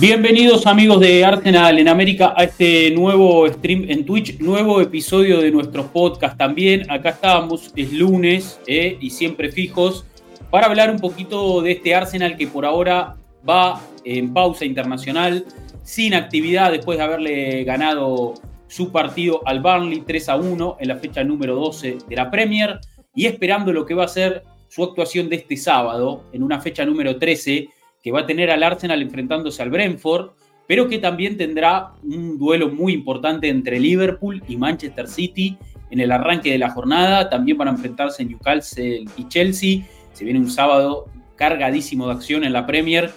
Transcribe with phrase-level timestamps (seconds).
[0.00, 5.50] Bienvenidos amigos de Arsenal en América a este nuevo stream en Twitch, nuevo episodio de
[5.50, 6.88] nuestro podcast también.
[6.88, 10.04] Acá estamos, es lunes eh, y siempre fijos
[10.50, 13.16] para hablar un poquito de este Arsenal que por ahora
[13.48, 15.44] va en pausa internacional,
[15.82, 18.34] sin actividad después de haberle ganado
[18.68, 22.78] su partido al Burnley 3 a 1 en la fecha número 12 de la Premier
[23.16, 26.84] y esperando lo que va a ser su actuación de este sábado en una fecha
[26.84, 27.70] número 13
[28.02, 30.30] que va a tener al Arsenal enfrentándose al Brentford,
[30.66, 35.56] pero que también tendrá un duelo muy importante entre Liverpool y Manchester City
[35.90, 37.30] en el arranque de la jornada.
[37.30, 39.86] También van a enfrentarse en Newcastle y Chelsea.
[40.12, 43.10] Se viene un sábado cargadísimo de acción en la Premier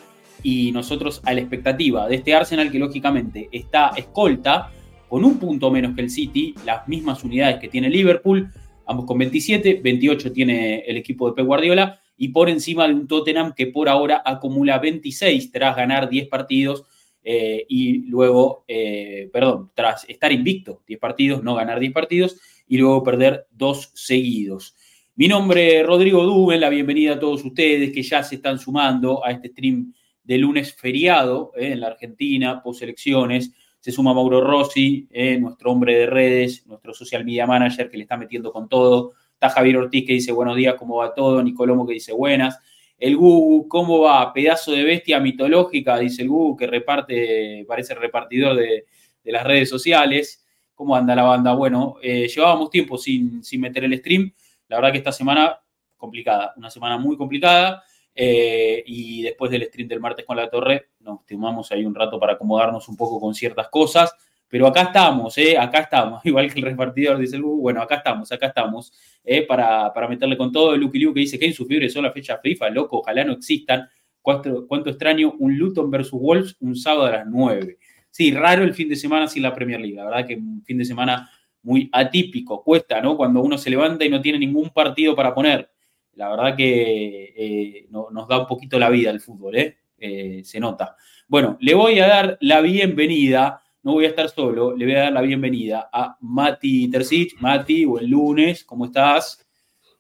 [0.44, 4.72] y nosotros a la expectativa de este Arsenal que lógicamente está escolta
[5.10, 8.50] con un punto menos que el City, las mismas unidades que tiene Liverpool,
[8.88, 13.08] ambos con 27, 28 tiene el equipo de Pep Guardiola y por encima de un
[13.08, 16.86] Tottenham que por ahora acumula 26 tras ganar 10 partidos
[17.24, 22.78] eh, y luego, eh, perdón, tras estar invicto 10 partidos, no ganar 10 partidos y
[22.78, 24.76] luego perder dos seguidos.
[25.16, 29.26] Mi nombre es Rodrigo Duben, la bienvenida a todos ustedes que ya se están sumando
[29.26, 29.92] a este stream
[30.24, 33.52] de lunes feriado eh, en la Argentina, post elecciones.
[33.80, 35.08] Se suma Mauro Rossi,
[35.40, 39.14] nuestro hombre de redes, nuestro social media manager que le está metiendo con todo.
[39.42, 41.42] Está Javier Ortiz que dice buenos días, ¿cómo va todo?
[41.42, 42.60] Nicolomo que dice buenas.
[42.96, 44.32] El Gugu, ¿cómo va?
[44.32, 48.86] Pedazo de bestia mitológica, dice el Gugu, que reparte, parece repartidor de,
[49.24, 50.46] las redes sociales.
[50.76, 51.56] ¿Cómo anda la banda?
[51.56, 54.32] Bueno, eh, llevábamos tiempo sin, sin meter el stream.
[54.68, 55.60] La verdad que esta semana
[55.98, 57.84] complicada, una semana muy complicada.
[58.14, 62.20] Eh, y después del stream del martes con la torre, nos tomamos ahí un rato
[62.20, 64.14] para acomodarnos un poco con ciertas cosas.
[64.52, 65.58] Pero acá estamos, ¿eh?
[65.58, 68.92] acá estamos, igual que el repartidor dice el bueno, acá estamos, acá estamos,
[69.24, 69.44] ¿eh?
[69.48, 70.76] para, para, meterle con todo.
[70.76, 73.88] El Lucky Liu que dice que insufrible son las fechas FIFA, loco, ojalá no existan.
[74.22, 77.78] ¿Cuánto, ¿Cuánto, extraño un Luton versus Wolves un sábado a las 9?
[78.10, 80.78] Sí, raro el fin de semana sin la Premier League, la verdad que un fin
[80.78, 81.30] de semana
[81.64, 83.16] muy atípico, cuesta, ¿no?
[83.16, 85.72] Cuando uno se levanta y no tiene ningún partido para poner.
[86.16, 89.78] La verdad que eh, nos da un poquito la vida el fútbol, ¿eh?
[89.98, 90.42] ¿eh?
[90.44, 90.98] Se nota.
[91.28, 95.00] Bueno, le voy a dar la bienvenida no voy a estar solo, le voy a
[95.04, 97.36] dar la bienvenida a Mati Tercich.
[97.40, 99.44] Mati, buen lunes, ¿cómo estás?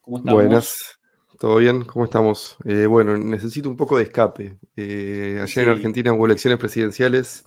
[0.02, 0.44] ¿Cómo estamos?
[0.44, 1.00] Buenas,
[1.40, 1.84] ¿todo bien?
[1.86, 2.58] ¿Cómo estamos?
[2.64, 4.60] Eh, bueno, necesito un poco de escape.
[4.76, 7.44] Eh, ayer en Argentina hubo elecciones presidenciales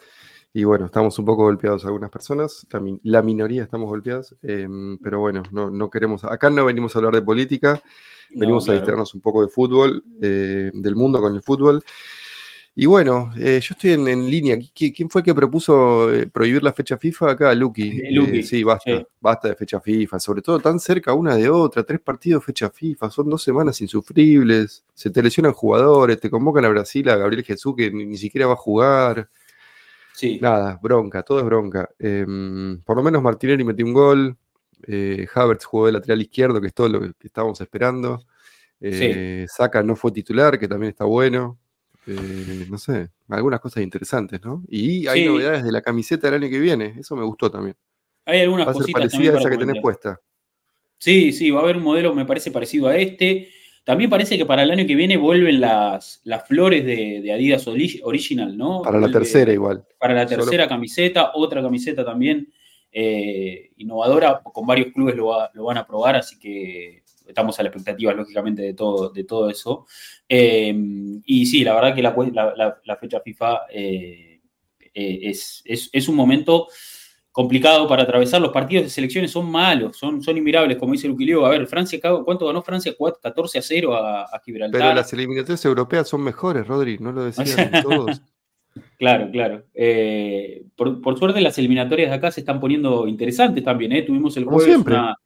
[0.52, 2.66] y bueno, estamos un poco golpeados algunas personas,
[3.02, 7.22] la, minoría estamos golpeadas, em, pero bueno, no, queremos, acá no venimos a hablar de
[7.22, 7.82] política,
[8.30, 11.82] venimos a distraernos un poco de fútbol, eh, del mundo con el fútbol.
[12.76, 14.58] Y bueno, eh, yo estoy en, línea.
[14.74, 17.54] ¿Quién fue que propuso eh, prohibir la fecha FIFA acá?
[17.54, 18.00] Lucky.
[18.02, 20.18] Eh, sí, basta, basta de fecha FIFA.
[20.18, 21.84] Sobre todo tan cerca una de otra.
[21.84, 23.10] Tres partidos fecha FIFA.
[23.10, 24.84] Son dos semanas insufribles.
[24.92, 26.18] Se te lesionan jugadores.
[26.18, 29.28] Te convocan a Brasil a Gabriel Jesús que ni, siquiera va a jugar.
[30.12, 30.40] Sí.
[30.42, 31.22] Nada, bronca.
[31.22, 31.88] Todo es bronca.
[31.96, 34.36] Em, por lo menos Martinelli metió un gol.
[35.32, 38.26] Havertz jugó de lateral izquierdo, que es todo lo que estábamos esperando.
[38.80, 39.46] Sí.
[39.46, 41.58] Saca no fue titular, que también está bueno.
[42.06, 44.62] Eh, no sé, algunas cosas interesantes, ¿no?
[44.68, 47.76] Y hay novedades de la camiseta del año que viene, eso me gustó también.
[48.26, 50.20] Hay algunas va a cositas parecida a esa que tenés puesta.
[50.98, 53.48] Sí, sí, va a haber un modelo, me parece parecido a este.
[53.84, 58.56] También parece que para el año que viene vuelven las, las flores de, Adidas Original,
[58.56, 58.80] ¿no?
[58.80, 59.84] Para la tercera igual.
[59.98, 62.50] Para la tercera camiseta, otra camiseta también
[62.90, 67.68] eh, innovadora, con varios clubes lo, lo, van a probar, así que estamos a la
[67.68, 69.86] expectativa, lógicamente, de todo, de todo eso.
[70.28, 74.40] Em, y sí, la verdad que la, fecha FIFA eh,
[74.94, 76.68] eh, es, un momento
[77.32, 78.40] complicado para atravesar.
[78.40, 81.44] Los partidos de selecciones son malos, son, son inmirables, como dice Luquilio.
[81.44, 82.94] A ver, Francia, ¿cuánto ganó Francia?
[83.22, 84.80] 14 a 0 a, Gibraltar.
[84.80, 88.22] Pero las eliminatorias europeas son mejores, Rodri, no lo decían todos.
[88.98, 89.64] Claro, claro.
[89.74, 93.92] Eh, por, suerte las eliminatorias de acá se están poniendo interesantes también.
[93.92, 94.02] ¿eh?
[94.02, 95.16] Tuvimos el jueves una,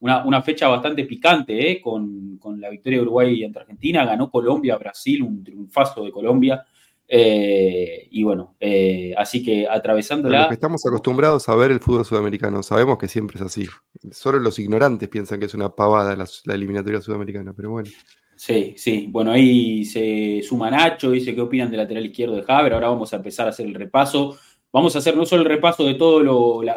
[0.00, 1.80] una, fecha bastante picante, ¿eh?
[1.80, 6.64] con, la victoria de Uruguay ante Argentina, ganó Colombia, Brasil, un triunfazo de Colombia.
[7.10, 10.48] Eh, y bueno, eh, así que atravesándola.
[10.50, 13.66] estamos acostumbrados a ver el fútbol sudamericano, sabemos que siempre es así.
[14.10, 17.90] Solo los ignorantes piensan que es una pavada la, eliminatoria sudamericana, pero bueno.
[18.36, 19.08] Sí, sí.
[19.10, 22.74] Bueno, ahí se suma Nacho, dice qué opinan del lateral izquierdo de Haber.
[22.74, 24.38] Ahora vamos a empezar a hacer el repaso.
[24.72, 26.22] Vamos a hacer no solo el repaso de toda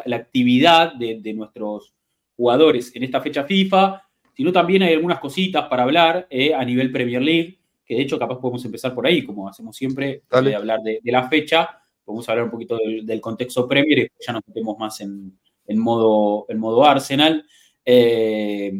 [0.06, 1.94] la, actividad de, nuestros
[2.42, 4.02] jugadores en esta fecha FIFA,
[4.34, 8.18] sino también hay algunas cositas para hablar eh, a nivel Premier League, que de hecho
[8.18, 11.68] capaz podemos empezar por ahí, como hacemos siempre, de hablar de, la fecha.
[12.04, 15.38] Podemos hablar un poquito del, contexto Premier y ya nos metemos más en,
[15.78, 17.46] modo, en modo Arsenal.
[17.84, 18.72] Eh,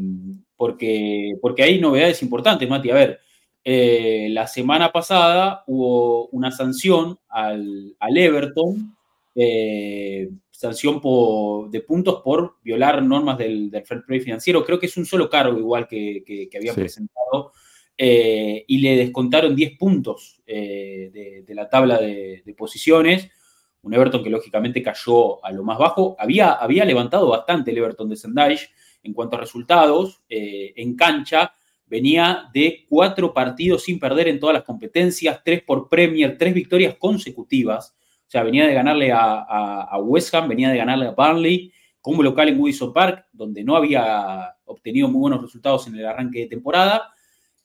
[0.56, 2.90] porque, porque hay novedades importantes, Mati.
[2.90, 3.20] A ver,
[3.64, 8.96] eh, la semana pasada hubo una sanción al, Everton,
[9.36, 10.30] eh,
[10.62, 11.00] sanción
[11.70, 14.64] de puntos por violar normas del, fair play financiero.
[14.64, 17.52] Creo que es un solo cargo igual que, había presentado.
[17.98, 23.28] Eh, y le descontaron 10 puntos de, la tabla de, posiciones.
[23.82, 26.16] Un Everton que lógicamente cayó a lo más bajo.
[26.18, 28.58] Había, había levantado bastante el Everton de Sendai
[29.02, 31.54] en cuanto a resultados eh, en cancha,
[31.86, 36.96] venía de cuatro partidos sin perder en todas las competencias, tres por Premier, tres victorias
[36.96, 37.94] consecutivas.
[38.32, 41.70] Sea, venía de ganarle a, West Ham, venía de ganarle a Burnley
[42.00, 46.40] como local en Woodison Park, donde no había obtenido muy buenos resultados en el arranque
[46.40, 47.12] de temporada.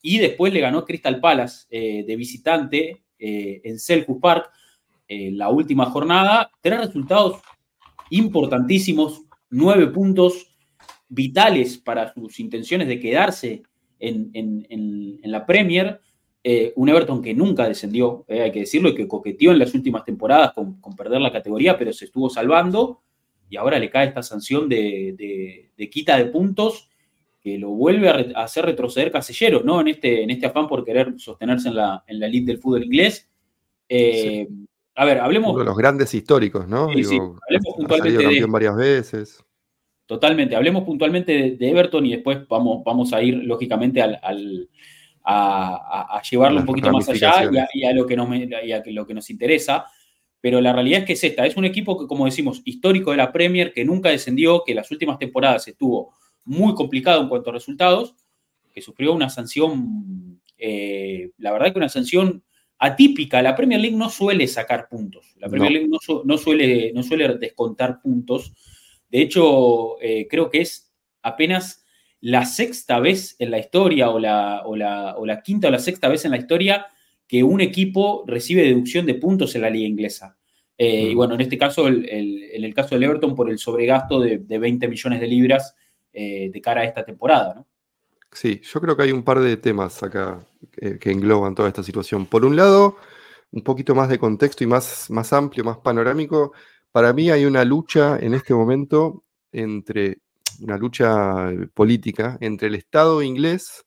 [0.02, 4.52] Y después le ganó Crystal Palace eh, de visitante eh, en Selhurst Park
[5.08, 6.52] la última jornada.
[6.60, 7.40] Tres resultados
[8.10, 10.54] importantísimos, nueve puntos,
[11.08, 13.64] vitales para sus intenciones de quedarse
[14.00, 16.02] en, la Premier.
[16.50, 19.74] Eh, un Everton que nunca descendió, eh, hay que decirlo, y que coqueteó en las
[19.74, 23.02] últimas temporadas con, perder la categoría, pero se estuvo salvando.
[23.50, 26.90] Y ahora le cae esta sanción de, quita de puntos
[27.42, 29.82] que lo vuelve a, hacer retroceder Casilleros, ¿no?
[29.82, 32.86] En este, en este afán por querer sostenerse en la, en la elite del fútbol
[32.86, 33.30] inglés.
[33.90, 34.48] Eh,
[34.96, 35.50] a ver, hablemos.
[35.50, 36.94] Uno de los grandes históricos, ¿no?
[36.94, 37.20] Sí, sí.
[37.20, 38.26] Hablemos puntualmente.
[38.26, 39.44] de, varias veces.
[40.06, 40.56] Totalmente.
[40.56, 44.70] Hablemos puntualmente de, Everton y después vamos, vamos a ir, lógicamente, al,
[45.30, 48.30] a, llevarlo un poquito más allá y a, lo que nos,
[48.86, 49.86] lo que nos interesa.
[50.40, 51.46] Pero la realidad es que es esta.
[51.46, 54.90] Es un equipo que, como decimos, histórico de la Premier, que nunca descendió, que las
[54.92, 56.14] últimas temporadas estuvo
[56.46, 58.16] muy complicado en cuanto a resultados,
[58.74, 62.44] que sufrió una sanción, eh, la verdad que una sanción
[62.78, 63.42] atípica.
[63.42, 65.34] La Premier League no suele sacar puntos.
[65.38, 68.54] La Premier League no, suele, no suele descontar puntos.
[69.10, 71.84] De hecho, eh, creo que es apenas
[72.28, 76.26] la sexta vez en la historia o la, o, la, quinta o la sexta vez
[76.26, 76.88] en la historia
[77.26, 80.38] que un equipo recibe deducción de puntos en la liga inglesa.
[80.78, 81.16] Eh, y mm.
[81.16, 85.22] bueno, en este caso, en el caso del Everton, por el sobregasto de, 20 millones
[85.22, 85.74] de libras
[86.12, 87.68] eh, de cara a esta temporada, ¿no?
[88.34, 90.46] Sí, yo creo que hay un par de temas acá
[91.00, 92.26] que, engloban toda esta situación.
[92.26, 92.98] Por un lado,
[93.52, 96.52] un poquito más de contexto y más, más amplio, más panorámico,
[96.92, 100.18] para mí hay una lucha en este momento entre
[100.62, 103.86] una lucha eh, política entre el Estado inglés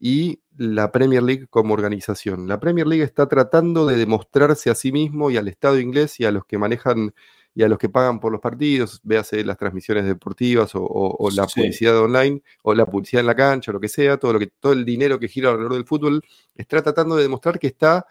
[0.00, 2.48] y la Premier League como organización.
[2.48, 6.24] La Premier League está tratando de demostrarse a sí mismo y al Estado inglés y
[6.24, 7.14] a los que manejan
[7.54, 11.98] y a los que pagan por los partidos, véase las transmisiones deportivas o, la publicidad
[11.98, 14.74] online o la publicidad en la cancha, o lo que sea, todo, lo que, todo
[14.74, 16.22] el dinero que gira alrededor del fútbol,
[16.54, 18.06] está tratando de demostrar que está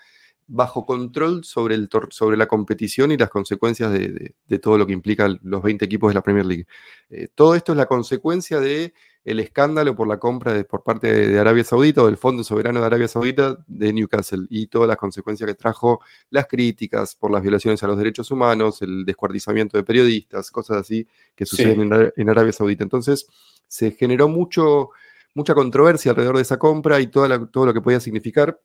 [0.47, 5.27] bajo control sobre, el sobre la competición y las consecuencias de, todo lo que implica
[5.43, 6.65] los 20 equipos de la Premier League.
[7.09, 8.93] Eh, todo esto es la consecuencia de
[9.25, 12.79] el escándalo por la compra de, por parte de, Arabia Saudita o del Fondo Soberano
[12.79, 17.41] de Arabia Saudita de Newcastle y todas las consecuencias que trajo las críticas por las
[17.41, 21.05] violaciones a los derechos humanos, el descuartizamiento de periodistas, cosas así
[21.35, 22.83] que suceden en, Arabia Saudita.
[22.83, 23.27] Entonces
[23.67, 24.91] se generó mucho,
[25.35, 28.61] mucha controversia alrededor de esa compra y todo lo que podía significar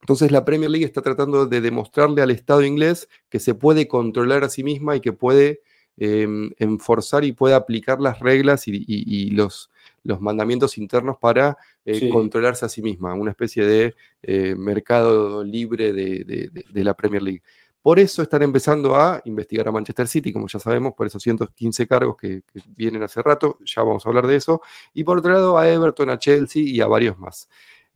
[0.00, 4.44] entonces la Premier League está tratando de demostrarle al Estado inglés que se puede controlar
[4.44, 5.60] a sí misma y que puede
[5.96, 9.70] em, enforzar y puede aplicar las reglas y, los,
[10.04, 15.92] los, mandamientos internos para eh, controlarse a sí misma, una especie de eh, mercado libre
[15.92, 17.42] de, la Premier League.
[17.82, 21.86] Por eso están empezando a investigar a Manchester City, como ya sabemos, por esos 115
[21.86, 24.60] cargos que, que, vienen hace rato, ya vamos a hablar de eso,
[24.92, 27.48] y por otro lado a Everton, a Chelsea y a varios más.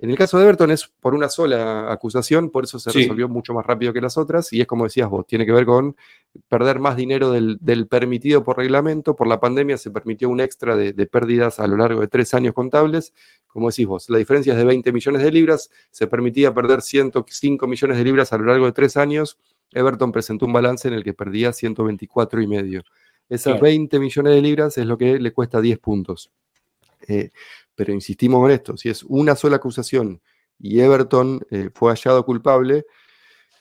[0.03, 3.55] En el caso de Everton es por una sola acusación, por eso se resolvió mucho
[3.55, 5.95] más rápido que las otras, y es como decías vos, tiene que ver con
[6.49, 9.15] perder más dinero del, permitido por reglamento.
[9.15, 12.53] Por la pandemia se permitió un extra de, pérdidas a lo largo de tres años
[12.53, 13.15] contables.
[13.47, 17.69] Como decís vos, la diferencia es de 20 millones de libras, se permitía perder 105
[17.69, 19.39] millones de libras a lo largo de tres años.
[19.71, 22.83] Everton presentó un balance en el que perdía 124 y medio.
[23.29, 26.33] Esas 20 millones de libras es lo que le cuesta 10 puntos.
[27.09, 27.31] Eh,
[27.75, 30.21] pero insistimos en esto, si es una sola acusación
[30.59, 32.87] y Everton eh, fue hallado culpable,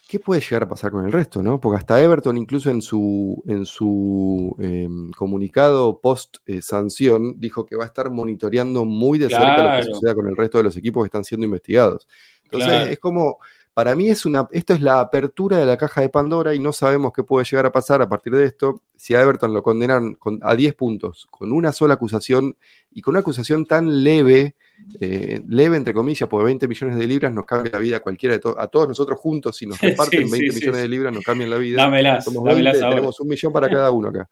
[0.07, 1.41] ¿qué puede llegar a pasar con el resto?
[1.41, 1.59] ¿no?
[1.59, 7.85] Porque hasta Everton, incluso en su, en su em, comunicado post-sanción, eh, dijo que va
[7.85, 11.03] a estar monitoreando muy de cerca lo que suceda con el resto de los equipos
[11.03, 12.07] que están siendo investigados.
[12.43, 13.39] Entonces, es como,
[13.73, 16.73] para mí es una, esto es la apertura de la caja de Pandora y no
[16.73, 18.81] sabemos qué puede llegar a pasar a partir de esto.
[18.97, 22.57] Si a Everton lo condenan a 10 puntos, con una sola acusación
[22.91, 24.55] y con una acusación tan leve,
[24.99, 28.37] eh, leve entre comillas, porque 20 millones de libras nos cambia la vida a cualquiera
[28.37, 31.57] de a todos nosotros juntos, si nos reparten 20 millones de libras nos cambian la
[31.57, 31.81] vida.
[31.81, 34.29] Dámelas, Somos tenemos un millón para cada uno acá.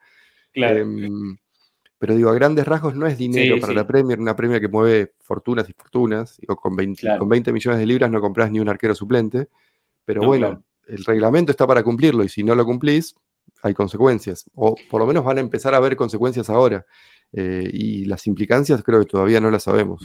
[0.52, 0.80] Claro.
[0.80, 1.38] Em,
[2.00, 5.12] pero digo, a grandes rasgos no es dinero para la Premier, una Premier que mueve
[5.20, 6.38] fortunas y fortunas.
[6.38, 9.50] Digo, con, 20, con 20 millones de libras no compras ni un arquero suplente.
[10.06, 13.16] Pero bueno, el reglamento está para cumplirlo y si no lo cumplís,
[13.62, 14.50] hay consecuencias.
[14.56, 16.86] O por lo menos van a empezar a haber consecuencias ahora.
[17.34, 20.02] Eh, y las implicancias creo que todavía no las sabemos.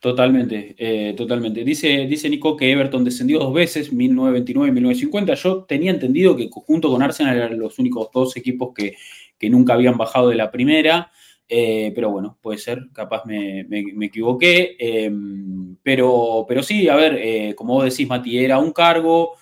[0.00, 1.64] Totalmente, eh, totalmente.
[1.64, 5.34] Dice, dice Nico que Everton descendió dos veces, 1929 y 1950.
[5.34, 8.94] Yo tenía entendido que junto con Arsenal eran los únicos dos equipos que,
[9.38, 11.10] que nunca habían bajado de la primera.
[11.48, 13.60] Eh, pero bueno, puede ser, capaz me,
[14.00, 14.76] equivoqué.
[14.78, 19.34] Em, pero, pero sí, a ver, eh, como vos decís, Mati, era un cargo,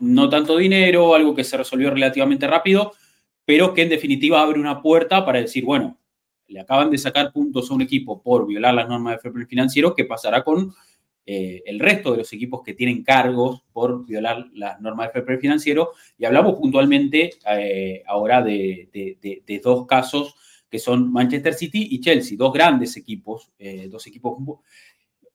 [0.00, 2.92] no tanto dinero, algo que se resolvió relativamente rápido,
[3.44, 5.98] pero que en definitiva abre una puerta para decir, bueno,
[6.46, 9.94] le acaban de sacar puntos a un equipo por violar las normas de fair financiero,
[9.94, 10.72] ¿qué pasará con
[11.26, 15.40] eh, el resto de los equipos que tienen cargos por violar las normas de fair
[15.40, 15.90] financiero?
[16.16, 17.30] Y hablamos puntualmente
[18.06, 18.88] ahora de,
[19.44, 20.36] de dos casos
[20.70, 24.36] que son Manchester City y Chelsea, dos grandes equipos, eh, dos equipos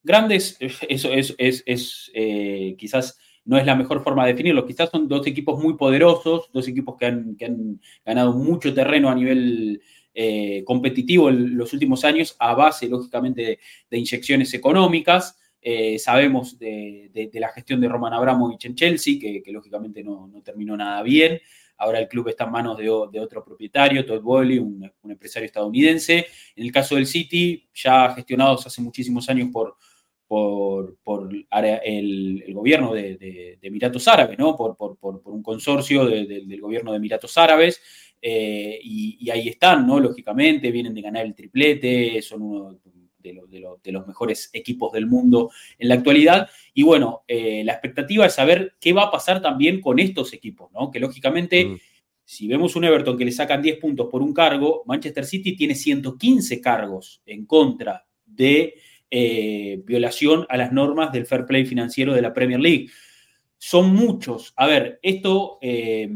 [0.03, 5.07] grandes, eso es, es, eh, quizás no es la mejor forma de definirlo, quizás son
[5.07, 9.81] dos equipos muy poderosos, dos equipos que han, ganado mucho terreno a nivel
[10.13, 13.59] eh, competitivo en los últimos años, a base, lógicamente,
[13.89, 15.37] de, inyecciones económicas.
[15.97, 21.01] sabemos de, la gestión de Roman Abramovich en Chelsea, que, lógicamente no, no, terminó nada
[21.01, 21.41] bien.
[21.83, 26.27] Ahora el club está en manos de, otro propietario, Todd Bowley, un, empresario estadounidense.
[26.55, 29.75] En el caso del City, ya gestionados hace muchísimos años por,
[31.51, 34.55] el, gobierno de, Emiratos Árabes, ¿no?
[34.55, 34.77] por,
[35.25, 37.81] un consorcio del gobierno de Emiratos Árabes.
[38.21, 39.99] Eh, y, ahí están, ¿no?
[39.99, 42.79] Lógicamente, vienen de ganar el triplete, son uno
[43.23, 45.49] de, los mejores equipos del mundo
[45.79, 46.49] en la actualidad.
[46.73, 50.71] Y bueno, eh, la expectativa es saber qué va a pasar también con estos equipos,
[50.73, 50.91] ¿no?
[50.91, 51.77] Que lógicamente, mm.
[52.23, 55.75] si vemos un Everton que le sacan 10 puntos por un cargo, Manchester City tiene
[55.75, 58.75] 115 cargos en contra de
[59.09, 62.89] eh, violación a las normas del fair play financiero de la Premier League.
[63.57, 64.53] Son muchos.
[64.57, 65.57] A ver, esto...
[65.61, 66.09] Eh,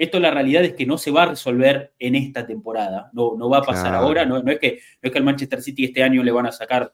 [0.00, 3.50] esto la realidad es que no se va a resolver en esta temporada, no, no
[3.50, 6.22] va a pasar ahora, no, es que, no es que al Manchester City este año
[6.22, 6.90] le van a sacar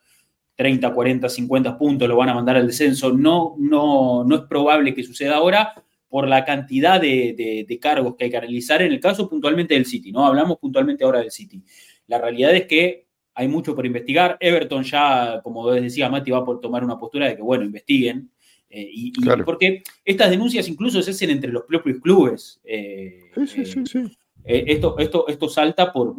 [0.57, 4.93] 30, 40, 50 puntos, lo van a mandar al descenso, no, no, no es probable
[4.93, 5.73] que suceda ahora
[6.09, 10.11] por la cantidad de, cargos que hay que realizar en el caso puntualmente del City,
[10.11, 10.27] ¿no?
[10.27, 11.63] Hablamos puntualmente ahora del City.
[12.09, 14.37] La realidad es que hay mucho por investigar.
[14.41, 18.33] Everton ya, como decía Mati, va a tomar una postura de que, bueno, investiguen,
[18.77, 19.13] eh, y,
[19.47, 22.61] Porque estas denuncias incluso se hacen entre los propios clubes.
[22.63, 23.99] Eh, sí, sí, sí,
[24.45, 26.15] eh, esto, esto, esto salta por,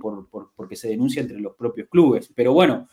[0.56, 2.32] porque se denuncia entre los propios clubes.
[2.34, 2.88] Pero bueno,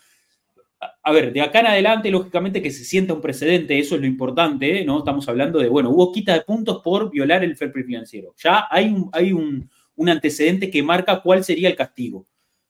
[1.03, 4.07] a, ver, de acá en adelante, lógicamente que se sienta un precedente, eso es lo
[4.07, 4.99] importante, ¿no?
[4.99, 8.35] Estamos hablando de, bueno, hubo quita de puntos por violar el fair play financiero.
[8.37, 12.27] Ya hay un, hay un, un antecedente que marca cuál sería el castigo.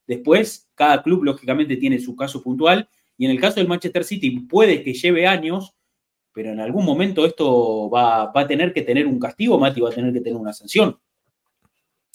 [0.07, 2.89] Después, cada club, lógicamente, tiene su caso puntual.
[3.19, 5.74] Y en el caso del Manchester City, puede que lleve años
[6.35, 9.93] pero en algún momento esto va, a tener que tener un castigo, Mati, va a
[9.93, 10.99] tener que tener una sanción.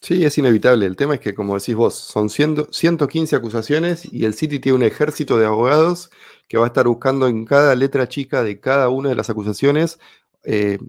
[0.01, 0.85] Sí, es inevitable.
[0.85, 4.83] El tema es que, como decís vos, son 115 acusaciones y el City tiene un
[4.83, 6.09] ejército de abogados
[6.47, 9.99] que va a estar buscando en cada letra chica de cada una de las acusaciones,
[10.43, 10.79] eh,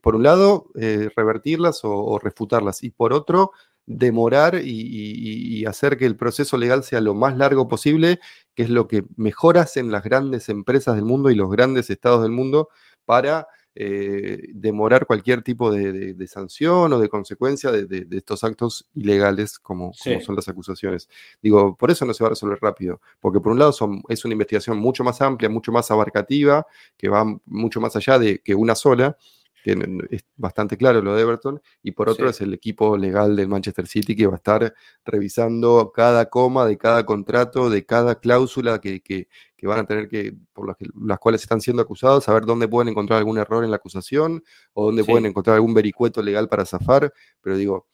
[0.00, 3.52] por un lado, eh, revertirlas o, refutarlas, y por otro,
[3.86, 8.18] demorar y, hacer que el proceso legal sea lo más largo posible,
[8.54, 12.22] que es lo que mejor hacen las grandes empresas del mundo y los grandes estados
[12.22, 12.68] del mundo
[13.04, 19.92] para eh, demorar cualquier tipo de, sanción o de consecuencia de, estos actos ilegales como,
[19.94, 21.08] son las acusaciones.
[21.40, 24.24] Digo, por eso no se va a resolver rápido, porque por un lado son, es
[24.24, 26.66] una investigación mucho más amplia, mucho más abarcativa,
[26.98, 29.16] que va mucho más allá de que una sola,
[29.64, 33.86] es bastante claro lo de Everton, y por otro es el equipo legal del Manchester
[33.86, 39.00] City que va a estar revisando cada coma de cada contrato, de cada cláusula que,
[39.00, 39.28] que,
[39.62, 42.88] van a tener que, por las, las, cuales están siendo acusados, a ver dónde pueden
[42.88, 44.42] encontrar algún error en la acusación
[44.72, 47.86] o dónde pueden encontrar algún vericueto legal para zafar, pero digo,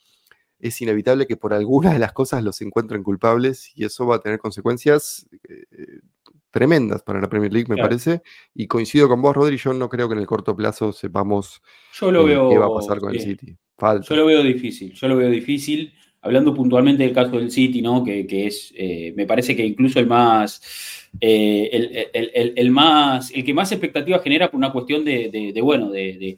[0.59, 4.21] es inevitable que por alguna de las cosas los encuentren culpables y eso va a
[4.21, 6.01] tener consecuencias eh,
[6.51, 8.23] tremendas para la Premier League, me parece.
[8.55, 11.63] Y coincido con vos, Rodri, yo no creo que en el corto plazo sepamos
[11.99, 13.57] yo lo veo, qué va a pasar con el City.
[13.81, 15.93] Yo lo veo difícil, yo lo veo difícil.
[16.21, 18.03] Hablando puntualmente del caso del City, ¿no?
[18.03, 18.75] Que, es,
[19.15, 24.73] me parece que incluso el más, el, más, el que más expectativas genera por una
[24.73, 26.37] cuestión de, bueno, de,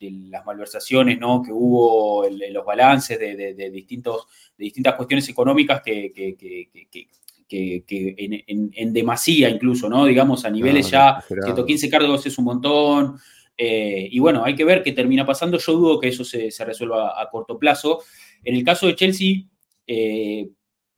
[0.00, 1.42] las malversaciones ¿no?
[1.42, 7.08] que hubo, en los balances de, distintos, de distintas cuestiones económicas que, que,
[7.50, 10.04] en, demasía incluso, ¿no?
[10.04, 13.18] Digamos, a niveles ya, 115 cargos es un montón.
[13.56, 15.58] Eh, y bueno, hay que ver qué termina pasando.
[15.58, 18.00] Yo dudo que eso se, resuelva a, corto plazo.
[18.44, 19.42] En el caso de Chelsea
[19.86, 20.48] eh,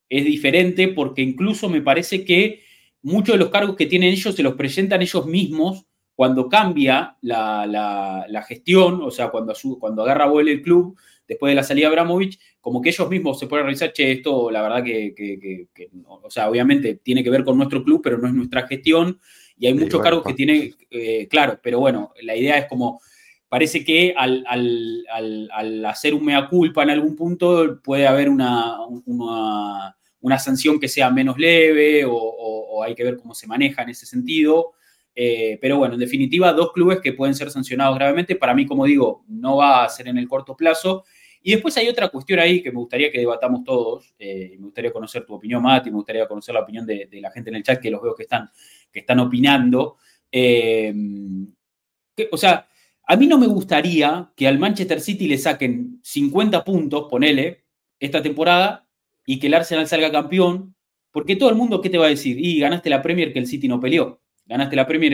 [0.08, 2.62] es diferente porque incluso me parece que
[3.02, 8.44] muchos de los cargos que tienen ellos se los presentan ellos mismos cuando cambia la,
[8.46, 12.38] gestión, o sea, cuando, cuando agarra vuelo el club, después de la salida de Abramovich,
[12.60, 15.68] como que ellos mismos se pueden revisar, che, esto la verdad que,
[16.06, 19.18] o sea, obviamente tiene que ver con nuestro club, pero no es nuestra gestión,
[19.58, 23.00] y hay muchos cargos que tiene, eh, claro, pero bueno, la idea es como,
[23.48, 24.44] parece que al,
[25.86, 31.38] hacer un mea culpa en algún punto puede haber una, una, sanción que sea menos
[31.38, 34.72] leve o hay que ver cómo se maneja en ese sentido.
[35.14, 38.36] Eh, pero bueno, en definitiva, dos clubes que pueden ser sancionados gravemente.
[38.36, 41.04] Para mí, como digo, no va a ser en el corto plazo.
[41.42, 44.14] Y después hay otra cuestión ahí que me gustaría que debatamos todos.
[44.18, 47.50] Eh, me gustaría conocer tu opinión, Mati, me gustaría conocer la opinión de, la gente
[47.50, 48.50] en el chat, que los veo que están,
[48.92, 49.96] que están opinando.
[50.30, 50.94] Eh,
[52.30, 52.68] o sea,
[53.06, 57.64] a mí no me gustaría que al Manchester City le saquen 50 puntos, ponele,
[57.98, 58.86] esta temporada,
[59.26, 60.74] y que el Arsenal salga campeón,
[61.10, 62.36] porque todo el mundo, ¿qué te va a decir?
[62.38, 64.20] Y ganaste la Premier que el City no peleó.
[64.46, 65.12] Ganaste la Premier,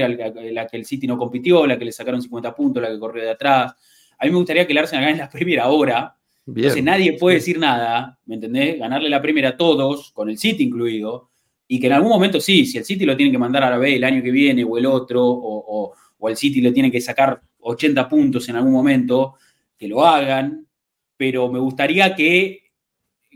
[0.52, 3.22] la, que el City no compitió, la que le sacaron 50 puntos, la que corrió
[3.24, 3.74] de atrás.
[4.18, 6.16] A mí me gustaría que el Arsenal gane la Premier ahora.
[6.46, 8.78] Entonces nadie puede decir nada, ¿me entendés?
[8.78, 11.30] Ganarle la Premier a todos, con el City incluido,
[11.66, 13.78] y que en algún momento sí, si el City lo tiene que mandar a la
[13.78, 17.00] B el año que viene o el otro, o, o, el City le tiene que
[17.00, 19.34] sacar 80 puntos en algún momento,
[19.76, 20.66] que lo hagan,
[21.16, 22.70] pero me gustaría que,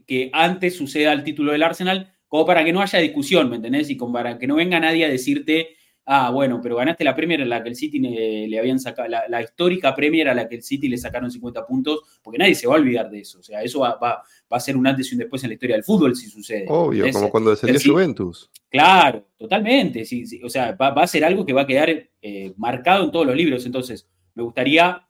[0.06, 3.90] que antes suceda el título del Arsenal, como para que no haya discusión, ¿me entendés?
[3.90, 5.76] Y como para que no venga nadie a decirte
[6.12, 9.42] ah, bueno, pero ganaste la Premier a la que el City le, habían sacado, la,
[9.42, 12.74] histórica Premier a la que el City le sacaron 50 puntos, porque nadie se va
[12.74, 13.38] a olvidar de eso.
[13.38, 15.84] O sea, eso va, a ser un antes y un después en la historia del
[15.84, 16.64] fútbol si sucede.
[16.68, 18.50] Obvio, como cuando descendió Juventus.
[18.68, 20.04] Claro, totalmente.
[20.04, 23.26] Sí, o sea, va, a ser algo que va a quedar eh, marcado en todos
[23.26, 23.64] los libros.
[23.64, 25.06] Entonces, me gustaría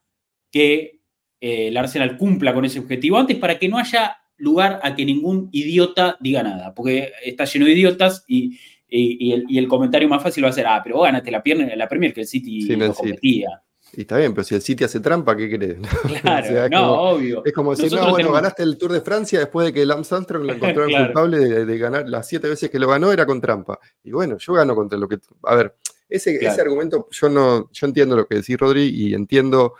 [0.51, 1.01] que
[1.39, 5.05] eh, el Arsenal cumpla con ese objetivo antes para que no haya lugar a que
[5.05, 8.59] ningún idiota diga nada, porque está lleno de idiotas y,
[8.93, 11.87] y, el, comentario más fácil va a ser, ah, pero vos ganaste la, pierna, la
[11.87, 13.61] Premier que el City no competía.
[13.93, 15.77] Y está bien, pero si el City hace trampa, ¿qué crees?
[16.21, 17.43] Claro, no, obvio.
[17.45, 20.45] Es como decir, no, bueno, ganaste el Tour de Francia después de que Lance Armstrong
[20.45, 23.79] lo encontró culpable de, ganar las siete veces que lo ganó, era con trampa.
[24.03, 25.19] Y bueno, yo gano contra lo que.
[25.43, 25.75] A ver,
[26.09, 29.75] ese, ese argumento, yo no, yo entiendo lo que decís, Rodri, y entiendo,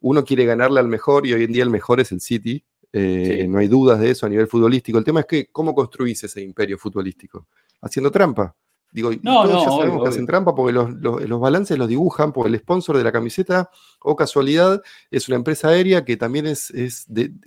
[0.00, 2.64] uno quiere ganarle al mejor, y hoy en día el mejor es el City.
[2.92, 4.98] Eh, no hay dudas de eso a nivel futbolístico.
[4.98, 7.46] El tema es que, ¿cómo construís ese imperio futbolístico?
[7.82, 8.56] Haciendo trampa.
[8.92, 12.58] Digo, no, todos ya sabemos que hacen trampa porque los, balances los dibujan, porque el
[12.58, 16.70] sponsor de la camiseta, o casualidad, es una empresa aérea que también es,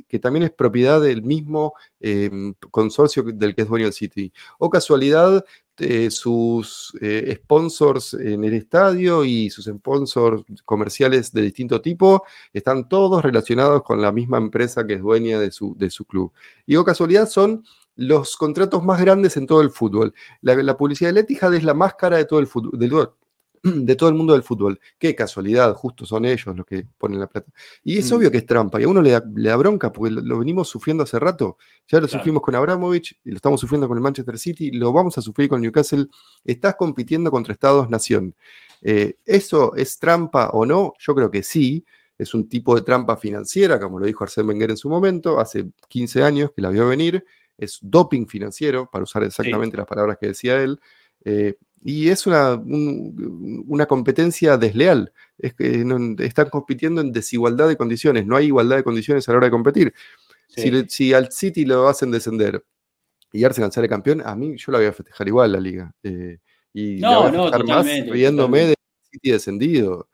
[0.08, 4.34] que también es propiedad del mismo em, consorcio del que es dueño del City.
[4.58, 5.46] O casualidad,
[5.78, 12.90] eh, sus eh, sponsors en el estadio y sus sponsors comerciales de distinto tipo están
[12.90, 16.32] todos relacionados con la misma empresa que es dueña de su, de su club.
[16.66, 17.64] Y o casualidad son
[17.96, 20.14] los contratos más grandes en todo el fútbol.
[20.42, 22.78] La, publicidad de Etihad es la más cara de todo el fútbol,
[23.64, 24.80] de, todo el mundo del fútbol.
[24.98, 27.52] Qué casualidad, justo son ellos los que ponen la plata.
[27.84, 28.16] Y es mm.
[28.16, 31.20] obvio que es trampa, y a uno le da, bronca porque lo, venimos sufriendo hace
[31.20, 31.58] rato.
[31.88, 35.18] Ya lo sufrimos con Abramovich, y lo estamos sufriendo con el Manchester City, lo vamos
[35.18, 36.08] a sufrir con Newcastle.
[36.44, 38.36] Estás compitiendo contra Estados-Nación.
[38.82, 40.94] Eh, ¿Eso es trampa o no?
[41.00, 41.86] Yo creo que sí.
[42.18, 45.70] Es un tipo de trampa financiera, como lo dijo Arsène Wenger en su momento, hace
[45.90, 47.26] 15 años que la vio venir
[47.58, 50.80] es doping financiero, para usar exactamente las palabras que decía él,
[51.24, 55.14] eh, y es una, una competencia desleal.
[55.38, 55.86] Es que
[56.20, 59.52] están compitiendo en desigualdad de condiciones, no hay igualdad de condiciones a la hora de
[59.52, 59.94] competir.
[60.88, 62.64] Si, al City lo hacen descender
[63.32, 65.94] y Arsenal sale campeón, a mí yo la voy a festejar igual la liga.
[66.02, 66.40] Eh,
[66.74, 68.76] y no, la voy a festejar más riéndome de
[69.12, 70.10] City descendido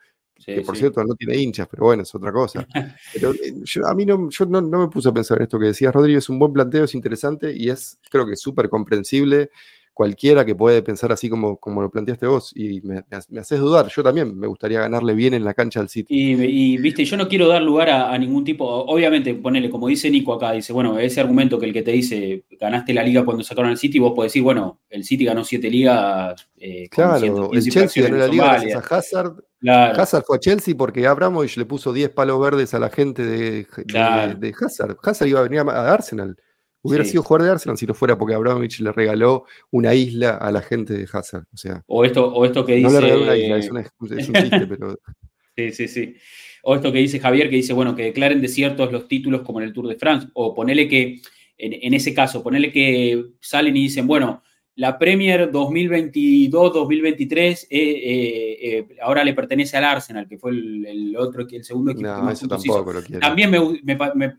[0.46, 2.68] que por cierto no tiene hinchas, pero bueno, es otra cosa.
[3.14, 3.54] Pero eh,
[3.86, 6.30] a mí no, yo no, me puse a pensar en esto que decías, Rodrigo, es
[6.30, 9.52] un buen planteo, es interesante y es, creo que súper comprensible
[9.94, 13.04] cualquiera que puede pensar así como, como lo planteaste vos, y me,
[13.40, 13.88] haces dudar.
[13.90, 16.08] Yo también me gustaría ganarle bien en la cancha al City.
[16.10, 20.34] Y, viste, yo no quiero dar lugar a, ningún tipo, obviamente, ponele, como dice Nico
[20.34, 23.72] acá, dice, bueno, ese argumento que el que te dice, ganaste la liga cuando sacaron
[23.72, 26.48] al City, vos podés decir, bueno, el City ganó siete ligas.
[26.58, 29.36] Eh, claro, el Chelsea ganó la liga gracias a Hazard.
[29.68, 33.68] Hazard fue a Chelsea porque Abramovich le puso 10 palos verdes a la gente de,
[33.86, 34.98] de Hazard.
[35.04, 36.36] Hazard iba a venir a Arsenal.
[36.84, 40.52] Hubiera sido jugador de Arsenal si no fuera porque Abramovich le regaló una isla a
[40.52, 41.46] la gente de Hazard.
[41.54, 42.88] O, sea, o, esto, o esto que dice.
[42.88, 45.00] No le regaló una isla, es, un chiste, pero.
[45.54, 46.16] Sí, sí, sí.
[46.64, 49.68] O esto que dice Javier, que dice, bueno, que declaren desiertos los títulos como en
[49.68, 50.30] el Tour de France.
[50.34, 51.20] O ponele que,
[51.58, 54.42] en, en ese caso, ponele que salen y dicen, bueno,
[54.76, 61.46] la Premier 2022-2023 eh, eh, eh, ahora le pertenece al Arsenal, que fue el, otro,
[61.50, 62.08] el segundo equipo.
[62.08, 63.52] No, eso tampoco lo También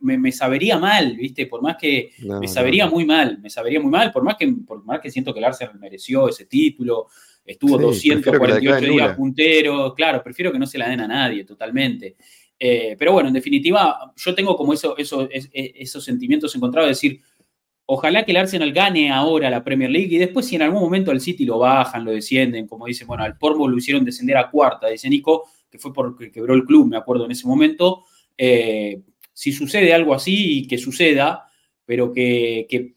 [0.00, 1.46] me, sabería mal, ¿viste?
[1.46, 4.82] Por más que me sabería muy mal, me sabería muy mal, por más, que, por
[4.84, 7.08] más que siento que el Arsenal mereció ese título,
[7.44, 12.16] estuvo 248 días puntero, claro, prefiero que no se la den a nadie totalmente.
[12.58, 17.20] pero bueno, en definitiva, yo tengo como eso, eso, esos sentimientos encontrados de decir,
[17.94, 21.10] Ojalá que el Arsenal gane ahora la Premier League y después si en algún momento
[21.10, 24.50] al City lo bajan, lo descienden, como dicen, bueno, al Pormo lo hicieron descender a
[24.50, 28.06] cuarta, dice Nico, que fue porque quebró el club, me acuerdo en ese momento.
[28.38, 29.02] Eh,
[29.34, 31.44] si sucede algo así, que suceda,
[31.84, 32.94] pero que,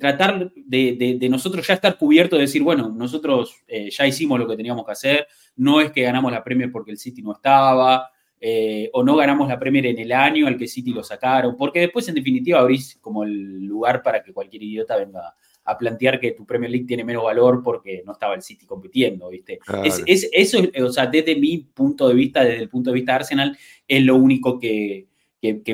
[0.00, 4.56] tratar de, nosotros ya estar cubierto de decir, bueno, nosotros eh, ya hicimos lo que
[4.56, 8.08] teníamos que hacer, no es que ganamos la Premier porque el City no estaba,
[8.44, 11.78] eh, o no ganamos la Premier en el año al que City lo sacaron, porque
[11.78, 16.32] después en definitiva abrís como el lugar para que cualquier idiota venga a plantear que
[16.32, 19.60] tu Premier League tiene menos valor porque no estaba el City compitiendo, ¿viste?
[19.84, 23.16] Es, eso, o sea, desde mi punto de vista, desde el punto de vista de
[23.16, 25.06] Arsenal, es lo único que,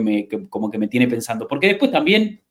[0.03, 2.43] me, como que me tiene pensando, porque después también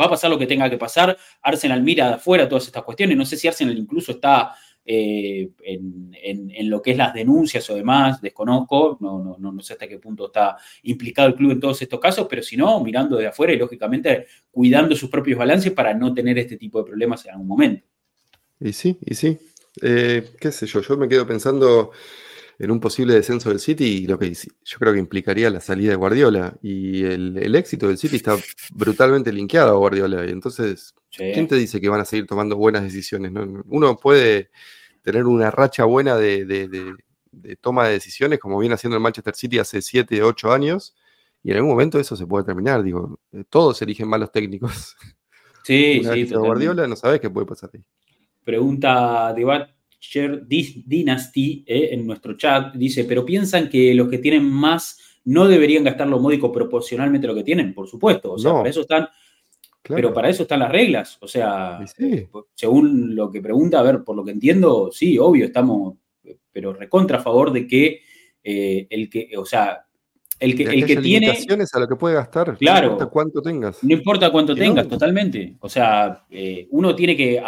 [0.00, 3.18] va a pasar lo que tenga que pasar, Arsenal mira de afuera todas estas cuestiones,
[3.18, 4.54] no sé si Arsenal incluso está
[4.84, 9.86] eh, en, lo que es las denuncias o demás, desconozco, no, no, no, sé hasta
[9.86, 13.26] qué punto está implicado el club en todos estos casos, pero si no, mirando de
[13.26, 17.32] afuera y lógicamente cuidando sus propios balances para no tener este tipo de problemas en
[17.32, 17.86] algún momento.
[18.60, 19.38] Y sí, y sí.
[19.80, 21.92] Eh, qué sé yo, yo me quedo pensando
[22.62, 25.90] en un posible descenso del City y lo que yo creo que implicaría la salida
[25.90, 28.36] de Guardiola y el, éxito del City está
[28.72, 32.84] brutalmente linkeado a Guardiola y entonces, ¿quién te dice que van a seguir tomando buenas
[32.84, 33.32] decisiones?
[33.66, 34.52] Uno puede
[35.02, 36.94] tener una racha buena de,
[37.60, 40.94] toma de decisiones como viene haciendo el Manchester City hace 7, 8 años
[41.42, 43.18] y en algún momento eso se puede terminar, digo,
[43.50, 44.94] todos eligen malos técnicos.
[45.64, 46.32] Sí, sí.
[46.32, 47.82] Guardiola no sabes qué puede pasar ahí.
[48.44, 54.44] Pregunta de Share Dynasty eh, en nuestro chat dice, pero piensan que los que tienen
[54.44, 58.32] más no deberían gastar lo módico proporcionalmente a lo que tienen, por supuesto.
[58.32, 59.08] O sea, para eso están,
[59.82, 61.18] pero para eso están las reglas.
[61.20, 61.78] O sea,
[62.52, 65.94] según lo que pregunta, a ver, por lo que entiendo, sí, obvio, estamos,
[66.50, 68.00] pero recontra a favor de que
[68.42, 69.86] eh, el que, o sea,
[70.42, 71.28] el que, el que tiene.
[71.30, 72.56] a lo que puede gastar.
[72.58, 72.86] Claro.
[72.88, 73.84] No importa cuánto tengas.
[73.84, 75.56] No importa cuánto tengas, totalmente.
[75.60, 77.40] O sea, eh, uno tiene que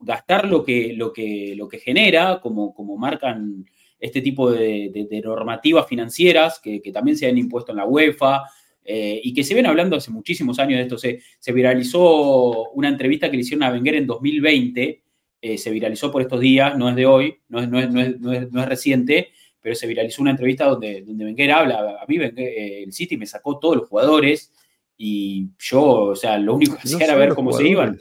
[0.00, 3.64] gastar lo que, lo que, lo que genera, como, como marcan
[3.98, 8.42] este tipo de, normativas financieras que, también se han impuesto en la UEFA.
[8.88, 10.98] Eh, y que se ven hablando hace muchísimos años de esto.
[10.98, 15.02] Se, se viralizó una entrevista que le hicieron a Wenger en 2020,
[15.40, 18.00] eh, se viralizó por estos días, no es de hoy, no es, no es, no
[18.00, 19.30] es, no es reciente,
[19.66, 23.26] pero se viralizó una entrevista donde, donde Wenger habla, a mí eh, el City me
[23.26, 24.52] sacó todos los jugadores
[24.96, 27.98] y yo, o sea, lo único que hacía era ver cómo se iban.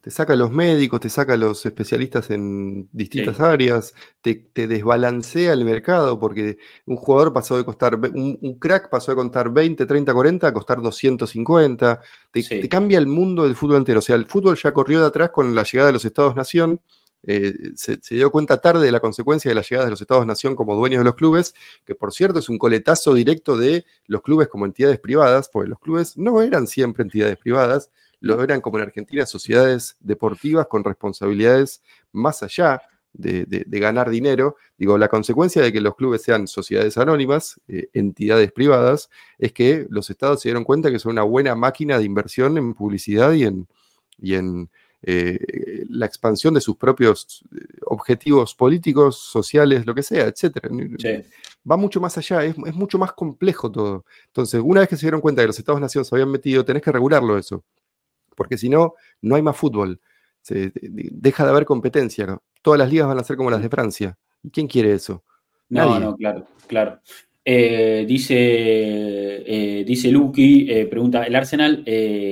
[0.00, 6.16] Te saca los médicos, te saca los especialistas en distintas áreas, te, desbalancea el mercado
[6.20, 10.52] porque un jugador pasó de costar, un, crack pasó de contar 20, 30, 40 a
[10.52, 12.00] costar 250.
[12.30, 13.98] Te, te, cambia el mundo del fútbol entero.
[13.98, 16.80] O sea, el fútbol ya corrió de atrás con la llegada de los Estados-Nación
[17.24, 20.76] eh, se, dio cuenta tarde de la consecuencia de la llegada de los Estados-Nación como
[20.76, 21.54] dueños de los clubes,
[21.84, 25.78] que por cierto es un coletazo directo de los clubes como entidades privadas, porque los
[25.78, 31.82] clubes no eran siempre entidades privadas, lo eran como en Argentina sociedades deportivas con responsabilidades
[32.12, 34.56] más allá de, ganar dinero.
[34.76, 39.86] Digo, la consecuencia de que los clubes sean sociedades anónimas, eh, entidades privadas, es que
[39.90, 43.44] los estados se dieron cuenta que son una buena máquina de inversión en publicidad y
[43.44, 43.68] en,
[44.20, 50.26] y en eh, la expansión de sus propios eh, objetivos políticos, sociales, lo que sea,
[50.26, 50.58] etc.
[51.70, 54.04] Va mucho más allá, es, mucho más complejo todo.
[54.26, 56.90] Entonces, una vez que se dieron cuenta que los Estados-Naciones se habían metido, tenés que
[56.90, 57.64] regularlo eso,
[58.34, 60.00] porque si no, no hay más fútbol.
[60.42, 62.36] deja de haber competencia.
[62.60, 64.18] Todas las ligas van a ser como las de Francia.
[64.42, 65.22] ¿Y quién quiere eso?
[65.68, 67.00] No, no, claro, claro.
[67.44, 71.84] Eh, dice, eh, dice Lucky, pregunta, el Arsenal,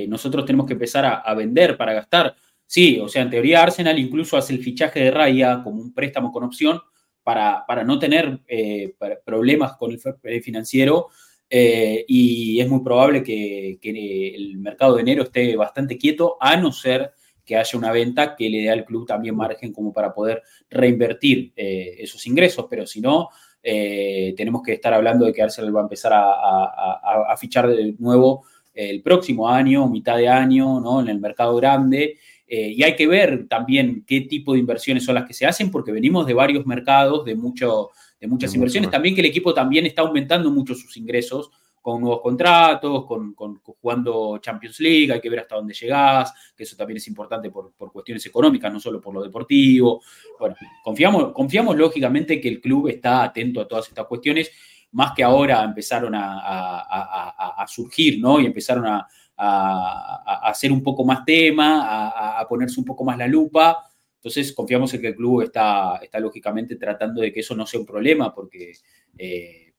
[0.09, 2.35] nosotros tenemos que empezar a, vender para gastar.
[2.67, 6.31] Sí, o sea, en teoría Arsenal incluso hace el fichaje de Raya como un préstamo
[6.31, 6.79] con opción
[7.23, 8.93] para, para no tener eh,
[9.25, 11.07] problemas con el financiero
[11.49, 16.71] eh, y es muy probable que, el mercado de enero esté bastante quieto, a no
[16.71, 17.13] ser
[17.45, 21.53] que haya una venta que le dé al club también margen como para poder reinvertir
[21.55, 23.29] eh, esos ingresos, pero si no,
[23.63, 28.43] eh, tenemos que estar hablando de que Arsenal va a empezar a, fichar de nuevo
[28.73, 31.01] el próximo año, mitad de año, ¿no?
[31.01, 32.17] En el mercado grande.
[32.47, 35.91] Y hay que ver también qué tipo de inversiones son las que se hacen, porque
[35.91, 38.89] venimos de varios mercados, de mucho, de muchas inversiones.
[38.89, 41.51] También que el equipo también está aumentando mucho sus ingresos
[41.87, 43.33] con nuevos contratos, con,
[43.63, 47.71] jugando Champions League, hay que ver hasta dónde llegás, que eso también es importante por,
[47.93, 50.01] cuestiones económicas, no solo por lo deportivo.
[50.37, 54.51] Bueno, confiamos, confiamos lógicamente que el club está atento a todas estas cuestiones,
[54.91, 58.41] más que ahora empezaron a, surgir, ¿no?
[58.41, 59.07] Y empezaron a,
[59.37, 63.83] hacer un poco más tema, a, ponerse un poco más la lupa.
[64.15, 67.79] Entonces confiamos en que el club está, está lógicamente tratando de que eso no sea
[67.79, 68.73] un problema, porque
[69.17, 69.73] eh,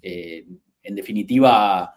[0.00, 0.46] eh,
[0.82, 1.94] en definitiva,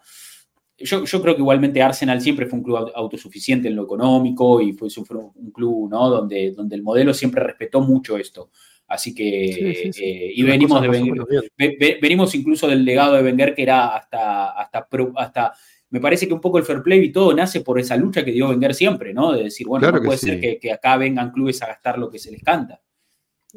[0.78, 4.88] yo, creo que igualmente Arsenal siempre fue un club autosuficiente en lo económico y fue,
[5.34, 6.08] un club ¿no?
[6.10, 8.50] donde, donde el modelo siempre respetó mucho esto.
[8.88, 14.50] Así que, eh, y venimos, de venimos incluso del legado de Wenger que era hasta,
[14.52, 15.54] hasta, hasta
[15.96, 18.30] me parece que un poco el fair play y todo nace por esa lucha que
[18.30, 19.32] dio Wenger siempre, ¿no?
[19.32, 22.30] De decir, bueno, no puede ser que, acá vengan clubes a gastar lo que se
[22.30, 22.82] les canta.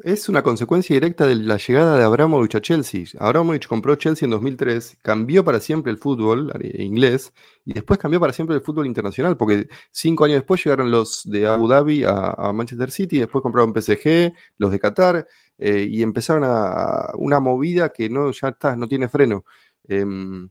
[0.02, 3.04] Es una consecuencia directa de la llegada de Abramovich a Chelsea.
[3.18, 7.34] Abramovich compró Chelsea en 2003, cambió para siempre el fútbol eh, inglés
[7.66, 11.46] y después cambió para siempre el fútbol internacional, porque cinco años después llegaron los de
[11.46, 15.26] Abu Dhabi a, Manchester City, después compraron PSG, los de Qatar,
[15.58, 19.44] eh, y empezaron a, una movida que no, ya está, no tiene freno.
[19.86, 20.48] Em,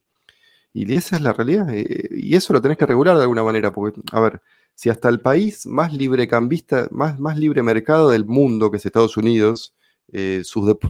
[0.74, 1.74] y esa es la realidad.
[1.74, 4.42] Eh, y eso lo tenés que regular de alguna manera, porque, a ver,
[4.76, 9.18] si hasta el país más librecambista, más, más libre mercado del mundo, que es Estados
[9.18, 9.74] Unidos,
[10.12, 10.44] eh,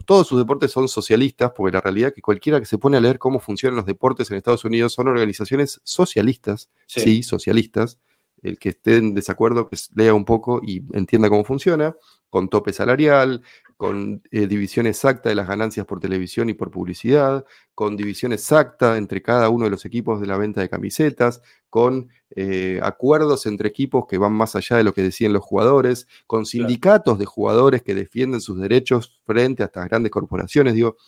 [0.06, 3.00] todos sus deportes son socialistas, porque la realidad es que cualquiera que se pone a
[3.00, 7.98] leer cómo funcionan los deportes en Estados Unidos son organizaciones socialistas, sí, socialistas.
[8.42, 11.94] El que esté en desacuerdo, que lea un poco y entienda cómo funciona,
[12.30, 13.42] con tope salarial,
[13.80, 18.98] con eh, división exacta de las ganancias por televisión y por publicidad, con división exacta
[18.98, 21.40] entre cada uno de los equipos de la venta de camisetas,
[21.70, 26.08] con eh, acuerdos entre equipos que van más allá de lo que decían los jugadores,
[26.26, 30.74] con sindicatos de jugadores que defienden sus derechos frente a estas grandes corporaciones.
[30.74, 30.98] Digo,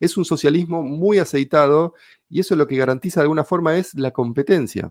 [0.00, 1.92] es un socialismo muy aceitado
[2.30, 4.90] y eso lo que garantiza de alguna forma es la competencia.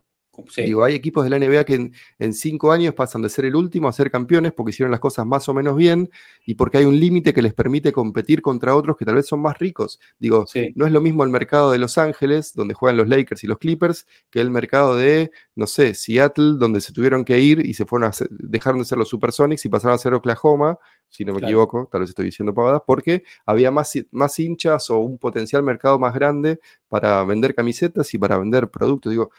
[0.56, 3.89] Digo, hay equipos de la NBA que en, cinco años pasan de ser el último
[3.89, 6.10] a ser campeones porque hicieron las cosas más o menos bien
[6.46, 9.41] y porque hay un límite que les permite competir contra otros que tal vez son
[9.41, 10.00] más ricos.
[10.20, 13.48] Digo, no es lo mismo el mercado de Los Ángeles, donde juegan los Lakers y
[13.48, 17.74] los Clippers, que el mercado de, no sé, Seattle, donde se tuvieron que ir y
[17.74, 20.78] se fueron a dejaron de ser los Supersonics y pasaron a ser Oklahoma,
[21.10, 25.00] si no me equivoco, tal vez estoy diciendo pavadas, porque había más, más hinchas o
[25.00, 29.12] un potencial mercado más grande para vender camisetas y para vender productos.
[29.12, 29.32] Digo,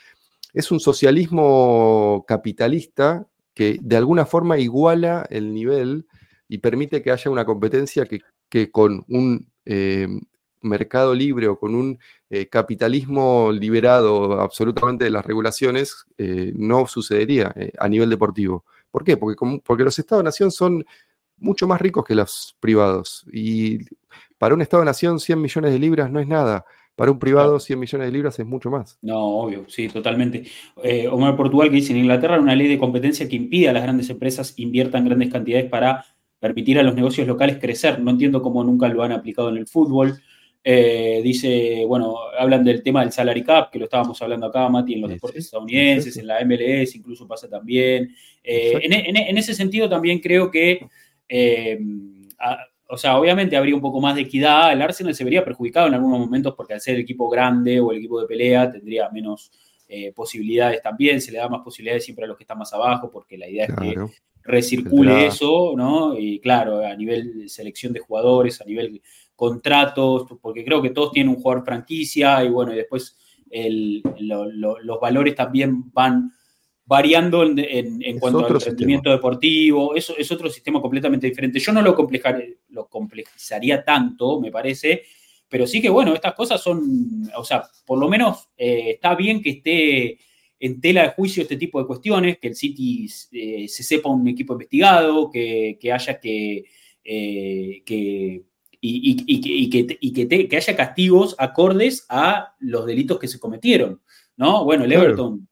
[0.53, 6.07] es un socialismo capitalista que de alguna forma iguala el nivel
[6.49, 10.09] y permite que haya una competencia que, con un eh,
[10.61, 17.55] mercado libre o con un eh, capitalismo liberado absolutamente de las regulaciones eh, no sucedería
[17.79, 18.65] a nivel deportivo.
[18.91, 19.17] ¿Por qué?
[19.17, 20.85] Porque, porque los estados-nación son
[21.39, 23.79] mucho más ricos que los privados y
[24.39, 26.65] para un estado-nación 100 millones de libras no es nada.
[27.03, 28.97] Para un privado, 100 millones de libras es mucho más.
[29.03, 30.45] No, obvio, sí, totalmente.
[30.85, 33.73] Eh, Omar Portugal que dice, en Inglaterra hay una ley de competencia que impide a
[33.73, 36.05] las grandes empresas inviertan grandes cantidades para
[36.39, 37.99] permitir a los negocios locales crecer.
[37.99, 40.23] No entiendo cómo nunca lo han aplicado en el fútbol.
[40.63, 44.95] Eh, dice, bueno, hablan del tema del salary cap, que lo estábamos hablando acá, Mati,
[44.95, 48.15] en los deportes estadounidenses, en la MLS incluso pasa también.
[48.45, 50.87] Eh, en, ese sentido también creo que
[51.29, 51.81] eh,
[52.93, 55.95] o sea, obviamente habría un poco más de equidad, el Arsenal se vería perjudicado en
[55.95, 59.51] algunos momentos porque al ser el equipo grande o el equipo de pelea tendría menos
[59.89, 63.11] eh, posibilidades también, se le da más posibilidades siempre a los que están más abajo
[63.11, 63.97] porque la idea es que
[64.43, 66.19] recircule eso, ¿no?
[66.19, 69.01] Y claro, a nivel de selección de jugadores, a nivel
[69.35, 73.17] contratos, porque creo que todos tienen un jugador franquicia y bueno, y después
[74.19, 76.31] los valores también van
[76.85, 79.95] variando en, cuanto al rendimiento deportivo.
[79.95, 81.59] Eso es otro sistema completamente diferente.
[81.59, 81.97] Yo no lo,
[82.69, 85.03] lo complejizaría tanto, me parece,
[85.49, 89.43] pero sí que, bueno, estas cosas son, o sea, por lo menos eh, está bien
[89.43, 90.19] que esté
[90.59, 94.27] en tela de juicio este tipo de cuestiones, que el City eh, se sepa un
[94.29, 96.65] equipo investigado, que, haya que...
[97.05, 98.45] Eh, que
[98.85, 104.01] y, que, que, haya castigos acordes a los delitos que se cometieron,
[104.37, 104.65] ¿no?
[104.65, 105.49] Bueno, el Everton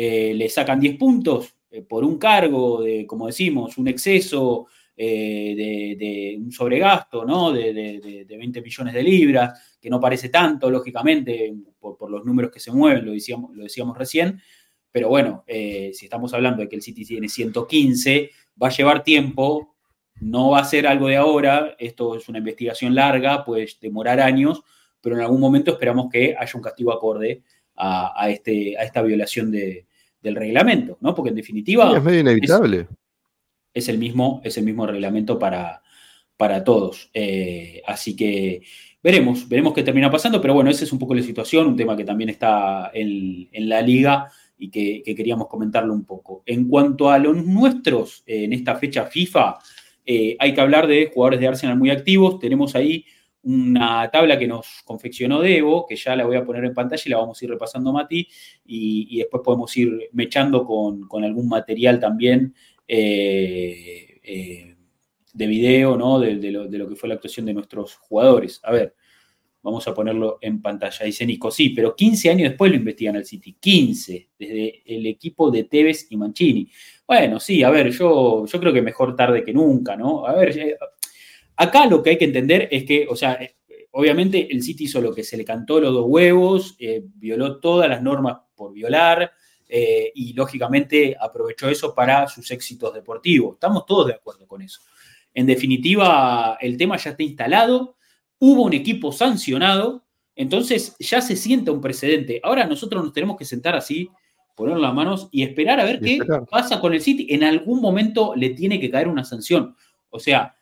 [0.00, 1.54] eh, le sacan 10 puntos,
[1.88, 7.52] por un cargo de, como decimos, un exceso de, un sobregasto, ¿no?
[7.52, 12.72] De, 20 millones de libras, que no parece tanto, lógicamente, por, los números que se
[12.72, 14.40] mueven, lo decíamos, lo decíamos recién,
[14.90, 18.30] pero bueno, si estamos hablando de que el City tiene 115,
[18.60, 19.76] va a llevar tiempo
[20.20, 24.62] no va a ser algo de ahora, esto es una investigación larga, puede demorar años,
[25.00, 27.42] pero en algún momento esperamos que haya un castigo acorde
[27.76, 29.52] a, este, a esta violación
[30.22, 31.14] del reglamento, ¿no?
[31.14, 31.96] Porque en definitiva...
[31.96, 32.86] es medio inevitable.
[33.72, 35.82] Es, el, mismo, es el mismo reglamento para,
[36.36, 37.10] para todos.
[37.14, 38.62] Eh, así que
[39.02, 41.96] veremos, veremos qué termina pasando, pero bueno, esa es un poco la situación, un tema
[41.96, 46.42] que también está en, la liga y que, queríamos comentarlo un poco.
[46.46, 49.58] En cuanto a los nuestros, en esta fecha FIFA,
[50.06, 52.38] eh, hay que hablar de jugadores de Arsenal muy activos.
[52.38, 53.04] Tenemos ahí
[53.48, 57.08] una tabla que nos confeccionó Debo, que ya la voy a poner en pantalla y
[57.08, 58.28] la vamos a ir repasando Mati,
[58.66, 62.54] y, después podemos ir mechando con, algún material también
[62.86, 64.76] eh, eh,
[65.32, 66.20] de video, ¿no?
[66.20, 68.60] De, lo, que fue la actuación de nuestros jugadores.
[68.64, 68.94] A ver,
[69.62, 71.06] vamos a ponerlo en pantalla.
[71.06, 73.56] Dice Nico, sí, pero 15 años después lo investigan al City.
[73.58, 76.70] 15, desde el equipo de Tevez y Mancini.
[77.06, 80.26] Bueno, sí, a ver, yo, yo creo que mejor tarde que nunca, ¿no?
[80.26, 80.76] A ver, eh,
[81.58, 83.56] acá lo que hay que entender es que, o sea, eh,
[83.90, 87.88] obviamente el City hizo lo que se le cantó los dos huevos, eh, violó todas
[87.88, 89.32] las normas por violar
[89.70, 93.56] y lógicamente aprovechó eso para sus éxitos deportivos.
[93.56, 94.80] Estamos todos de acuerdo con eso.
[95.34, 97.96] En definitiva, el tema ya está instalado,
[98.38, 102.40] hubo un equipo sancionado, entonces ya se siente un precedente.
[102.42, 104.08] Ahora nosotros nos tenemos que sentar así
[104.56, 106.18] poner las manos y esperar a ver qué
[106.50, 107.28] pasa con el City.
[107.30, 109.76] En algún momento le tiene que caer una sanción.
[110.10, 110.56] O sea,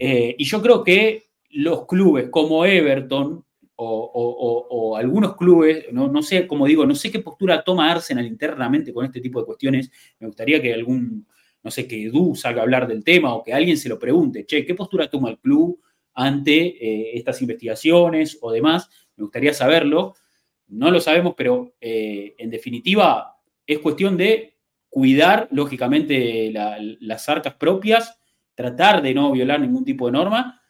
[0.00, 3.44] eh, y yo creo que los clubes como Everton
[3.76, 9.06] o, algunos clubes, no, sé, como digo, no sé qué postura toma Arsenal internamente con
[9.06, 9.90] este tipo de cuestiones.
[10.18, 11.26] Me gustaría que algún,
[11.62, 14.44] no sé, que Edu salga a hablar del tema o que alguien se lo pregunte,
[14.44, 15.80] che, ¿qué postura toma el club
[16.14, 18.90] ante eh, estas investigaciones o demás?
[19.16, 20.14] Me gustaría saberlo.
[20.68, 23.36] No lo sabemos, pero eh, en definitiva,
[23.66, 24.56] es cuestión de
[24.90, 28.19] cuidar, lógicamente, las arcas propias,
[28.60, 30.60] tratar de no violar ningún tipo de norma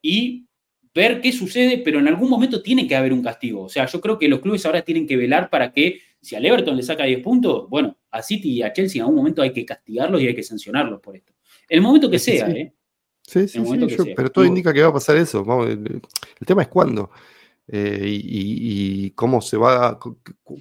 [0.00, 0.46] y
[0.94, 3.64] ver qué sucede, pero en algún momento tiene que haber un castigo.
[3.64, 6.46] O sea, yo creo que los clubes ahora tienen que velar para que si al
[6.46, 9.52] Everton le saca 10 puntos, bueno, a City y a Chelsea en algún momento hay
[9.52, 11.32] que castigarlos y hay que sancionarlos por esto.
[11.68, 12.72] El momento que sea, ¿eh?
[13.26, 15.44] Sí, sí, sí, pero todo indica que va a pasar eso.
[15.66, 16.02] el,
[16.46, 17.10] tema es cuándo.
[17.66, 19.98] Eh, y, cómo se va,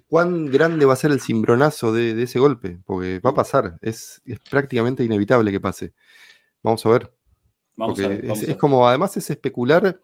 [0.08, 4.22] cuán grande va a ser el cimbronazo de, ese golpe, porque va a pasar, es,
[4.50, 5.94] prácticamente inevitable que pase.
[6.64, 7.12] Vamos a ver.
[8.48, 10.00] es, como, además es especular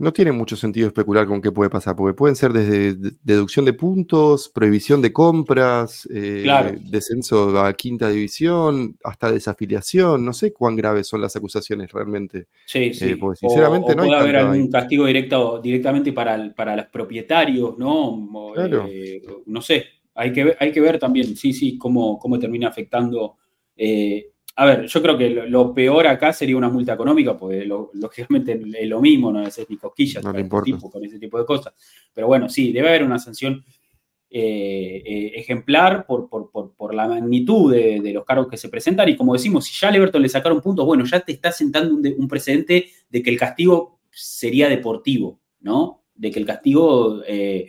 [0.00, 3.72] no tiene mucho sentido especular con qué puede pasar, porque pueden ser desde deducción de
[3.72, 6.46] puntos, prohibición de compras, eh,
[6.82, 10.24] descenso a quinta división, hasta desafiliación.
[10.24, 12.46] No sé cuán graves son las acusaciones realmente.
[12.64, 13.14] Sí, eh, sí.
[13.16, 18.54] porque sinceramente no puede haber algún castigo directo, directamente para, para los propietarios, ¿no?
[18.88, 19.84] Eh, no sé.
[20.14, 23.36] Hay que, ver, hay que ver también, sí, sí, cómo, cómo termina afectando
[24.60, 28.88] a ver, yo creo que lo, peor acá sería una multa económica, porque lógicamente es
[28.88, 30.32] lo mismo, no es ni cosquillas no
[30.90, 31.74] con ese tipo de cosas.
[32.12, 33.64] Pero bueno, sí, debe haber una sanción
[34.28, 39.08] eh, eh, ejemplar por, por, la magnitud de, los cargos que se presentan.
[39.08, 41.94] Y como decimos, si ya a Everton le sacaron puntos, bueno, ya te está sentando
[41.94, 46.02] un, precedente de que el castigo sería deportivo, ¿no?
[46.16, 47.68] De que el castigo eh,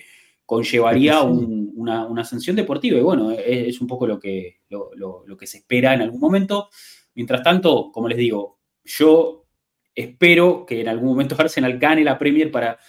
[0.50, 2.98] conllevaría una, sanción deportiva.
[2.98, 6.70] Y bueno, es, un poco lo que, lo, que se espera en algún momento.
[7.14, 9.46] Mientras tanto, como les digo, yo
[9.94, 12.80] espero que en algún momento Arsenal gane la Premier para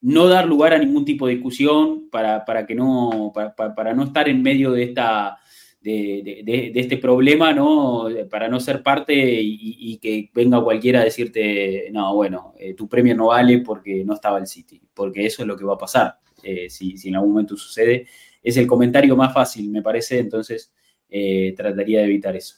[0.00, 4.42] no dar lugar a ningún tipo de discusión, para, que no, para, no estar en
[4.42, 5.36] medio de esta.
[5.82, 8.08] De, este problema, ¿no?
[8.30, 13.14] Para no ser parte y, que venga cualquiera a decirte, no, bueno, eh, tu Premier
[13.14, 16.23] no vale porque no estaba el City, porque eso es lo que va a pasar.
[16.44, 18.06] Eh, si, en algún momento sucede.
[18.42, 20.72] Es el comentario más fácil, me parece, entonces
[21.08, 22.56] eh, trataría de evitar eso.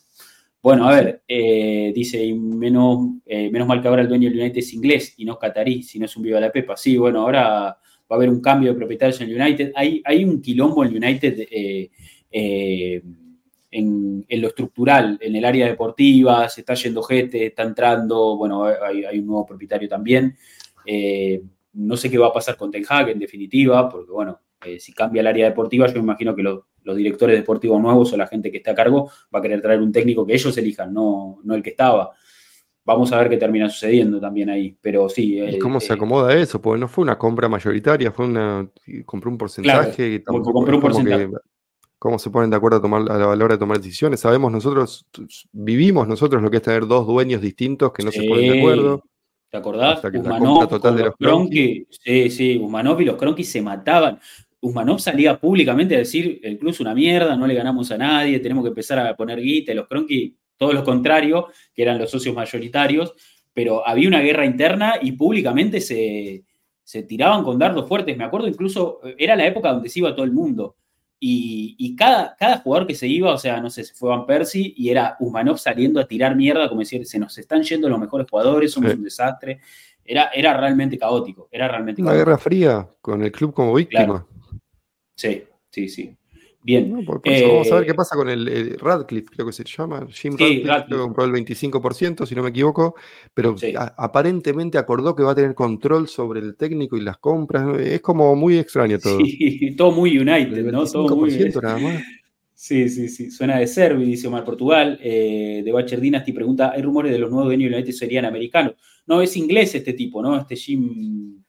[0.60, 4.74] Bueno, a ver, eh, dice, menos, menos mal que ahora el dueño del United es
[4.74, 6.76] inglés y no catarí, si no es un viva la pepa.
[6.76, 7.78] Sí, bueno, ahora va
[8.10, 9.72] a haber un cambio de propietarios en el United.
[9.76, 11.46] Hay, hay un quilombo en United
[13.70, 19.04] en, lo estructural, en el área deportiva, se está yendo gente, está entrando, bueno, hay,
[19.04, 20.36] hay un nuevo propietario también.
[21.76, 24.92] No sé qué va a pasar con Ten Hag en definitiva, porque bueno, eh, si
[24.92, 26.64] cambia el área deportiva, yo me imagino que los,
[26.96, 29.90] directores deportivos nuevos o la gente que está a cargo va a querer traer un
[29.90, 32.12] técnico que ellos elijan, no, no el que estaba.
[32.84, 35.40] Vamos a ver qué termina sucediendo también ahí, pero sí.
[35.40, 36.62] ¿Y cómo se eh, acomoda eso?
[36.62, 38.70] Porque no fue una compra mayoritaria, fue una.
[39.04, 40.22] compró un porcentaje.
[40.22, 41.28] compró un porcentaje.
[41.98, 44.20] cómo se ponen de acuerdo a, tomar, a la hora de tomar decisiones.
[44.20, 45.04] Sabemos nosotros,
[45.50, 49.02] vivimos nosotros lo que es tener dos dueños distintos que no se ponen de acuerdo.
[49.56, 50.04] ¿Te acordás?
[50.04, 54.20] Usmanov, total de los Kroenke, sí, sí, Usmanov y los Kroenke se mataban.
[54.60, 58.38] Usmanov salía públicamente a decir, el club es una mierda, no le ganamos a nadie,
[58.38, 59.72] tenemos que empezar a poner guita.
[59.72, 63.14] Y los Kroenke, todo lo contrario, que eran los socios mayoritarios,
[63.54, 66.44] pero había una guerra interna y públicamente se,
[66.84, 68.14] se tiraban con dardos fuertes.
[68.14, 70.76] Me acuerdo incluso, era la época donde se iba todo el mundo.
[71.18, 74.74] Y, cada, cada, jugador que se iba, o sea, no sé, se fue Van Persie
[74.76, 78.28] y era Usmanov saliendo a tirar mierda, como decir, se nos están yendo los mejores
[78.28, 79.60] jugadores, somos un desastre.
[80.04, 84.24] Era, era realmente caótico, era realmente Una guerra fría con el club como víctima.
[85.16, 86.16] Sí, sí, sí.
[86.66, 86.90] Bien.
[86.90, 90.04] vamos a ver qué eh, pasa con el, Radcliffe, creo que se llama.
[90.10, 92.96] Jim Radcliffe, compró el 25%, si no me equivoco,
[93.32, 93.54] pero
[93.96, 97.78] aparentemente acordó que va a tener control sobre el técnico y las compras.
[97.78, 99.18] Es como muy extraño todo.
[99.20, 100.84] Sí, todo muy United, ¿no?
[100.86, 101.30] Todo muy,
[101.62, 102.02] nada más.
[102.52, 103.30] Sí, sí, sí.
[103.30, 104.98] Suena de Servi, dice Omar Portugal.
[105.00, 108.74] Eh, de Bacher Dynasty pregunta: ¿hay rumores de los nuevos dueños de United serían americanos?
[109.06, 110.36] No, es inglés este tipo, ¿no?
[110.36, 111.44] Este Jim.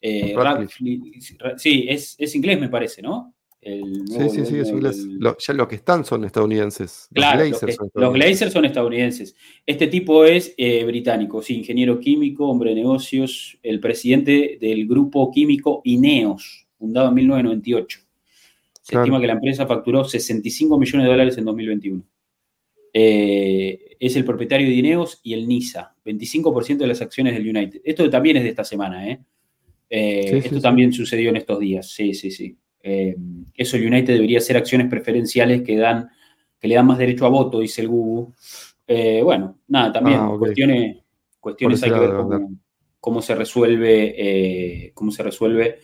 [0.00, 1.58] Eh, Radcliffe.
[1.58, 3.33] Sí, es, es inglés, me parece, ¿no?
[3.64, 4.62] Sí, sí, sí,
[5.38, 7.08] ya los que están son estadounidenses.
[7.10, 8.52] los, Glazers son estadounidenses.
[8.52, 9.36] son estadounidenses.
[9.64, 15.30] Este tipo es eh, británico, sí, ingeniero químico, hombre de negocios, el presidente del grupo
[15.32, 18.00] químico INEOS, fundado en 1998.
[18.82, 22.04] Se estima que la empresa facturó 65 millones de dólares en 2021.
[22.92, 27.80] Eh, es el propietario de INEOS y el NISA, 25% de las acciones del United.
[27.82, 29.20] Esto también es de esta semana, ¿eh?
[29.88, 32.56] esto también sucedió en estos días, sí, sí, sí.
[32.86, 33.16] Eh,
[33.54, 36.10] eso United debería ser acciones preferenciales que, dan,
[36.60, 38.34] que le dan más derecho a voto, dice el Google.
[38.86, 40.98] Eh, bueno, nada, también ah, cuestiones,
[41.40, 42.10] cuestiones hay que ver
[43.00, 45.80] cómo, se resuelve, eh, cómo se resuelve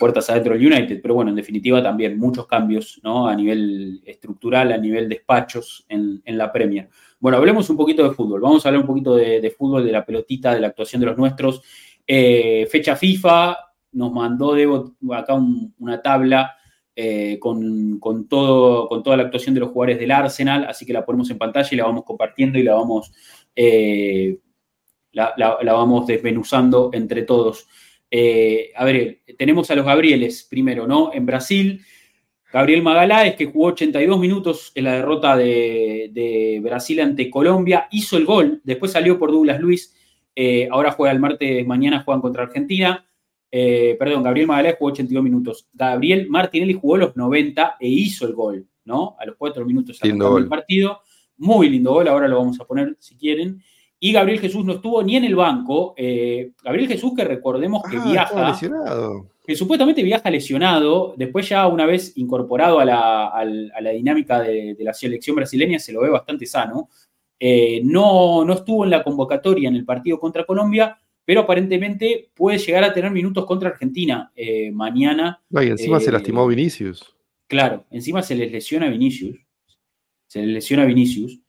[0.00, 1.00] puertas adentro del United.
[1.00, 3.28] Pero bueno, en definitiva también muchos cambios ¿no?
[3.28, 6.88] a nivel estructural, a nivel despachos en, en, la Premier.
[7.20, 8.40] Bueno, hablemos un poquito de fútbol.
[8.40, 11.06] Vamos a hablar un poquito de, de fútbol, de la pelotita, de la actuación de
[11.06, 11.62] los nuestros.
[12.04, 13.56] fecha FIFA,
[13.94, 15.34] nos mandó Debo acá
[15.78, 16.54] una tabla
[16.96, 21.04] eh, con, todo, con toda la actuación de los jugadores del Arsenal, así que la
[21.04, 23.12] ponemos en pantalla y la vamos compartiendo y la vamos,
[23.56, 24.38] eh,
[25.10, 27.66] la, vamos desmenuzando entre todos.
[28.08, 31.12] Eh, a ver, tenemos a los Gabrieles primero, ¿no?
[31.12, 31.82] En Brasil,
[32.52, 38.16] Gabriel Magaláes, que jugó 82 minutos en la derrota de, de Brasil ante Colombia, hizo
[38.16, 39.96] el gol, después salió por Douglas Luis,
[40.70, 43.04] ahora juega el martes, mañana juegan contra Argentina.
[43.56, 45.68] Eh, perdón, Gabriel Magaláes jugó 82 minutos.
[45.72, 49.14] Gabriel Martinelli jugó los 90 e hizo el gol, ¿no?
[49.16, 51.02] A los 4 minutos del partido.
[51.36, 53.62] Muy lindo gol, ahora lo vamos a poner si quieren.
[54.00, 55.94] Y Gabriel Jesús no estuvo ni en el banco.
[55.96, 58.48] Eh, Gabriel Jesús, que recordemos que ah, viaja.
[58.50, 59.30] Lesionado.
[59.46, 61.14] Que supuestamente viaja lesionado.
[61.16, 66.10] Después, ya una vez incorporado a la, dinámica de, la selección brasileña, se lo ve
[66.10, 66.88] bastante sano.
[67.38, 72.58] Eh, no, no estuvo en la convocatoria en el partido contra Colombia, pero aparentemente puede
[72.58, 75.42] llegar a tener minutos contra Argentina eh, mañana.
[75.50, 77.14] y encima se eh, lastimó Vinicius.
[77.46, 79.38] Claro, encima se les lesiona Vinicius.
[80.26, 81.40] Se les lesiona Vinicius.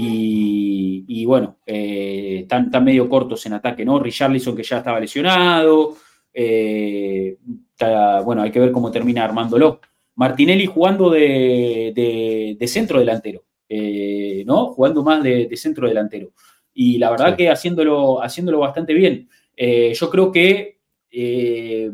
[0.00, 3.98] Y, bueno, eh, están, medio cortos en ataque, ¿no?
[3.98, 5.96] Richarlison que ya estaba lesionado.
[6.32, 9.80] bueno, hay que ver cómo termina armándolo.
[10.14, 13.44] Martinelli jugando de, centro delantero,
[14.46, 14.66] ¿no?
[14.68, 16.30] Jugando más de centro delantero
[16.74, 19.28] y la verdad que haciéndolo, haciéndolo bastante bien.
[19.56, 20.78] Eh, yo creo que
[21.10, 21.90] eh,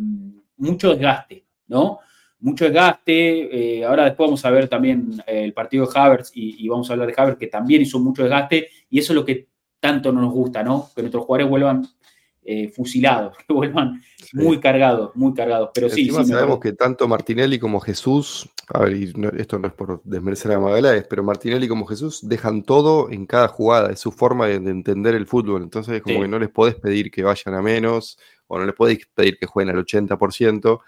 [0.59, 2.01] mucho desgaste, ¿no?
[2.41, 3.79] Mucho desgaste.
[3.79, 7.09] Eh, ahora después vamos a ver también el partido de Havertz y, vamos a hablar
[7.09, 9.49] de Havertz, que también hizo mucho desgaste y eso es lo que
[9.81, 10.91] tanto no nos gusta, ¿no?
[10.95, 11.87] Que nuestros jugadores vuelvan
[12.75, 14.01] fusilados, que vuelvan
[14.33, 15.71] muy cargados, muy cargados.
[15.75, 19.75] Pero sí, sí, sabemos que tanto Martinelli como Jesús, a ver, y esto no es
[19.75, 24.13] por desmerecer a Magaláes, pero Martinelli como Jesús dejan todo en cada jugada, es su
[24.13, 25.63] forma de, entender el fútbol.
[25.63, 28.99] Entonces, como que no les podés pedir que vayan a menos, o no les podés
[29.15, 30.81] pedir que jueguen al 80%.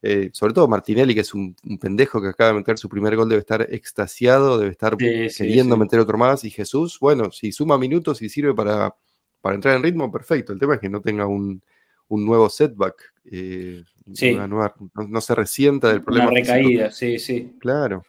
[0.00, 3.28] Eh, sobre todo Martinelli, que es un, pendejo que acaba de meter su primer gol,
[3.28, 6.44] debe estar extasiado, debe estar queriendo meter otro más.
[6.44, 8.94] Y Jesús, bueno, si suma minutos y sirve para,
[9.40, 10.52] para entrar en ritmo, perfecto.
[10.52, 11.62] El tema es que no tenga un,
[12.08, 16.30] un nuevo setback, eh, no, se resienta del problema.
[16.30, 17.52] Una recaída, sí, sí.
[17.58, 18.04] Claro.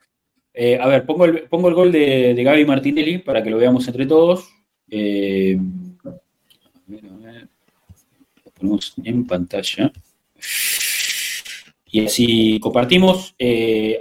[0.54, 3.58] Eh, a ver, pongo el, pongo el gol de, de, Gaby Martinelli para que lo
[3.58, 4.50] veamos entre todos.
[4.90, 5.58] Eh,
[6.06, 6.12] a
[6.88, 7.48] ver, a ver.
[8.46, 9.92] Lo ponemos en pantalla.
[11.92, 13.36] Y así compartimos,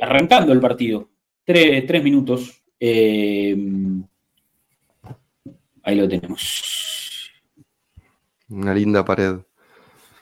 [0.01, 1.09] arrancando el partido.
[1.45, 2.63] tres minutos.
[2.81, 4.05] ahí
[5.95, 6.69] lo tenemos.
[8.49, 9.37] Una linda pared.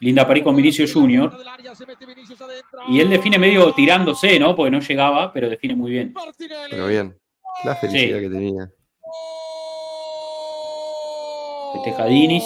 [0.01, 1.33] Linda París con Vinicio Junior.
[2.89, 4.55] Y él define medio tirándose, ¿no?
[4.55, 6.15] Porque no llegaba, pero define muy bien.
[6.71, 7.19] Pero bien.
[7.65, 8.71] La felicidad que tenía.
[11.77, 12.45] Este Jadinis.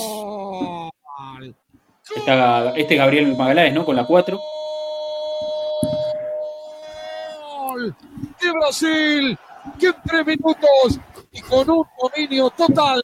[2.77, 3.85] este Gabriel Magaláes, ¿no?
[3.85, 4.39] Con la 4.
[8.41, 9.39] De Brasil,
[9.79, 11.01] que en tres minutos
[11.33, 13.03] y con un dominio total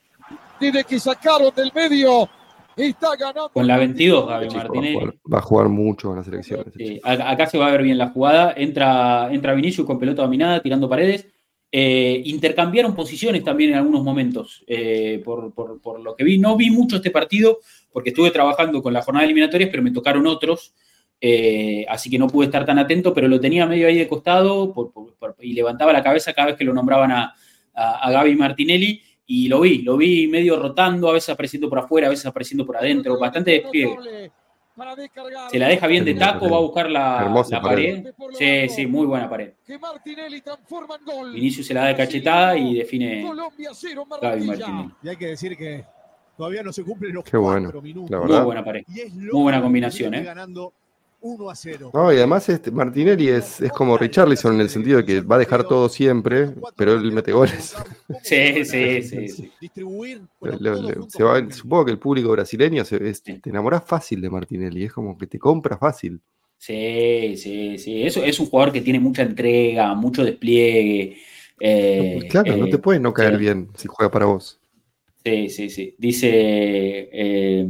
[0.61, 2.29] desde que sacaron del medio
[2.77, 3.51] Está ganando.
[3.53, 4.97] Con la 22, Gaby Martinelli.
[5.33, 6.75] Va a, jugar, mucho con las selecciones.
[7.03, 8.53] acá se va a ver bien la jugada.
[8.57, 11.27] Entra, entra Vinicius con pelota dominada, tirando paredes.
[11.73, 15.53] Eh, intercambiaron posiciones también en algunos momentos, eh, por,
[16.03, 16.39] lo que vi.
[16.39, 17.59] No vi mucho este partido
[17.93, 20.75] porque estuve trabajando con la jornada de eliminatorias, pero me tocaron otros,
[21.21, 24.73] eh, así que no pude estar tan atento, pero lo tenía medio ahí de costado
[25.41, 27.35] y levantaba la cabeza cada vez que lo nombraban a,
[27.75, 31.81] a, a Gaby Martinelli y lo vi, lo vi medio rotando, a veces apareciendo por
[31.81, 34.31] afuera, a veces apareciendo por adentro, bastante despliegue.
[35.51, 38.13] Se la deja bien de taco, va a buscar la, pared.
[38.39, 39.53] Sí, sí, muy buena pared.
[41.35, 43.25] Inicio se la da de cachetada y define
[44.21, 44.91] Gaby Martinelli.
[45.03, 45.85] Y hay que decir que
[46.37, 48.85] todavía no se cumplen los Qué bueno, Muy buena pared.
[49.15, 50.35] Muy buena combinación, ¿eh?
[51.27, 51.91] 1 a 0.
[51.93, 55.37] No, y además este, Martinelli es, es como Richarlison en el sentido de que va
[55.37, 57.75] a dejar todo siempre, pero él mete goles.
[58.23, 59.51] Sí, sí, sí.
[61.51, 65.39] supongo que el público brasileño se, te enamoras fácil de Martinelli, es como que te
[65.39, 66.21] compra fácil.
[66.59, 68.03] Sí, sí, sí.
[68.03, 71.19] Eso es un jugador que tiene mucha entrega, mucho despliegue.
[71.61, 74.59] Eh, claro, no te eh, puede no caer bien si juega para vos.
[75.25, 75.95] Sí, sí, sí.
[75.99, 77.67] Dice eh,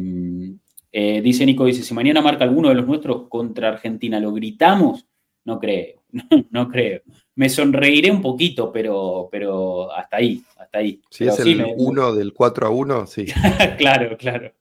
[0.98, 5.06] eh, dice Nico, dice, si mañana marca alguno de los nuestros contra Argentina, ¿lo gritamos?
[5.44, 6.02] No creo,
[6.50, 7.02] no, creo.
[7.34, 11.02] Me sonreiré un poquito, pero, pero hasta ahí, hasta ahí.
[11.10, 13.26] Si es el 1 del 4 a 1, sí.
[13.76, 14.52] claro, claro.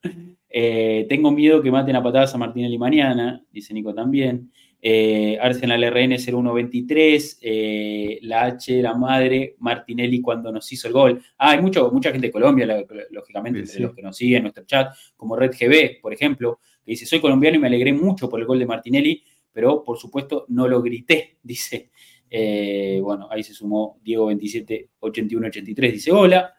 [0.50, 4.52] Eh, tengo miedo que maten a patadas a Martinelli mañana, dice Nico también.
[4.88, 11.24] Eh, Arsenal RN 0123, eh, la H, la madre, Martinelli cuando nos hizo el gol.
[11.40, 14.64] Ah, hay mucho, mucha gente de Colombia, lógicamente, de los que nos siguen en nuestro
[14.66, 18.40] chat, como Red GB, por ejemplo, que dice, soy colombiano y me alegré mucho por
[18.40, 21.90] el gol de Martinelli, pero por supuesto no lo grité, dice.
[22.30, 26.54] Eh, bueno, ahí se sumó Diego 27 81 83, dice hola.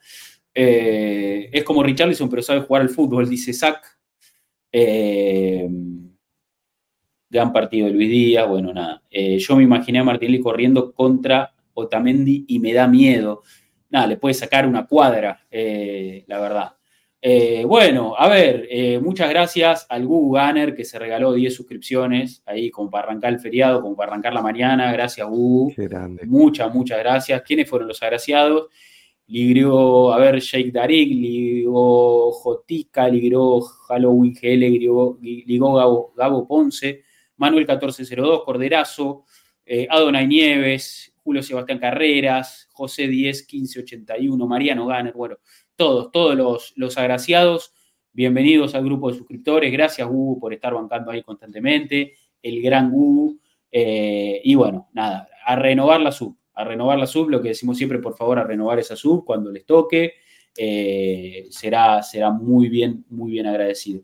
[0.53, 3.87] es como Richarlison, pero sabe jugar al fútbol, dice Zach.
[4.73, 5.69] Eh,
[7.29, 9.03] gran partido de Luis Díaz, bueno, nada.
[9.11, 13.43] Eh, yo me imaginé a Martinelli corriendo contra Otamendi y me da miedo.
[13.91, 16.73] Nada, le puede sacar una cuadra, eh, la verdad.
[17.21, 18.69] Eh, bueno, a ver,
[19.03, 23.41] muchas gracias al Google Gunner que se regaló 10 suscripciones ahí como para arrancar el
[23.41, 24.93] feriado, como para arrancar la mañana.
[24.93, 25.75] Gracias, Google.
[26.27, 27.43] Muchas, muchas gracias.
[27.43, 28.69] ¿Quiénes fueron los agraciados?
[29.29, 37.03] Ligrió, a ver, Sheikh Darik, ligó Jotica, ligó Halloween GL, ligó Gabo, Gabo Ponce,
[37.37, 39.25] Manuel 1402, Corderazo,
[39.65, 45.37] eh, Adonai Nieves, Julio Sebastián Carreras, José 10 1581, Mariano Ganner, bueno,
[45.75, 47.73] todos, todos los, agraciados,
[48.13, 53.35] bienvenidos al grupo de suscriptores, gracias Hugo por estar bancando ahí constantemente, el gran Hugo,
[53.71, 57.77] eh, y bueno, nada, a renovar la sub, a renovar la sub, lo que decimos
[57.77, 60.15] siempre, por favor, a renovar esa sub cuando les toque,
[60.57, 64.03] eh, será, será muy bien, muy bien agradecido.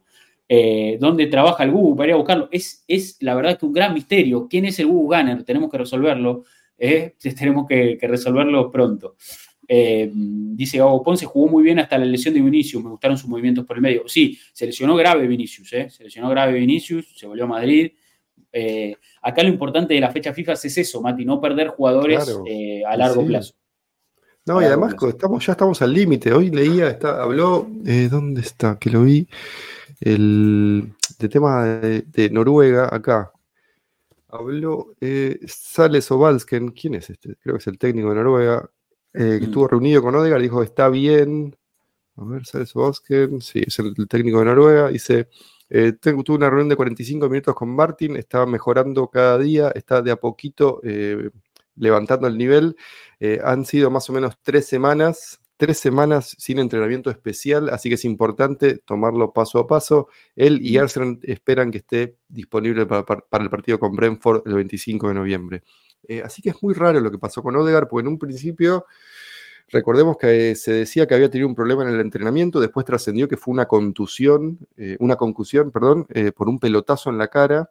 [0.54, 2.48] Eh, dónde trabaja el Google para ir a buscarlo.
[2.52, 4.46] Es, es la verdad que un gran misterio.
[4.50, 5.44] ¿Quién es el Google Gunner?
[5.44, 6.44] Tenemos que resolverlo.
[6.76, 9.16] Eh, tenemos que, resolverlo pronto.
[9.66, 13.30] Eh, dice Gabo Ponce, jugó muy bien hasta la lesión de Vinicius, me gustaron sus
[13.30, 14.02] movimientos por el medio.
[14.06, 15.88] Sí, se lesionó grave Vinicius, ¿eh?
[15.88, 17.90] se lesionó grave Vinicius, se volvió a Madrid.
[19.22, 22.28] acá lo importante de la fecha FIFA es eso, Mati, no perder jugadores
[22.86, 23.54] a largo plazo.
[24.44, 26.30] No, y además estamos, ya estamos al límite.
[26.34, 27.66] Hoy leía, está, habló,
[28.10, 28.78] ¿dónde está?
[28.78, 29.26] Que lo vi
[30.02, 30.94] el
[31.30, 33.32] tema de, Noruega acá.
[34.28, 37.36] Habló eh, Sales Ovalsken, ¿quién es este?
[37.36, 38.70] Creo que es el técnico de Noruega,
[39.12, 39.44] eh, que mm.
[39.44, 41.56] estuvo reunido con Odegaard, dijo, está bien.
[42.16, 45.28] A ver, Sales Ovalsken, sí, es el, técnico de Noruega, dice,
[45.68, 50.02] eh, tengo, tuve una reunión de 45 minutos con Martin, está mejorando cada día, está
[50.02, 51.30] de a poquito eh,
[51.76, 52.76] levantando el nivel.
[53.44, 58.04] han sido más o menos tres semanas tres semanas sin entrenamiento especial, así que es
[58.04, 60.08] importante tomarlo paso a paso.
[60.34, 63.04] Él y Arsenal esperan que esté disponible para,
[63.44, 65.62] el partido con Brentford el 25 de noviembre.
[66.08, 68.86] Eh, así que es muy raro lo que pasó con Odegaard, porque en un principio
[69.68, 73.36] recordemos que se decía que había tenido un problema en el entrenamiento, después trascendió que
[73.36, 77.70] fue una contusión, eh, una concusión, perdón, eh, por un pelotazo en la cara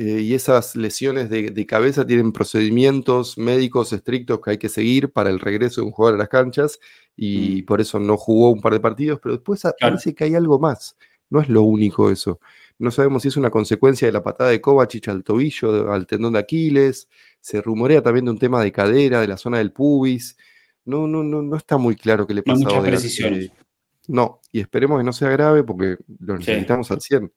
[0.00, 5.28] eh, y esas lesiones de, cabeza tienen procedimientos médicos estrictos que hay que seguir para
[5.28, 6.78] el regreso de un jugador a las canchas
[7.16, 7.66] y mm.
[7.66, 10.96] por eso no jugó un par de partidos, pero después parece que hay algo más,
[11.30, 12.38] no es lo único eso.
[12.78, 16.34] No sabemos si es una consecuencia de la patada de Kovacic al tobillo, al tendón
[16.34, 17.08] de Aquiles.
[17.40, 20.36] Se rumorea también de un tema de cadera, de la zona del pubis.
[20.84, 22.60] No, no, no, no está muy claro qué le pasa.
[22.60, 23.50] No muchas precisiones.
[24.06, 27.32] No, y esperemos que no sea grave porque lo necesitamos al 100.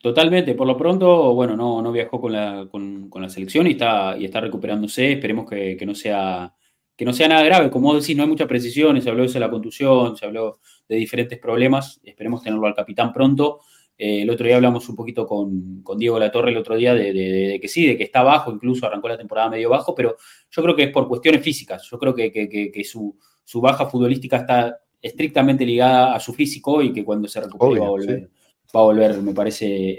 [0.00, 4.16] Totalmente, por lo pronto, bueno, no, no viajó con la, con, la selección y está,
[4.16, 5.12] y está recuperándose.
[5.12, 6.54] Esperemos que, no sea,
[6.96, 7.68] que no sea nada grave.
[7.70, 9.02] Como decís, no hay muchas precisiones.
[9.02, 12.00] Se habló de la contusión, se habló de diferentes problemas.
[12.04, 13.60] Esperemos tenerlo al capitán pronto.
[13.96, 17.58] Eh, el otro día hablamos un poquito con, con Diego Latorre, el otro día, de,
[17.60, 20.16] que sí, de que está bajo, incluso arrancó la temporada medio bajo, pero
[20.48, 21.82] yo creo que es por cuestiones físicas.
[21.90, 27.04] Yo creo que, su, su, baja futbolística está estrictamente ligada a su físico y que
[27.04, 28.30] cuando se recupere va a volver
[28.74, 29.96] va a volver, me parece,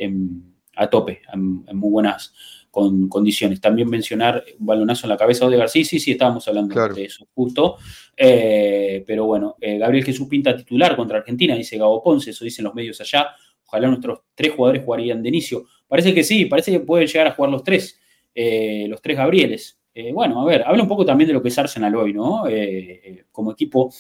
[0.76, 2.34] a tope, en, muy buenas
[2.72, 3.60] condiciones.
[3.60, 7.28] También mencionar un balonazo en la cabeza de sí, sí, sí, estábamos hablando de eso
[7.34, 7.78] justo.
[8.16, 12.66] Eh, pero bueno, eh, Gabriel Jesús pinta titular contra Argentina, dice Gabo Ponce, eso dicen
[12.66, 13.30] los medios allá.
[13.66, 15.66] Ojalá nuestros tres jugadores jugarían de inicio.
[15.88, 18.00] Parece que sí, parece que pueden llegar a jugar los tres,
[18.34, 19.80] eh, los tres Gabrieles.
[20.14, 22.44] bueno, a ver, habla un poco también de lo que es Arsenal hoy, ¿no?
[23.32, 23.92] como equipo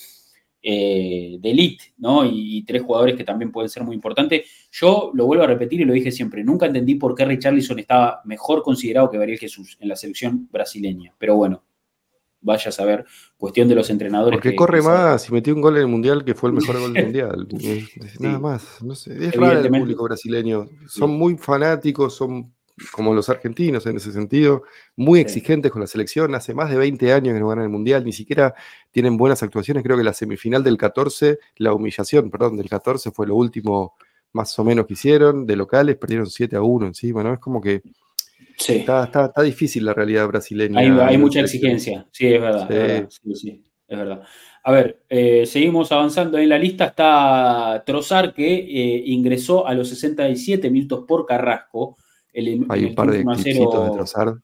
[0.61, 2.25] eh, de elite, ¿no?
[2.25, 4.45] Y, tres jugadores que también pueden ser muy importantes.
[4.71, 8.21] Yo lo vuelvo a repetir y lo dije siempre, nunca entendí por qué Richarlison estaba
[8.25, 11.13] mejor considerado que Gabriel Jesús en la selección brasileña.
[11.17, 11.63] Pero bueno,
[12.41, 13.05] vaya a saber,
[13.37, 14.37] cuestión de los entrenadores.
[14.37, 16.93] Porque corre más y metió un gol en el Mundial que fue el mejor gol
[16.93, 17.47] del Mundial.
[18.19, 20.67] Nada más, no sé, es raro el público brasileño.
[20.87, 22.53] Son muy fanáticos, son
[22.91, 24.63] como los argentinos en ese sentido,
[24.95, 28.05] muy exigentes con la selección, hace más de 20 años que no ganan el Mundial,
[28.05, 28.53] ni siquiera
[28.91, 33.27] tienen buenas actuaciones, creo que la semifinal del 14, la humillación, perdón, del 14 fue
[33.27, 33.95] lo último
[34.33, 37.33] más o menos que hicieron, de locales perdieron 7 a 1 encima, ¿no?
[37.33, 37.81] Es como que
[38.57, 40.79] está, está, difícil la realidad brasileña.
[41.07, 43.63] Hay, mucha exigencia, sí, es verdad, sí.
[43.87, 44.23] es verdad.
[44.63, 46.85] A ver, eh, seguimos avanzando en la lista.
[46.85, 51.97] Está Trozar, que eh, ingresó a los 67 minutos por Carrasco.
[52.33, 54.35] Hay un par de clipsitos de Trozar.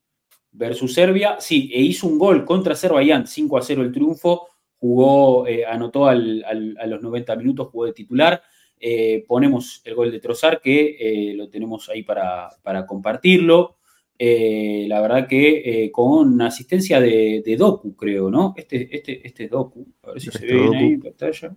[0.51, 5.45] Versus Serbia, sí, e hizo un gol contra Azerbaiyán, 5 a 0 el triunfo, jugó,
[5.47, 8.41] eh, anotó a los 90 minutos, jugó de titular.
[8.79, 12.49] Eh, ponemos el gol de Trozar, que eh, lo tenemos ahí para,
[12.87, 13.77] compartirlo.
[14.17, 18.53] la verdad que con asistencia de, Doku, creo, ¿no?
[18.55, 21.55] Este, este, este es Doku, a ver si se este ve ahí en pantalla.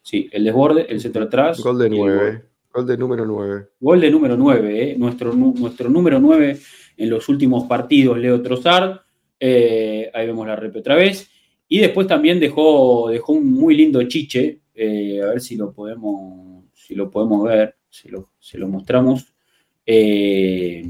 [0.00, 1.60] Sí, el desborde, el centro atrás.
[1.60, 2.42] Gol de 9.
[2.78, 3.68] Gol de número 9.
[3.80, 4.96] Gol de número 9, ¿eh?
[4.96, 6.56] nuestro, nuestro número 9
[6.96, 9.00] en los últimos partidos, Leo Trozard.
[9.40, 11.28] Eh, ahí vemos la rep otra vez.
[11.66, 14.60] Y después también dejó, dejó un muy lindo chiche.
[14.72, 19.26] Eh, a ver si lo podemos, si lo podemos ver, si lo, lo mostramos.
[19.84, 20.86] hay,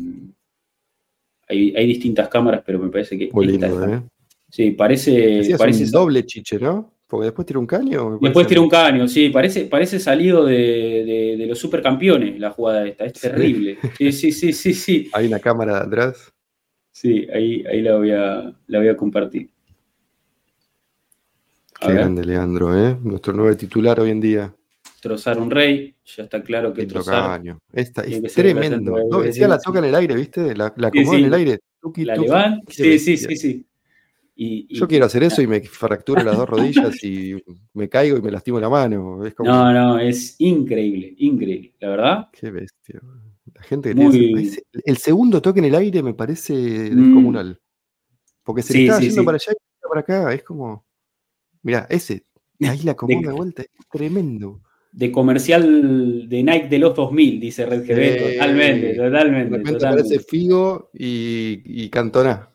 [1.48, 3.30] distintas cámaras, pero me parece que.
[3.32, 4.02] Muy lindo, ¿eh?
[4.50, 5.56] Sí, parece.
[5.56, 6.97] parece doble chiche, ¿no?
[7.08, 8.18] Porque después tira un caño.
[8.20, 9.30] Después tira un caño, sí.
[9.30, 13.06] Parece, parece salido de, de, los supercampeones la jugada esta.
[13.06, 13.78] Es terrible.
[13.96, 15.10] Sí, sí, sí, sí, sí.
[15.14, 16.30] Hay una cámara atrás.
[16.92, 19.48] Sí, ahí, ahí la, voy a, la voy a compartir.
[21.80, 22.98] Qué grande, Leandro, ¿eh?
[23.02, 24.54] Nuestro nuevo titular hoy en día.
[25.00, 27.38] Trozar un rey, ya está claro que trozar.
[27.38, 27.58] Caño.
[27.72, 28.98] Esta es tremendo.
[29.08, 30.54] No, decía la toca en el aire, ¿viste?
[30.54, 31.60] La, la acomoda en el aire.
[31.96, 32.66] la levanta.
[32.68, 33.66] Sí, sí, sí, sí.
[34.40, 37.34] Yo quiero hacer eso y me fracturo las dos rodillas y
[37.74, 39.20] me caigo y me lastimo la mano.
[39.40, 42.28] No, no, es increíble, increíble, la verdad.
[42.30, 43.00] Qué bestia.
[43.52, 43.92] La gente
[44.84, 47.04] El segundo toque en el aire me parece mm.
[47.04, 47.60] descomunal.
[48.44, 50.32] Porque se le está yendo para allá y para acá.
[50.32, 50.86] Es como.
[51.62, 52.24] Mira, ese.
[52.60, 53.62] Ahí la comuna de vuelta.
[53.62, 54.60] Es tremendo.
[54.92, 58.34] De comercial de Nike de los 2000, dice Red GB.
[58.34, 59.58] totalmente, totalmente.
[59.58, 62.48] De parece Figo y, y Cantona.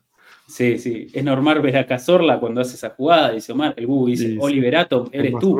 [0.53, 1.07] Sí, sí.
[1.11, 3.73] Es normal ver a Cazorla cuando hace esa jugada, dice Omar.
[3.75, 5.59] El Bubu dice, Oliverato, eres tú.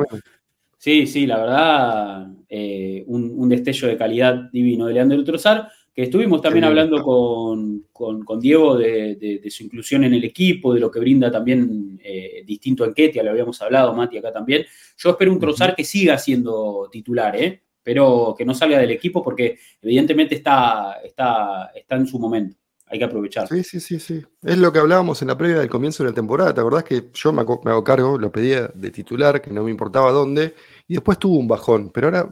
[0.78, 6.40] Sí, sí, la verdad, eh, un, destello de calidad divino de Leandro Trozar, que estuvimos
[6.40, 11.98] también hablando con, Diego de, su inclusión en el equipo, de lo que brinda también
[12.00, 14.64] eh, distinto a Enquetia, lo habíamos hablado, Mati acá también.
[14.96, 17.62] Yo espero un Trozar que siga siendo titular, ¿eh?
[17.82, 22.56] pero que no salga del equipo porque evidentemente está, está, está en su momento
[22.86, 23.48] hay que aprovechar.
[23.48, 24.22] Sí, sí, sí, sí.
[24.42, 26.52] Es lo que hablábamos en la previa del comienzo de la temporada.
[26.52, 30.12] ¿Te acordás que yo me, hago cargo, lo pedía de titular, que no me importaba
[30.12, 30.54] dónde,
[30.86, 32.28] y después tuvo un bajón, pero ahora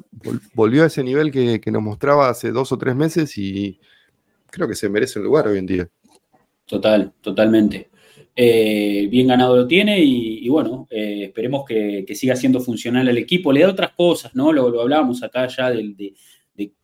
[0.55, 3.81] volvió a ese nivel que, nos mostraba hace dos o tres meses y
[4.51, 5.89] creo que se merece un lugar hoy en día.
[6.67, 7.91] Total, totalmente.
[8.35, 13.53] Eh, bien ganado lo tiene y, bueno, eh, esperemos que, siga siendo funcional al equipo.
[13.53, 14.53] Le da otras cosas, ¿no?
[14.53, 16.15] Lo, hablábamos acá ya del, de,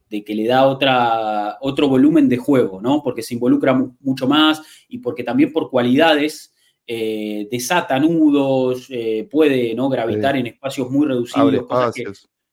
[0.08, 3.02] de que le da otra, otro volumen de juego, ¿no?
[3.02, 6.54] Porque se involucra mucho más y porque también por cualidades
[6.86, 9.88] eh, desata nudos, eh, puede ¿no?
[9.88, 11.66] gravitar en espacios muy reducidos.
[11.66, 12.04] Cosas que,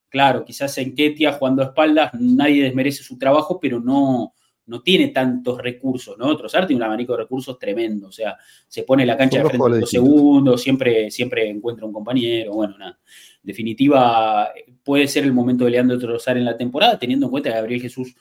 [0.09, 4.33] claro, quizás en Ketia jugando a espaldas nadie desmerece su trabajo, pero no,
[4.65, 6.35] no tiene tantos recursos, ¿no?
[6.35, 8.37] Trozar tiene un abanico de recursos tremendo, o sea,
[8.67, 12.77] se pone la cancha de frente en dos segundos, siempre, siempre encuentra un compañero, bueno,
[12.77, 12.99] nada.
[13.45, 14.49] Definitiva,
[14.83, 17.81] puede ser el momento de Leandro Trozar en la temporada, teniendo en cuenta que Gabriel
[17.81, 18.15] Jesús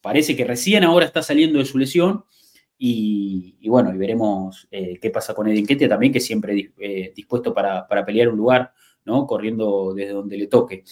[0.00, 2.24] parece que recién ahora está saliendo de su lesión,
[2.84, 7.54] y, bueno, y veremos eh, qué pasa con Edin Ketia también, que siempre eh, dispuesto
[7.54, 8.72] para, para pelear un lugar,
[9.04, 9.24] ¿no?
[9.24, 10.82] Corriendo desde donde le toque.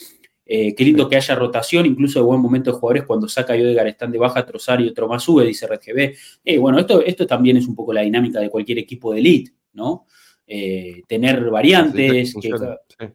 [0.52, 3.62] Eh, qué lindo que haya rotación, incluso de buen momento de jugadores cuando saca y
[3.62, 6.16] Odegar están de baja, Trozar y otro más sube, dice RGB.
[6.44, 9.52] Eh, bueno, esto, esto también es un poco la dinámica de cualquier equipo de elite,
[9.74, 10.06] ¿no?
[10.52, 12.50] Eh, tener variantes, que,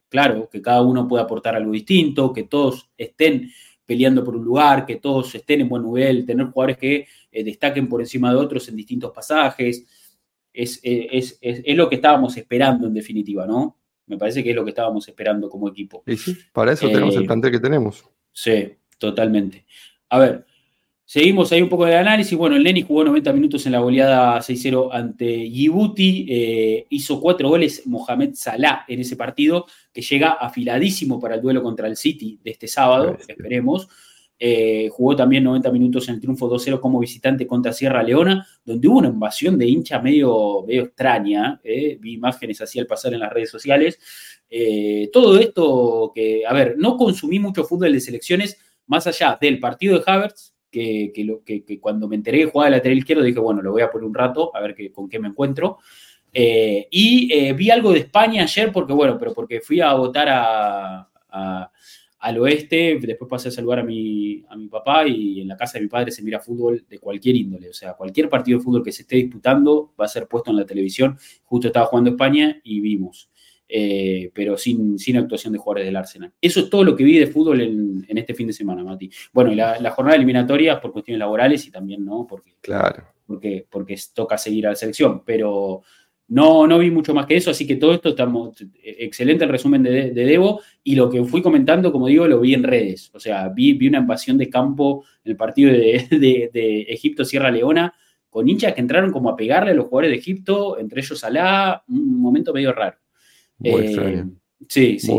[0.08, 3.50] claro, que cada uno pueda aportar algo distinto, que todos estén
[3.84, 8.00] peleando por un lugar, que todos estén en buen nivel, tener jugadores que destaquen por
[8.00, 9.84] encima de otros en distintos pasajes.
[10.50, 10.80] es,
[11.76, 13.76] lo que estábamos esperando en definitiva, ¿no?
[14.06, 16.04] Me parece que es lo que estábamos esperando como equipo.
[16.06, 18.02] Y sí, para eso tenemos el eh, plantel que tenemos.
[18.32, 19.66] Sí, totalmente.
[20.08, 20.45] A ver,
[21.06, 22.36] seguimos ahí un poco de análisis.
[22.36, 26.26] Bueno, el Neni jugó 90 minutos en la goleada 6-0 ante Djibouti.
[26.28, 31.62] Eh, hizo cuatro goles Mohamed Salah en ese partido, que llega afiladísimo para el duelo
[31.62, 33.88] contra el City de este sábado, esperemos.
[34.38, 38.86] Eh, jugó también 90 minutos en el triunfo 2-0 como visitante contra Sierra Leona, donde
[38.86, 41.58] hubo una invasión de hincha medio, medio extraña.
[41.64, 43.98] Eh, vi imágenes así al pasar en las redes sociales.
[45.12, 49.98] Todo esto que, a ver, no consumí mucho fútbol de selecciones más allá del partido
[49.98, 53.82] de Havertz, que, cuando me enteré que jugaba de lateral izquierdo dije, bueno, lo voy
[53.82, 55.78] a poner un rato a ver que, con qué me encuentro.
[56.32, 61.70] y vi algo de España ayer porque, bueno, pero porque fui a votar a
[62.26, 65.78] al oeste, después pasé a saludar a mi, a mi papá y en la casa
[65.78, 68.82] de mi padre se mira fútbol de cualquier índole, o sea, cualquier partido de fútbol
[68.82, 71.16] que se esté disputando va a ser puesto en la televisión.
[71.44, 73.30] Justo estaba jugando España y vimos,
[73.68, 76.32] eh, pero sin, sin actuación de jugadores del Arsenal.
[76.40, 79.10] Eso es todo lo que vi de fútbol en, este fin de semana, Mati.
[79.32, 82.26] Bueno, y la, la, jornada eliminatoria por cuestiones laborales y también, ¿no?
[82.28, 83.04] Porque, claro.
[83.26, 85.82] Porque, porque toca seguir a la selección, pero
[86.28, 88.56] no, no vi mucho más que eso, así que todo esto estamos.
[88.82, 90.60] Excelente el resumen de, Debo.
[90.82, 93.10] Y lo que fui comentando, como digo, lo vi en redes.
[93.14, 97.94] O sea, vi, vi una invasión de campo en el partido de, Egipto-Sierra Leona,
[98.28, 101.84] con hinchas que entraron como a pegarle a los jugadores de Egipto, entre ellos Alá,
[101.88, 102.98] un momento medio raro.
[103.58, 104.24] Muy eh,
[104.68, 105.12] Sí, sí.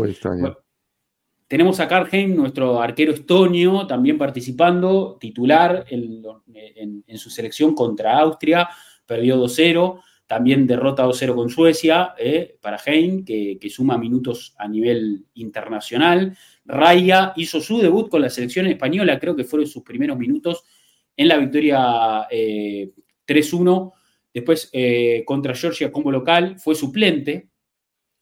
[1.46, 6.22] tenemos a Karheim, nuestro arquero estonio, también participando, titular en,
[7.06, 8.68] en su selección contra Austria,
[9.06, 10.00] perdió 2-0.
[10.28, 16.36] También derrota 2-0 con Suecia eh, para Hein, que, suma minutos a nivel internacional.
[16.66, 20.64] Raya hizo su debut con la selección española, creo que fueron sus primeros minutos
[21.16, 22.28] en la victoria 3-1.
[22.30, 22.92] Eh,
[24.34, 27.48] Después eh, contra Georgia como local, fue suplente.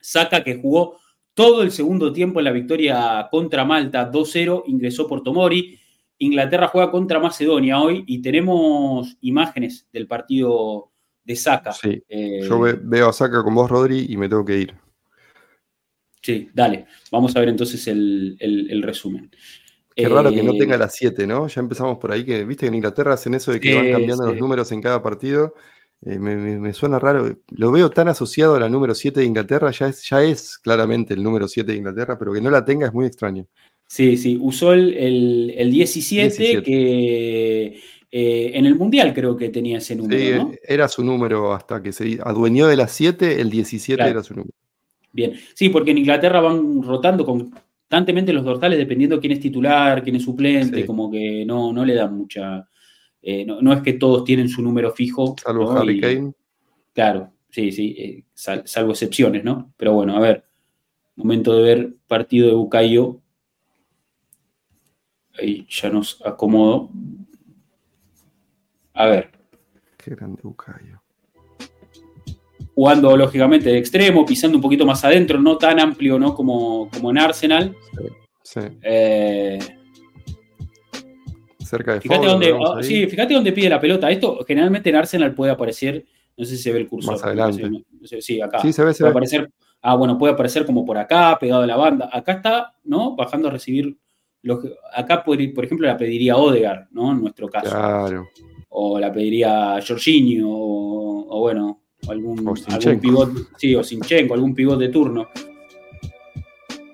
[0.01, 0.99] Saca que jugó
[1.35, 5.79] todo el segundo tiempo en la victoria contra Malta 2-0, ingresó por Tomori.
[6.19, 10.91] Inglaterra juega contra Macedonia hoy y tenemos imágenes del partido
[11.23, 11.73] de Saca.
[11.73, 12.03] Sí.
[12.09, 14.75] Eh, Yo veo a Saca con vos, Rodri, y me tengo que ir.
[16.23, 16.87] Sí, dale.
[17.13, 19.31] Vamos a ver entonces el, resumen.
[19.95, 21.47] Qué raro que no eh, tenga las 7, ¿no?
[21.49, 24.27] Ya empezamos por ahí, que viste que en Inglaterra hacen eso de que van cambiando
[24.27, 25.55] los números en cada partido.
[26.03, 27.39] Eh, me, suena raro.
[27.49, 31.15] Lo veo tan asociado a la número 7 de Inglaterra, ya es, ya es claramente
[31.15, 33.47] el número 7 de Inglaterra, pero que no la tenga es muy extraño.
[33.89, 37.81] Sí, sí, usó el, el, 17, que
[38.11, 40.51] eh, en el Mundial creo que tenía ese número.
[40.51, 44.35] Sí, era su número hasta que se adueñó de las 7, el 17 era su
[44.35, 44.55] número.
[45.13, 50.17] Bien, sí, porque en Inglaterra van rotando constantemente los dorsales dependiendo quién es titular, quién
[50.17, 52.69] es suplente, como que no, no le dan mucha...
[53.29, 55.35] Eh, no, es que todos tienen su número fijo.
[55.43, 56.33] Salvo Harry Kane.
[56.95, 59.73] Claro, sí, sí, eh, salvo excepciones, ¿no?
[59.77, 60.45] Pero bueno, a ver,
[61.17, 63.21] momento de ver partido de Bucayo.
[65.37, 66.89] Ahí ya nos acomodo.
[68.95, 69.33] A ver.
[69.97, 71.03] Qué grande Bucayo.
[72.77, 76.33] Jugando lógicamente de extremo, pisando un poquito más adentro, no tan amplio ¿no?
[76.33, 77.77] Como, como en Arsenal.
[78.45, 78.61] Sí.
[78.83, 79.59] Eh,
[81.67, 84.11] Cerca de fíjate dónde, ah, Sí, fíjate dónde pide la pelota.
[84.11, 86.05] Esto generalmente en Arsenal puede aparecer,
[86.37, 87.15] no sé si se ve el cursor.
[87.15, 87.69] Más adelante.
[88.21, 88.61] sí, acá.
[88.61, 89.51] Sí, se ve, se puede Aparecer,
[89.83, 92.09] ah, bueno, puede aparecer como por acá, pegado a la banda.
[92.13, 93.17] Acá está, ¿no?
[93.17, 93.97] Bajando a recibir.
[94.95, 97.13] acá, por, por ejemplo, la pediría Odegar, ¿no?
[97.13, 97.71] En nuestro caso.
[97.71, 98.29] Claro
[98.79, 104.91] o la pediría Jorginho, o, bueno, algún, algún pivot, sí, o Sinchenko, algún pivot de
[104.91, 105.29] turno.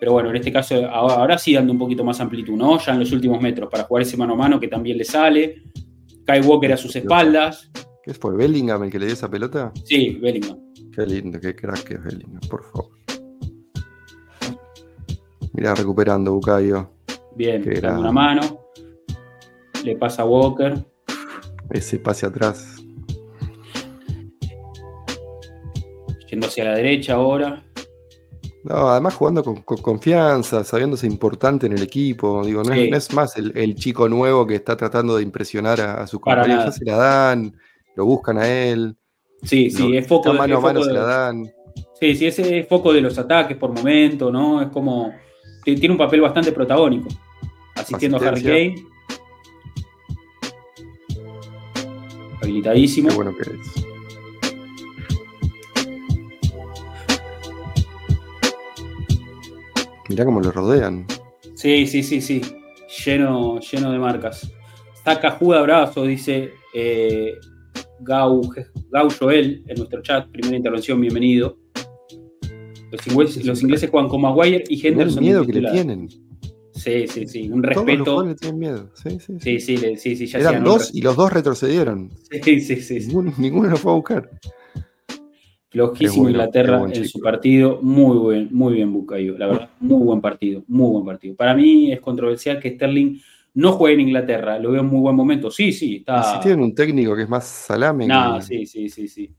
[0.03, 2.77] Pero bueno, en este caso, ahora, sí dando un poquito más amplitud, ¿no?
[2.77, 5.63] Ya en los últimos metros, para jugar ese mano a mano que también le sale.
[6.27, 7.71] Kai Walker a sus espaldas.
[8.03, 8.35] ¿Qué fue?
[8.35, 9.71] ¿Bellingham el que le dio esa pelota?
[9.85, 10.59] Sí, Bellingham.
[10.93, 12.91] Qué lindo, qué crack que es Bellingham, por favor.
[15.53, 16.91] Mirá, recuperando Bucayo.
[17.37, 18.59] Bien, dando una mano.
[19.85, 20.85] Le pasa a Walker.
[21.71, 22.83] Ese pase atrás.
[26.29, 27.63] Yendo hacia la derecha ahora.
[28.65, 32.45] No, además jugando con, confianza, sabiéndose importante en el equipo.
[32.45, 36.67] Digo, no, es, más el, chico nuevo que está tratando de impresionar a, sus compañeros.
[36.67, 37.57] Ya se la dan,
[37.97, 38.97] lo buscan a él.
[39.43, 41.53] Sí, sí, es foco de mano a mano se la dan.
[41.99, 44.63] Sí, sí, ese es foco de los ataques por momento, ¿no?
[44.63, 45.13] Es como.
[45.65, 47.09] Tiene un papel bastante protagónico.
[47.75, 48.75] Asistiendo a Harry Kane.
[52.41, 53.09] Habilitadísimo.
[53.09, 53.92] Qué bueno que es.
[60.13, 61.07] Mirá cómo lo rodean.
[61.55, 62.43] Sí, sí, sí, sí.
[63.03, 64.53] Lleno, lleno de marcas.
[65.03, 67.33] Saca Juda abrazo, dice eh,
[68.01, 68.43] Gau,
[68.91, 70.29] Gau Joel en nuestro chat.
[70.29, 71.57] Primera intervención, bienvenido.
[72.91, 75.25] Los ingleses, juegan con Maguire y Henderson.
[75.25, 76.09] El miedo que le tienen.
[76.75, 77.51] Sí, sí, sí.
[77.51, 78.05] Un respeto.
[78.05, 78.91] Todos los le tienen miedo.
[78.93, 79.61] Sí, sí, sí.
[79.61, 82.11] sí, sí, sí, ya Eran dos y los dos retrocedieron.
[82.31, 82.99] Sí, sí, sí.
[83.07, 84.31] Ninguno, ninguno lo fue a buscar.
[85.73, 87.81] Flojísimo Inglaterra en su partido.
[87.81, 89.71] Muy buen, muy bien Bucayo, la verdad.
[89.81, 91.35] Muy buen partido, muy buen partido.
[91.35, 93.19] Para mí es controversial que Sterling
[93.55, 94.59] no juegue en Inglaterra.
[94.59, 95.51] Lo veo en muy buen momento.
[95.51, 96.35] Sí, sí, está.
[96.35, 98.07] Si tienen un técnico que es más salame.
[98.07, 99.31] No, sí, sí, sí, sí.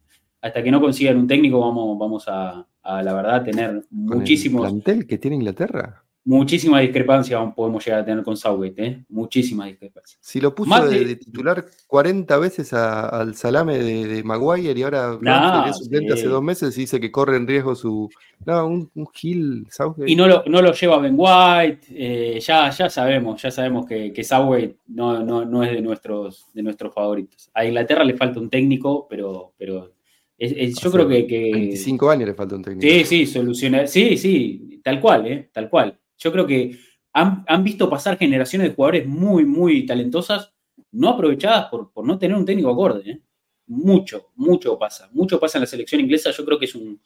[0.41, 4.65] Hasta que no consigan un técnico, vamos, vamos a, la verdad, tener muchísimos.
[4.65, 6.02] ¿El plantel que tiene Inglaterra?
[6.25, 9.05] Muchísima discrepancia podemos llegar a tener con Southgate, ¿eh?
[9.09, 10.17] Muchísima discrepancia.
[10.21, 16.13] Si lo puso de, titular 40 veces al salame de, Maguire y ahora no, suplente
[16.13, 18.09] hace dos meses y dice que corre en riesgo su.
[18.45, 20.11] No, un, un Gil Southgate.
[20.11, 21.87] Y no lo, no lo lleva Ben White.
[21.89, 26.47] Eh, ya, ya sabemos, ya sabemos que, que Southgate no, no, no, es de nuestros,
[26.53, 27.49] de nuestros favoritos.
[27.53, 29.93] A Inglaterra le falta un técnico, pero, pero
[30.37, 32.87] yo creo que, que, 25 años le falta un técnico.
[32.87, 33.87] Sí, sí, solucionar.
[33.87, 35.49] Sí, sí, tal cual, ¿eh?
[35.53, 35.99] Tal cual.
[36.17, 36.77] Yo creo que
[37.13, 40.53] han, visto pasar generaciones de jugadores muy, muy talentosas,
[40.91, 43.09] no aprovechadas por, no tener un técnico acorde.
[43.09, 43.21] ¿eh?
[43.67, 45.09] Mucho, mucho pasa.
[45.13, 46.31] Mucho pasa en la selección inglesa.
[46.31, 46.99] Yo creo que es un,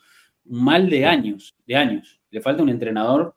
[0.46, 2.20] mal de años, de años.
[2.30, 3.36] Le falta un entrenador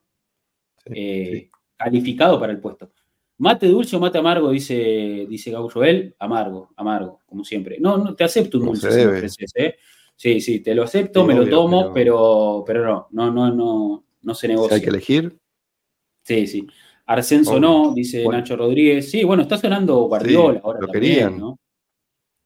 [0.87, 2.93] eh, calificado para el puesto.
[3.39, 6.15] Mate dulce o mate amargo, dice, dice Joel.
[6.19, 7.79] Amargo, amargo, como siempre.
[7.81, 9.77] No, no te acepto un dulce ¿eh?
[10.15, 12.63] Sí, sí, te lo acepto, me lo tomo, pero...
[12.67, 14.77] pero, no, no, no, no, no se negocia.
[14.77, 15.40] hay que elegir.
[16.23, 16.67] Sí, sí.
[17.07, 19.11] Arsenso no, dice Nacho Rodríguez.
[19.11, 21.59] Sí, bueno, está sonando Guardiola ahora también, ¿no?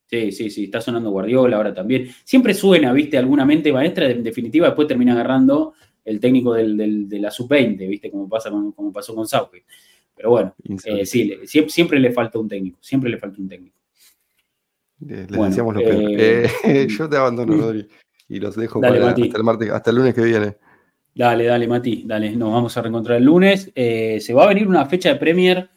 [0.07, 2.09] Sí, sí, sí, está sonando Guardiola ahora también.
[2.25, 7.31] Siempre suena, viste, alguna mente maestra, en definitiva después termina agarrando el técnico de la
[7.31, 9.65] sub-20, viste, como, pasa como pasó con Southgate.
[10.15, 10.55] Pero bueno,
[10.85, 11.35] eh, sí,
[11.67, 13.77] siempre, le falta un técnico, siempre le falta un técnico.
[15.01, 16.03] Les decíamos lo peor.
[16.11, 17.87] Eh, eh, yo te abandono, Rodri,
[18.29, 20.57] y los dejo para, hasta el martes, hasta el lunes que viene.
[21.15, 23.71] Dale, dale, Mati, dale, nos vamos a reencontrar el lunes.
[23.75, 25.71] Eh, se va a venir una fecha de Premier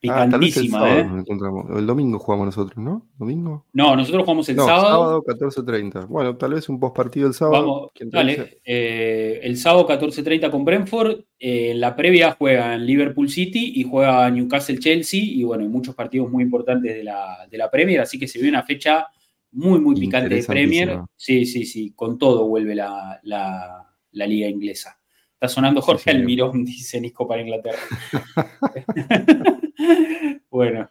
[0.00, 1.78] picantísima, ah, el, ¿eh?
[1.78, 3.08] el domingo jugamos nosotros, ¿no?
[3.18, 3.66] ¿Domingo?
[3.72, 5.22] No, nosotros jugamos el sábado.
[5.24, 6.06] Sábado 14.30.
[6.06, 7.64] Bueno, tal vez un post partido el sábado.
[7.64, 8.60] Vamos, dale.
[8.64, 11.20] Eh, el sábado 14.30 con Brentford.
[11.38, 15.20] en la previa juegan Liverpool City y juega Newcastle Chelsea.
[15.22, 18.38] Y bueno, hay muchos partidos muy importantes de la, de la Premier, así que se
[18.38, 19.06] viene una fecha
[19.50, 21.00] muy, muy picante de Premier.
[21.16, 24.98] Sí, sí, sí, con todo vuelve la la liga inglesa.
[25.40, 27.78] Está sonando Jorge Almirón, dice Nico para Inglaterra.
[30.50, 30.90] bueno.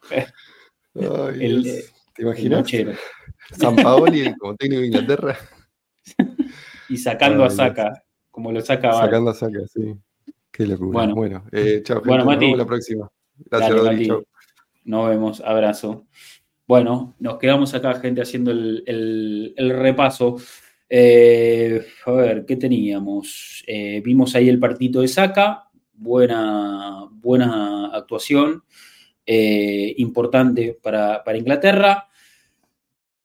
[0.94, 2.72] ¿Te imaginas?
[3.52, 5.38] San Paoli como técnico de Inglaterra.
[6.90, 9.94] y sacando a Saca, como lo saca Sacando a Saca, sí.
[10.50, 10.92] Qué locura.
[10.92, 12.02] Bueno, bueno eh, chao.
[12.06, 12.36] Bueno, Mati.
[12.36, 13.12] Nos vemos la próxima.
[13.36, 14.24] Gracias, Rodrigo.
[14.86, 15.42] Nos vemos.
[15.42, 16.08] Abrazo.
[16.66, 20.38] Bueno, nos quedamos acá, gente, haciendo el repaso.
[20.90, 23.64] Eh, a ver, ¿qué teníamos?
[23.68, 28.64] Eh, vimos ahí el partido de Saca, buena, buena actuación,
[29.26, 32.08] eh, importante para, Inglaterra.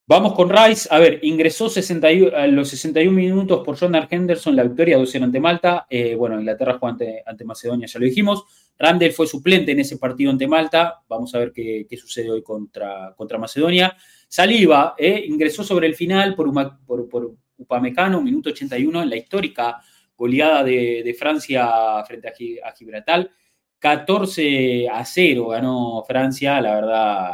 [0.05, 0.89] Vamos con Rice.
[0.91, 5.39] A ver, ingresó 61, a los 61 minutos por Jonathan Henderson, la victoria 2-0 ante
[5.39, 5.87] Malta.
[6.17, 8.43] bueno, Inglaterra jugó ante, Macedonia, ya lo dijimos.
[8.77, 11.03] Randall fue suplente en ese partido ante Malta.
[11.07, 13.95] Vamos a ver qué, sucede hoy contra, contra Macedonia.
[14.27, 16.51] Saliva ingresó sobre el final por,
[16.85, 19.81] por, por, Upamecano, minuto 81, en la histórica
[20.15, 22.27] goleada de, Francia frente
[22.63, 23.29] a, Gibraltar.
[23.79, 27.31] 14 a 0 ganó Francia, la verdad,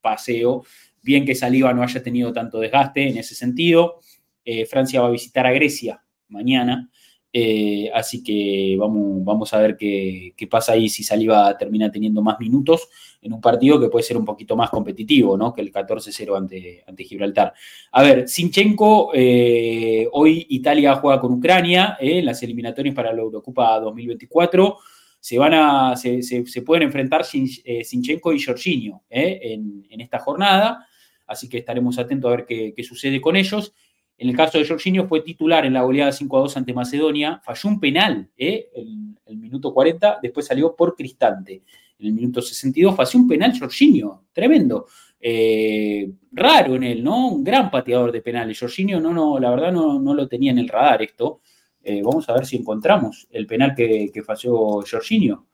[0.00, 0.64] paseo.
[1.02, 4.00] Bien que Saliva no haya tenido tanto desgaste en ese sentido.
[4.44, 6.90] Eh, Francia va a visitar a Grecia mañana.
[7.36, 12.38] Eh, así que vamos, vamos a ver qué, pasa ahí si Saliba termina teniendo más
[12.38, 12.88] minutos
[13.20, 15.52] en un partido que puede ser un poquito más competitivo ¿no?
[15.52, 17.52] que el 14-0 ante, ante, Gibraltar.
[17.90, 23.22] A ver, Sinchenko, eh, hoy Italia juega con Ucrania eh, en las eliminatorias para la
[23.22, 24.78] Eurocopa 2024.
[25.18, 30.86] Se, van a, se, pueden enfrentar Sinchenko y Jorginho en, en, esta jornada,
[31.26, 33.74] así que estaremos atentos a ver qué, qué sucede con ellos.
[34.16, 37.40] En el caso de Jorginho fue titular en la goleada 5 a 2 ante Macedonia,
[37.44, 38.70] falló un penal ¿eh?
[38.74, 41.62] en el minuto 40, después salió por Cristante.
[41.98, 44.86] En el minuto 62 falló un penal Jorginho, tremendo.
[45.20, 47.28] Eh, raro en él, ¿no?
[47.28, 48.58] Un gran pateador de penales.
[48.60, 51.40] Jorginho, no, no, la verdad no, no lo tenía en el radar esto.
[51.82, 55.46] Eh, vamos a ver si encontramos el penal que, que falló Jorginho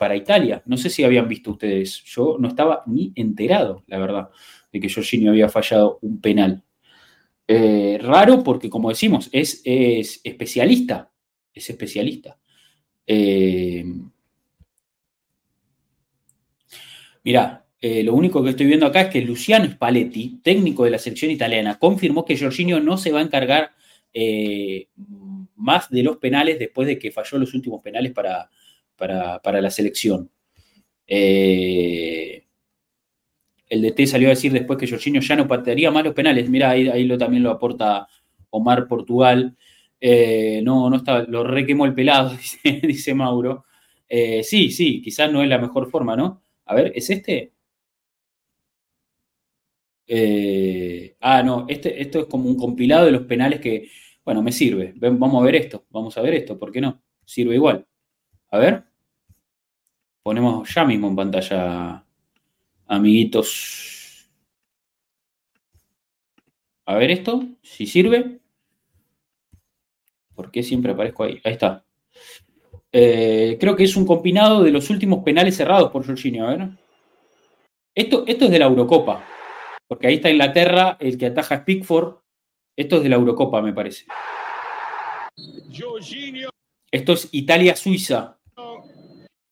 [0.00, 0.62] para Italia.
[0.64, 2.02] No sé si habían visto ustedes.
[2.06, 4.30] Yo no estaba ni enterado, la verdad
[4.72, 6.64] de que Jorginho había fallado un penal.
[7.46, 9.60] Eh, raro porque, como decimos, es,
[10.24, 11.12] especialista.
[11.52, 12.38] Es especialista.
[13.06, 13.84] Eh,
[17.22, 20.98] mirá, eh, lo único que estoy viendo acá es que Luciano Spalletti, técnico de la
[20.98, 23.72] selección italiana, confirmó que Jorginho no se va a encargar
[25.56, 28.50] más de los penales después de que falló los últimos penales para,
[29.00, 30.30] para, la selección.
[31.06, 32.44] Eh,
[33.68, 36.48] el DT salió a decir después que Jorginho ya no patearía más los penales.
[36.50, 38.08] Mira, ahí, lo, también lo aporta
[38.50, 39.56] Omar Portugal.
[40.00, 42.36] Eh, no, no está, lo requemó el pelado,
[42.82, 43.64] dice, Mauro.
[44.08, 46.42] Eh, sí, sí, quizás no es la mejor forma, ¿no?
[46.66, 47.52] A ver, ¿es este?
[50.06, 53.88] Eh, ah, no, este, esto es como un compilado de los penales que,
[54.24, 54.92] bueno, me sirve.
[54.96, 57.00] Vamos a ver esto, vamos a ver esto, ¿por qué no?
[57.24, 57.86] Sirve igual.
[58.50, 58.89] A ver.
[60.22, 62.04] Ponemos ya mismo en pantalla
[62.86, 64.28] amiguitos.
[66.86, 68.40] A ver esto, si sirve.
[70.34, 71.40] ¿Por qué siempre aparezco ahí?
[71.44, 71.84] Ahí está.
[72.92, 76.46] Eh, creo que es un combinado de los últimos penales cerrados por Jorginho.
[76.46, 76.68] A ver.
[77.94, 79.24] Esto, esto es de la Eurocopa.
[79.86, 82.16] Porque ahí está Inglaterra, el que ataja a Pickford.
[82.76, 84.06] Esto es de la Eurocopa, me parece.
[86.90, 88.39] Esto es Italia-Suiza.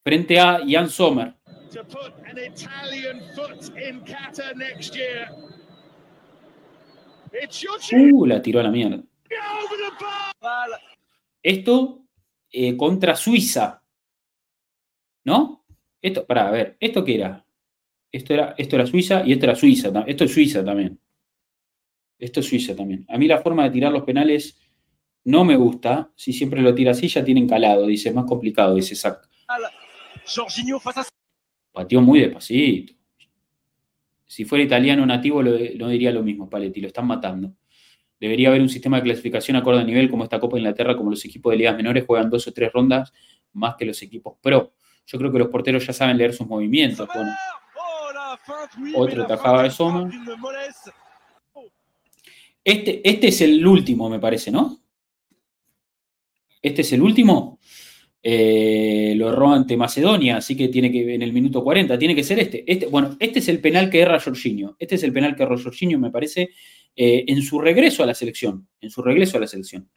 [0.08, 1.34] Frente a Jan Sommer.
[7.92, 9.02] Uh, la tiró a la mierda.
[11.42, 12.06] Esto
[12.50, 13.82] eh, contra Suiza.
[15.24, 15.66] ¿No?
[16.00, 17.44] Esto, para, a ver, ¿esto qué era?
[18.10, 20.04] Esto era, esto era Suiza y esto era Suiza.
[20.06, 20.98] Esto es Suiza también.
[22.18, 23.04] Esto es Suiza también.
[23.10, 24.58] A mí la forma de tirar los penales
[25.24, 26.10] no me gusta.
[26.16, 27.86] Si siempre lo tira así, ya tienen calado.
[27.86, 29.28] Dice, es más complicado, dice Zach.
[31.72, 32.94] Pateó muy despacito.
[34.26, 37.54] Si fuera italiano nativo, no diría lo mismo, Paletti, lo están matando.
[38.20, 41.10] Debería haber un sistema de clasificación acorde a nivel como esta Copa de Inglaterra, como
[41.10, 43.12] los equipos de ligas menores juegan dos o tres rondas
[43.52, 44.74] más que los equipos pro.
[45.06, 47.08] Yo creo que los porteros ya saben leer sus movimientos.
[48.94, 50.10] otro tajaba de Soma.
[52.62, 54.78] Este, este es el último, me parece, ¿no?
[56.60, 57.58] Este es el último.
[58.20, 62.24] Eh, lo erró ante Macedonia, así que tiene que en el minuto 40, tiene que
[62.24, 62.64] ser este.
[62.70, 64.76] este bueno, este es el penal que erra Jorginho.
[64.78, 66.50] Este es el penal que erró Jorginho, me parece,
[66.96, 68.66] eh, en su regreso a la selección.
[68.80, 69.88] En su regreso a la selección.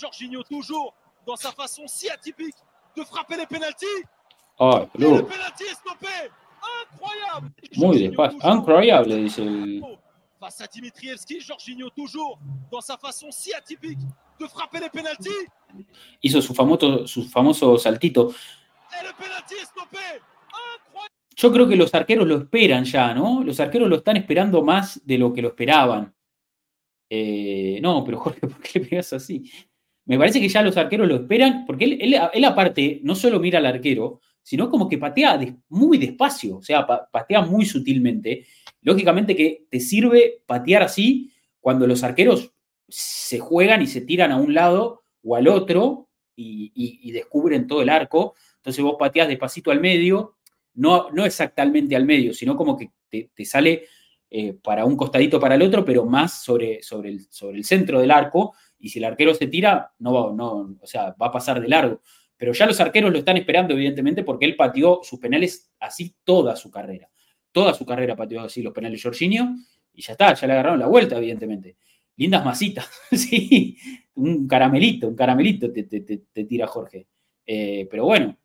[0.00, 0.92] Jorginho toujours
[1.24, 2.56] dans sa façon si atypique
[2.96, 4.04] de frapper les penalties.
[4.58, 5.64] Oh, penalty.
[6.92, 7.52] Incroyable.
[7.76, 8.38] Muy despacio.
[8.42, 9.82] Incroyable, dice el.
[10.40, 12.38] Face à Dimitrievski, Jorginho toujours
[12.70, 13.98] dans sa façon si atypique
[14.38, 15.18] de frapper les
[16.20, 18.34] hizo su famoso, su famoso saltito.
[21.36, 23.44] Yo creo que los arqueros lo esperan ya, ¿no?
[23.44, 26.12] Los arqueros lo están esperando más de lo que lo esperaban.
[27.08, 29.50] Eh, no, pero Jorge, ¿por qué le pegas así?
[30.04, 33.66] Me parece que ya los arqueros lo esperan, porque él, aparte no solo mira al
[33.66, 38.46] arquero, sino como que patea muy despacio, o sea, patea muy sutilmente.
[38.80, 41.30] Lógicamente que te sirve patear así
[41.60, 42.52] cuando los arqueros
[42.88, 47.88] se juegan y se tiran a un lado o al otro y, descubren todo el
[47.88, 48.34] arco.
[48.56, 50.36] Entonces vos pateás despacito al medio,
[50.74, 53.86] no, no exactamente al medio, sino como que te, sale
[54.30, 58.00] eh, para un costadito para el otro, pero más sobre, sobre, el, sobre el centro
[58.00, 58.54] del arco.
[58.78, 61.68] Y si el arquero se tira, no va, no, o sea, va a pasar de
[61.68, 62.00] largo.
[62.36, 66.54] Pero ya los arqueros lo están esperando, evidentemente, porque él pateó sus penales así toda
[66.54, 67.10] su carrera.
[67.50, 69.56] Toda su carrera pateó así los penales Jorginho
[69.92, 71.76] y ya está, ya le agarraron la vuelta, evidentemente
[72.18, 73.76] lindas masitas, sí,
[74.16, 75.84] un caramelito, un caramelito te,
[76.44, 77.06] tira Jorge.
[77.46, 78.36] Eh, pero bueno,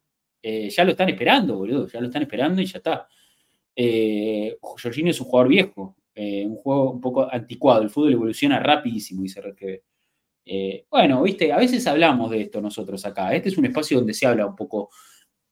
[0.41, 3.07] eh, ya lo están esperando, boludo, ya lo están esperando y ya está.
[3.75, 7.81] Eh, Jorginho es un jugador viejo, Eh, un juego un poco anticuado.
[7.81, 9.81] El fútbol evoluciona rapidísimo, dice RGB.
[10.45, 13.33] Eh, bueno, viste, a veces hablamos de esto nosotros acá.
[13.33, 14.91] Este es un espacio donde se habla un poco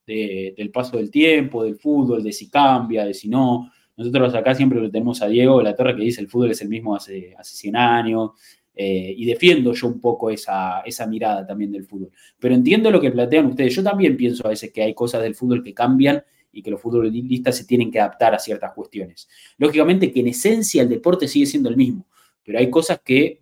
[0.05, 3.72] del paso del tiempo, del fútbol, de si cambia, de si no.
[4.02, 6.62] Nosotros acá siempre lo tenemos a Diego de la Torre que dice el fútbol es
[6.62, 8.32] el mismo hace, hace 100 años.
[8.74, 12.12] Eh, y defiendo yo un poco esa, esa mirada también del fútbol.
[12.39, 13.76] Pero entiendo lo que plantean ustedes.
[13.76, 16.82] Yo también pienso a veces que hay cosas del fútbol que cambian y que los
[16.82, 19.30] futbolistas se tienen que adaptar a ciertas cuestiones.
[19.58, 22.08] Lógicamente que en esencia el deporte sigue siendo el mismo,
[22.43, 23.41] pero hay cosas que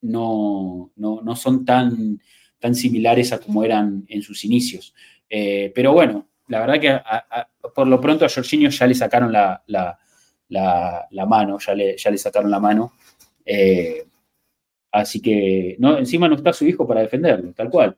[0.00, 2.20] no, no, son tan,
[2.58, 4.94] tan similares a como eran en sus inicios.
[5.30, 9.62] Eh, pero bueno, la verdad que por lo pronto a Jorginho ya le sacaron la,
[11.26, 12.92] mano, ya le, ya le, sacaron la mano.
[13.44, 14.04] Eh,
[14.90, 17.96] así que no, encima no está su hijo para defenderlo, tal cual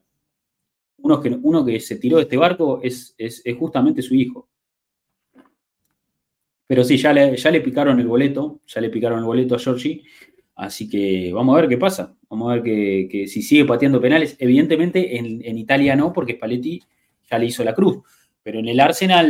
[0.99, 3.15] uno que, uno que se tiró de este barco es,
[3.59, 4.49] justamente su hijo.
[6.67, 9.59] Pero sí, ya le, ya le picaron el boleto, ya le picaron el boleto a
[9.59, 10.03] Giorgi,
[10.55, 12.17] así que vamos a ver qué pasa.
[12.31, 14.37] Vamos a ver que, si sigue pateando penales.
[14.39, 16.81] Evidentemente en, Italia no, porque Spalletti
[17.31, 17.99] ya le hizo la cruz.
[18.45, 19.26] Pero en el Arsenal,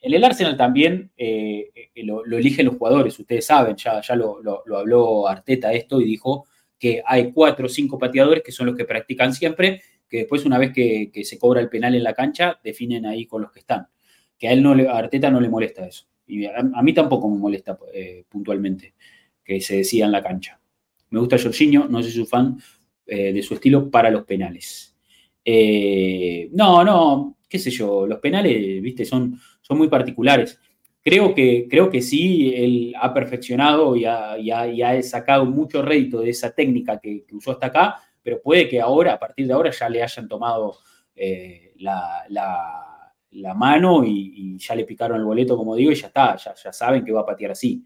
[0.00, 4.78] en el Arsenal también eh, lo, eligen los jugadores, ustedes saben, ya, ya lo, lo,
[4.78, 6.46] habló Arteta esto y dijo
[6.78, 10.56] que hay cuatro o cinco pateadores que son los que practican siempre que después una
[10.56, 13.88] vez que, se cobra el penal en la cancha, definen ahí con los que están.
[14.38, 16.06] Que a él no Arteta no le molesta eso.
[16.28, 18.94] Y a, mí tampoco me molesta eh, puntualmente
[19.44, 20.60] que se decida en la cancha.
[21.10, 22.56] Me gusta Jorginho, no soy su fan
[23.04, 24.94] eh, de su estilo para los penales.
[26.52, 30.58] No, no, qué sé yo, los penales, viste, son, son muy particulares.
[31.02, 36.50] Creo que, creo que sí, él ha perfeccionado y ha, sacado mucho rédito de esa
[36.50, 40.02] técnica que, usó hasta acá, pero puede que ahora, a partir de ahora, ya le
[40.02, 40.78] hayan tomado
[41.14, 42.26] eh, la,
[43.54, 47.12] mano y, ya le picaron el boleto, como digo, y ya está, ya, saben que
[47.12, 47.84] va a patear así.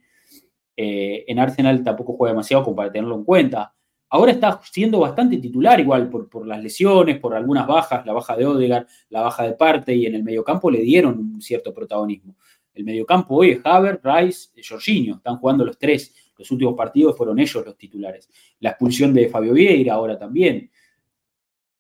[0.77, 3.75] Eh, en Arsenal tampoco juega demasiado como para tenerlo en cuenta.
[4.13, 8.45] Ahora está siendo bastante titular igual por, las lesiones, por algunas bajas, la baja de
[8.45, 12.37] Odegaard, la baja de Parte y en el mediocampo le dieron un cierto protagonismo.
[12.75, 16.13] El mediocampo hoy es Haver, Rice, Jorginho, están jugando los tres.
[16.37, 18.29] Los últimos partidos fueron ellos los titulares.
[18.59, 20.69] La expulsión de Fabio Vieira ahora también.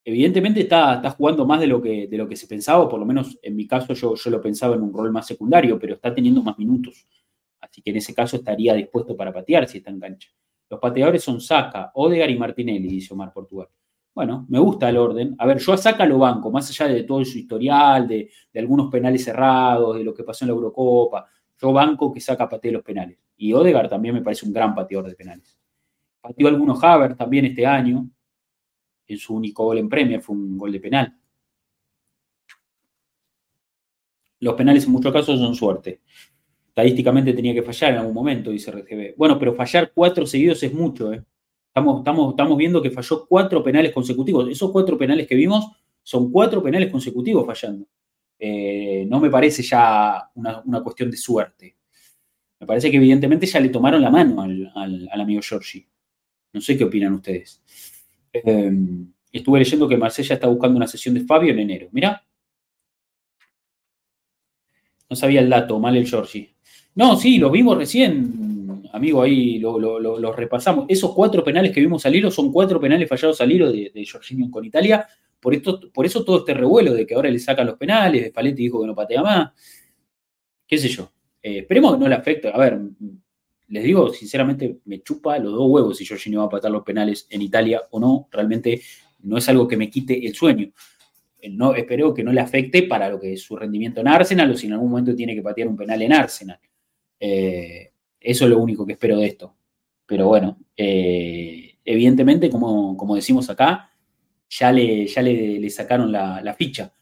[0.05, 3.07] Evidentemente está, está jugando más de lo, que, de lo que se pensaba, por lo
[3.07, 6.15] menos en mi caso yo, yo lo pensaba en un rol más secundario, pero está
[6.15, 7.07] teniendo más minutos.
[7.61, 10.31] Así que en ese caso estaría dispuesto para patear si está en cancha.
[10.71, 13.69] Los pateadores son Saca, Odegar y Martinelli, dice Omar Portugal.
[14.15, 15.35] Bueno, me gusta el orden.
[15.39, 18.89] A ver, yo a Saca lo banco, más allá de todo su historial, de, algunos
[18.89, 21.27] penales cerrados, de lo que pasó en la Eurocopa.
[21.61, 23.19] Yo banco que Saca patee los penales.
[23.37, 25.59] Y Odegaard también me parece un gran pateador de penales.
[26.21, 28.09] Pateó algunos Haver también este año.
[29.09, 31.17] En su único gol en Premier fue un gol de penal.
[34.39, 36.01] Los penales en muchos casos son suerte.
[36.81, 39.15] Estadísticamente tenía que fallar en algún momento, dice RGB.
[39.15, 41.13] Bueno, pero fallar cuatro seguidos es mucho.
[41.13, 41.23] ¿eh?
[41.67, 44.49] Estamos, estamos, estamos viendo que falló cuatro penales consecutivos.
[44.49, 45.67] Esos cuatro penales que vimos
[46.03, 47.87] son cuatro penales consecutivos fallando.
[48.39, 51.77] Eh, no me parece ya una cuestión de suerte.
[52.61, 55.87] Me parece que evidentemente ya le tomaron la mano al, amigo Giorgi.
[56.55, 57.63] No sé qué opinan ustedes.
[58.33, 61.89] Em, estuve leyendo que Marsella está buscando una sesión de Fabio en enero.
[61.93, 62.25] Mira.
[65.11, 66.50] No sabía el dato, mal el Giorgi.
[66.95, 70.87] No, sí, lo vimos recién, amigo, ahí lo, repasamos.
[70.89, 74.51] Esos cuatro penales que vimos al hilo son cuatro penales fallados al hilo de, de
[74.51, 75.07] con Italia.
[75.39, 78.31] Por, esto, por eso todo este revuelo de que ahora le sacan los penales, de
[78.31, 79.53] Paletti dijo que no patea más.
[80.67, 81.11] ¿Qué sé yo?
[81.43, 82.49] Eh, esperemos que no le afecte.
[82.49, 82.79] A ver,
[83.69, 87.27] les digo, sinceramente, me chupa los dos huevos si Jorginho va a patar los penales
[87.31, 88.29] en Italia o no.
[88.31, 88.83] Realmente
[89.21, 90.71] no es algo que me quite el sueño.
[91.41, 94.51] Eh, no, espero que no le afecte para lo que es su rendimiento en Arsenal
[94.51, 96.59] o si en algún momento tiene que patear un penal en Arsenal.
[97.21, 99.55] Eh, eso es lo único que espero de esto.
[100.07, 103.93] Pero bueno, evidentemente, como, decimos acá,
[104.49, 106.93] ya le, ya le, sacaron la, la, ficha.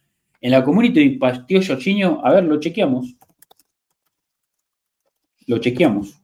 [0.40, 3.16] En la community partió Jorginho, a ver, lo chequeamos.
[5.46, 6.20] Lo chequeamos.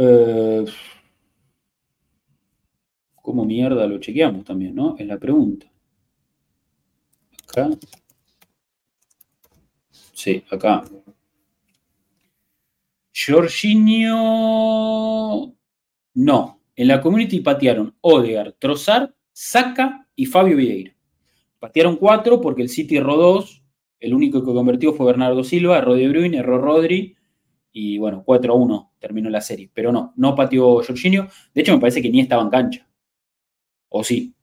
[0.00, 0.64] Eh,
[3.20, 4.96] ¿Cómo mierda lo chequeamos también, no?
[4.96, 5.66] Es la pregunta.
[7.48, 7.70] Acá.
[10.12, 10.84] Sí, acá.
[13.26, 14.14] Jorginho.
[16.14, 16.60] No.
[16.76, 20.94] En la community patearon Odegar, Trozar, Saca y Fabio Vieira.
[21.58, 23.62] Patearon cuatro porque el City erró dos.
[23.98, 27.16] El único que convirtió fue Bernardo Silva, erró De Bruyne, erró Rodri.
[27.72, 29.70] Y bueno, 4 a 1 terminó la serie.
[29.72, 31.28] Pero no, no pateó Jorginho.
[31.54, 32.88] De hecho, me parece que ni estaba en cancha.
[33.88, 34.34] ¿O sí?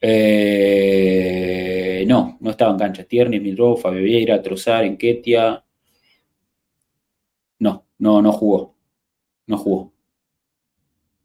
[0.00, 3.04] Eh, no, no estaba en cancha.
[3.04, 5.64] Tierney, Milro, Fabio Vieira, Trozar, Enquetia.
[7.60, 8.74] No, no, no jugó.
[9.46, 9.92] No jugó.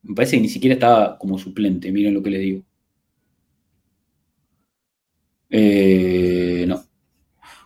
[0.03, 2.63] Me parece que ni siquiera estaba como suplente, miren lo que les digo.
[5.49, 6.83] Eh, no.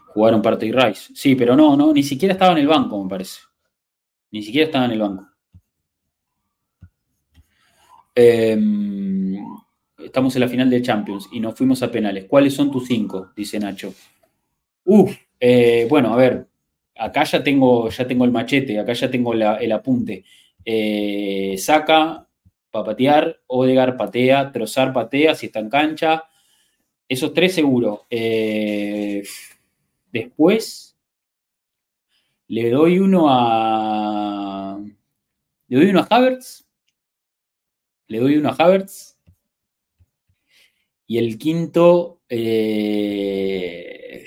[0.08, 1.14] Jugaron parte y Rice.
[1.16, 3.40] Sí, pero no, no, ni siquiera estaba en el banco, me parece.
[4.32, 5.28] Ni siquiera estaba en el banco.
[8.16, 9.07] Em,
[10.08, 12.26] estamos en la final de Champions y nos fuimos a penales.
[12.26, 13.32] ¿Cuáles son tus cinco?
[13.36, 13.94] Dice Nacho.
[14.86, 16.48] Uf, eh, bueno, a ver,
[16.96, 20.24] acá ya tengo, ya tengo el machete, acá ya tengo el apunte.
[20.66, 22.28] Eh, saca,
[22.72, 26.24] para patear, Odegar patea, Trozar patea si está en cancha.
[27.08, 28.06] Esos tres seguro.
[28.10, 29.24] Eh,
[30.12, 30.98] después
[32.48, 34.80] le doy uno a.
[35.68, 36.66] Le doy uno a Havertz.
[38.08, 39.17] Le doy uno a Havertz.
[41.08, 42.22] Y el quinto.
[42.30, 44.26] Eh,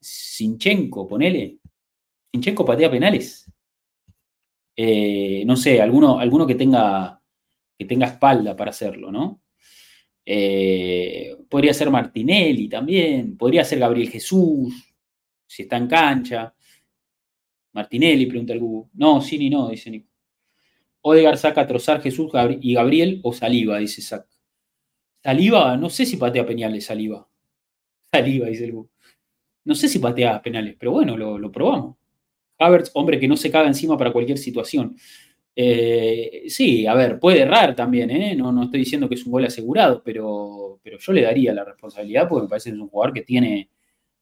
[0.00, 1.58] Sinchenko, ponele.
[2.32, 3.50] Sinchenko patea penales.
[4.76, 7.20] Eh, no sé, alguno, alguno que, tenga,
[7.76, 9.42] que tenga espalda para hacerlo, ¿no?
[10.24, 14.94] Eh, podría ser Martinelli también, podría ser Gabriel Jesús,
[15.46, 16.54] si está en cancha.
[17.72, 18.90] Martinelli, pregunta el Google.
[18.94, 20.10] No, sí ni no, dice Nico.
[21.00, 24.26] Odegar saca a Trozar Jesús y Gabriel o Saliva, dice Sac.
[25.28, 27.28] Saliva, no sé si patea penales, Saliva.
[28.10, 28.90] Saliva, dice el Google.
[29.66, 31.96] No sé si patea penales, pero bueno, lo, probamos.
[32.58, 34.96] Havertz, hombre que no se caga encima para cualquier situación.
[35.54, 38.34] Eh, sí, a ver, puede errar también, ¿eh?
[38.34, 41.62] no, no estoy diciendo que es un gol asegurado, pero, pero yo le daría la
[41.62, 43.68] responsabilidad porque me parece que es un jugador que tiene,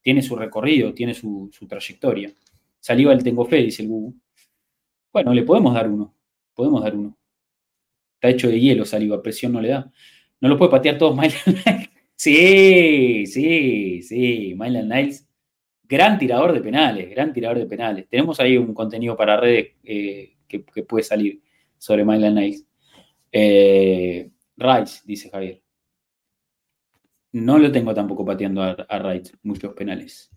[0.00, 2.32] tiene su recorrido, tiene su, trayectoria.
[2.80, 4.18] Saliva el tengo fe, dice el Google.
[5.12, 6.12] Bueno, le podemos dar uno,
[6.52, 7.16] podemos dar uno.
[8.14, 9.92] Está hecho de hielo, Saliva, presión no le da.
[10.40, 11.88] No lo puede patear todos Mylan.
[12.14, 15.26] Sí, sí, sí, Mylan Niles
[15.88, 18.08] gran tirador de penales, gran tirador de penales.
[18.08, 21.40] Tenemos ahí un contenido para redes eh, que, puede salir
[21.78, 22.66] sobre Mylan Niles.
[23.32, 25.62] Eh, Rice, dice Javier.
[27.32, 30.30] No lo tengo tampoco pateando a, Rice, muchos penales.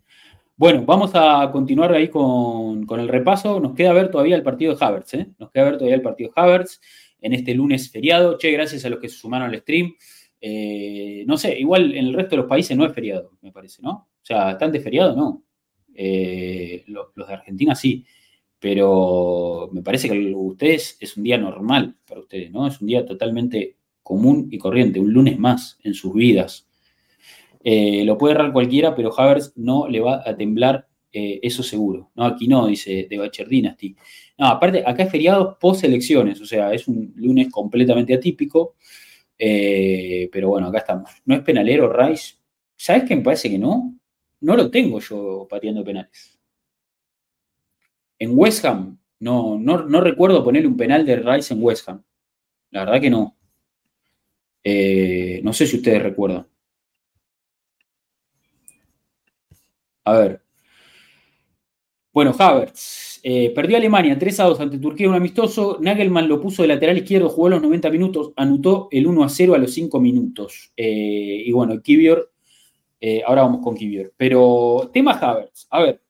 [0.56, 3.58] Bueno, vamos a continuar ahí con, el repaso.
[3.60, 5.28] Nos queda ver todavía el partido de Havertz, ¿eh?
[5.38, 6.80] Nos queda ver todavía el partido de Havertz
[7.20, 8.38] en este lunes feriado.
[8.38, 9.94] Che, gracias a los que se sumaron al stream.
[10.40, 13.82] Eh, no sé, igual en el resto de los países no es feriado, me parece,
[13.82, 13.90] ¿no?
[13.90, 15.14] O sea, ¿están de feriado?
[15.14, 15.44] No.
[15.94, 18.04] Eh, los, de Argentina sí.
[18.58, 22.66] Pero me parece que ustedes es un día normal para ustedes, ¿no?
[22.66, 26.68] Es un día totalmente común y corriente, un lunes más en sus vidas.
[27.62, 32.10] Eh, lo puede errar cualquiera, pero Havers no le va a temblar, eso seguro.
[32.14, 32.24] ¿no?
[32.24, 33.94] Aquí no, dice de Bacher Dynasty.
[34.38, 38.76] No, aparte, acá es feriado post elecciones, o sea, es un lunes completamente atípico.
[39.42, 41.10] Eh, pero bueno, acá estamos.
[41.24, 42.34] ¿No es penalero Rice?
[42.76, 43.98] ¿Sabes qué me parece que no?
[44.40, 46.38] No lo tengo yo pateando penales.
[48.18, 52.02] En West Ham, no, no, recuerdo ponerle un penal de Rice en West Ham.
[52.70, 53.36] La verdad que no.
[54.62, 56.46] Eh, no sé si ustedes recuerdan.
[60.04, 60.42] A ver.
[62.12, 63.20] Bueno, Havertz.
[63.22, 65.78] Eh, perdió Alemania 3 a 2 ante Turquía un amistoso.
[65.80, 69.54] Nagelman lo puso de lateral izquierdo, jugó los 90 minutos, anotó el 1 a 0
[69.54, 70.72] a los 5 minutos.
[70.76, 72.32] Eh, y bueno, Kivior,
[73.00, 74.12] eh, ahora vamos con Kivior.
[74.16, 76.02] Pero tema Havertz, a ver,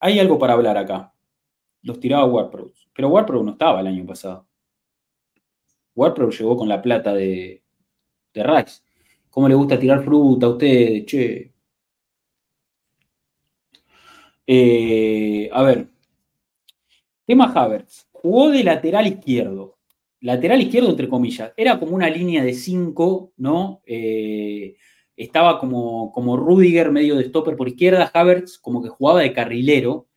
[0.00, 1.12] hay algo para hablar acá.
[1.82, 4.46] Los tiraba Warpro, pero Warpro no estaba el año pasado.
[5.94, 7.62] Warpro llegó con la plata de,
[8.34, 8.82] de Rice.
[9.30, 11.06] ¿Cómo le gusta tirar fruta a ustedes?
[11.06, 11.52] Che,
[14.46, 15.88] eh, a ver,
[17.26, 18.06] tema Havertz.
[18.12, 19.78] Jugó de lateral izquierdo.
[20.20, 21.52] Lateral izquierdo, entre comillas.
[21.56, 23.82] Era como una línea de 5, ¿no?
[23.86, 24.76] Eh,
[25.16, 28.10] estaba como, como Rudiger, medio de stopper por izquierda.
[28.12, 30.08] Havertz como que jugaba de carrilero.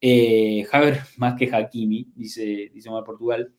[0.00, 0.66] Eh,
[1.16, 3.52] más que Hakimi, dice, dice Portugal.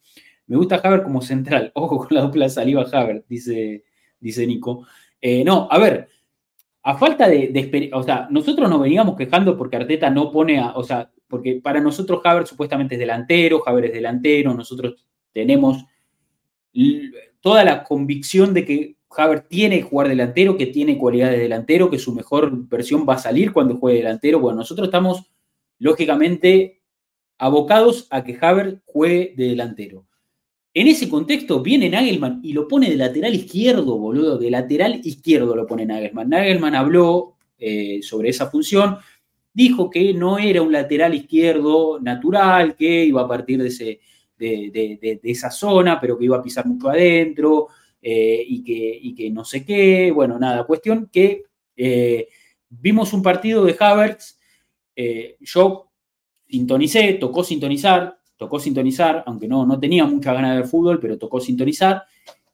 [0.47, 1.71] Me gusta Havertz como central.
[1.75, 3.83] Ojo con la dupla saliva Havertz, dice,
[4.19, 4.87] dice Nico.
[5.45, 6.09] no, a ver,
[6.87, 10.85] a falta de, o sea, nosotros nos veníamos quejando porque Arteta no pone a, o
[10.85, 14.95] sea, porque para nosotros Havertz supuestamente es delantero, Havertz es delantero, nosotros
[15.33, 15.83] tenemos
[17.41, 21.89] toda la convicción de que Havertz tiene que jugar delantero, que tiene cualidades de delantero,
[21.89, 24.39] que su mejor versión va a salir cuando juegue delantero.
[24.39, 25.29] Bueno, nosotros estamos
[25.79, 26.81] lógicamente
[27.37, 30.06] abocados a que Havertz juegue de delantero.
[30.79, 34.37] En ese contexto viene Nagelman y lo pone de lateral izquierdo, boludo.
[34.37, 36.29] De lateral izquierdo lo pone Nagelman.
[36.29, 38.99] Nagelman habló eh, sobre esa función,
[39.51, 45.99] dijo que no era un lateral izquierdo natural, que iba a partir de, esa zona,
[45.99, 47.69] pero que iba a pisar mucho adentro.
[47.99, 50.11] eh, y, que, que no sé qué.
[50.11, 51.45] Bueno, nada, cuestión que
[51.75, 52.27] eh,
[52.69, 54.37] vimos un partido de Havertz.
[55.39, 55.89] yo
[56.47, 61.17] sintonicé, tocó sintonizar, tocó sintonizar, aunque no, no tenía mucha ganas de ver fútbol, pero
[61.17, 62.03] tocó sintonizar.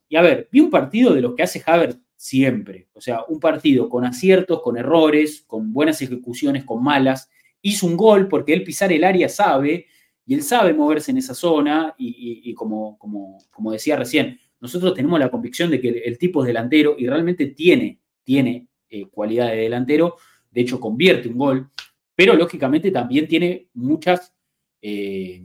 [0.07, 2.87] Y a ver, vi un partido de los que hace Havertz siempre.
[2.93, 7.29] O sea, un partido con aciertos, con errores, con buenas ejecuciones, con malas.
[7.61, 9.87] Hizo un gol porque él pisar el área sabe,
[10.25, 15.19] y él sabe moverse en esa zona, y, como, como, como, decía recién, nosotros tenemos
[15.19, 19.57] la convicción de que el, tipo es delantero y realmente tiene, tiene eh, cualidad de
[19.57, 20.15] delantero,
[20.49, 21.69] de hecho convierte un gol,
[22.15, 24.33] pero lógicamente también tiene muchas
[24.81, 25.43] eh,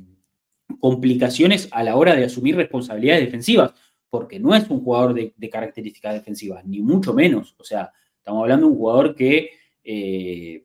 [0.81, 3.73] complicaciones a la hora de asumir responsabilidades defensivas
[4.11, 7.55] porque no es un jugador de, características defensivas, ni mucho menos.
[7.59, 9.51] O sea, estamos hablando de un jugador que
[9.85, 10.65] eh,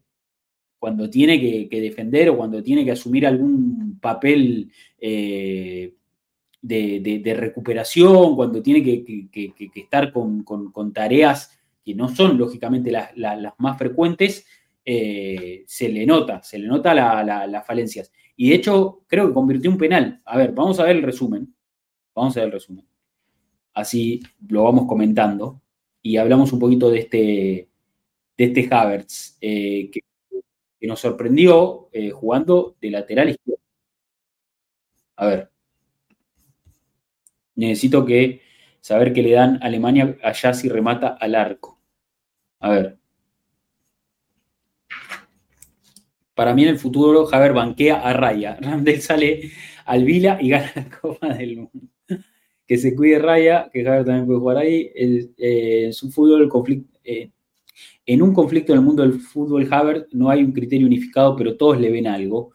[0.79, 5.93] cuando tiene que, defender o cuando tiene que asumir algún papel eh,
[6.61, 14.45] de, recuperación, cuando tiene que, estar con, tareas que no son lógicamente las, más frecuentes,
[14.85, 18.11] eh, se le nota, se le nota las falencias.
[18.35, 20.21] Y de hecho, creo que convirtió un penal.
[20.25, 21.55] A ver, vamos a ver el resumen.
[22.15, 22.87] Vamos a ver el resumen
[23.73, 25.61] así lo vamos comentando,
[26.01, 27.69] y hablamos un poquito de este,
[28.37, 30.01] de este Havertz, eh, que,
[30.87, 33.61] nos sorprendió eh, jugando de lateral izquierdo.
[35.15, 35.51] A ver,
[37.55, 38.41] necesito que
[38.81, 41.79] saber que le dan a Alemania allá si remata al arco.
[42.59, 43.02] A ver.
[46.35, 48.57] Para mí en el futuro Javier banquea a Raya.
[48.61, 49.51] Randall sale
[49.85, 51.93] al Vila y gana la Copa del Mundo
[52.67, 54.91] que se cuide Raya, que Javier también puede jugar ahí.
[54.95, 56.99] Eh, es un fútbol conflicto.
[57.03, 57.31] Eh,
[58.05, 61.55] en un conflicto en el mundo del fútbol, Haver, no hay un criterio unificado, pero
[61.57, 62.51] todos le ven algo.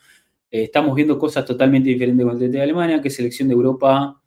[0.51, 4.21] Eh, estamos viendo cosas totalmente diferentes con el de Alemania, que selección de Europa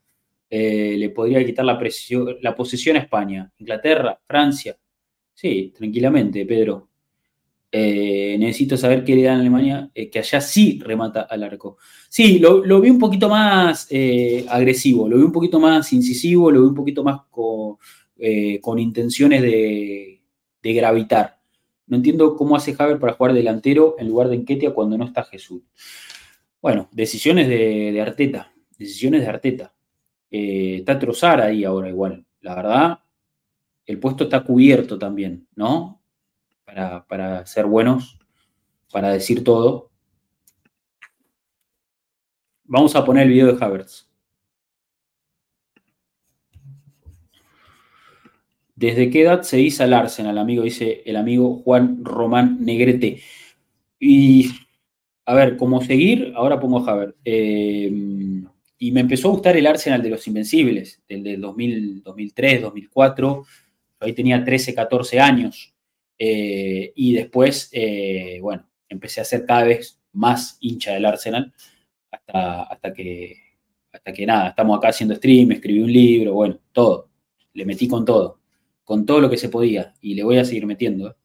[0.49, 3.51] le podría quitar la, presión, la posesión a España.
[3.57, 4.77] Inglaterra, Francia.
[5.33, 6.90] Sí, tranquilamente, Pedro.
[7.73, 11.77] Eh, necesito saber qué le dan a Alemania, eh, que allá sí remata al arco.
[12.09, 16.61] Sí, lo, vi un poquito más eh, agresivo, lo vi un poquito más incisivo, lo
[16.61, 17.77] vi un poquito más con,
[18.79, 20.21] intenciones de,
[20.61, 21.39] gravitar.
[21.87, 25.23] No entiendo cómo hace Javier para jugar delantero en lugar de Enquetia cuando no está
[25.23, 25.61] Jesús.
[26.61, 29.73] Bueno, decisiones de, de Arteta, decisiones de Arteta.
[30.29, 32.99] está Trozar ahí ahora igual, la verdad.
[33.85, 36.00] El puesto está cubierto también, ¿no?
[37.07, 38.17] Para, ser buenos,
[38.91, 39.91] para decir todo.
[42.63, 44.07] Vamos a poner el video de Havertz.
[48.75, 50.63] ¿Desde qué edad se hizo al Arsenal, amigo?
[50.63, 53.21] Dice el amigo Juan Román Negrete.
[53.99, 54.49] Y,
[55.25, 56.33] a ver, ¿cómo seguir?
[56.35, 57.15] Ahora pongo Havertz.
[57.23, 57.91] Eh,
[58.79, 63.45] y me empezó a gustar el Arsenal de los Invencibles, del, del 2003, 2004.
[63.99, 65.75] ahí tenía 13, 14 años.
[66.23, 71.51] Eh, y después, eh, bueno, empecé a ser cada vez más hincha del Arsenal
[72.11, 73.37] hasta, hasta, que,
[73.91, 77.09] hasta que nada, estamos acá haciendo stream, escribí un libro, bueno, todo.
[77.53, 78.39] Le metí con todo,
[78.83, 81.15] con todo lo que se podía y le voy a seguir metiendo.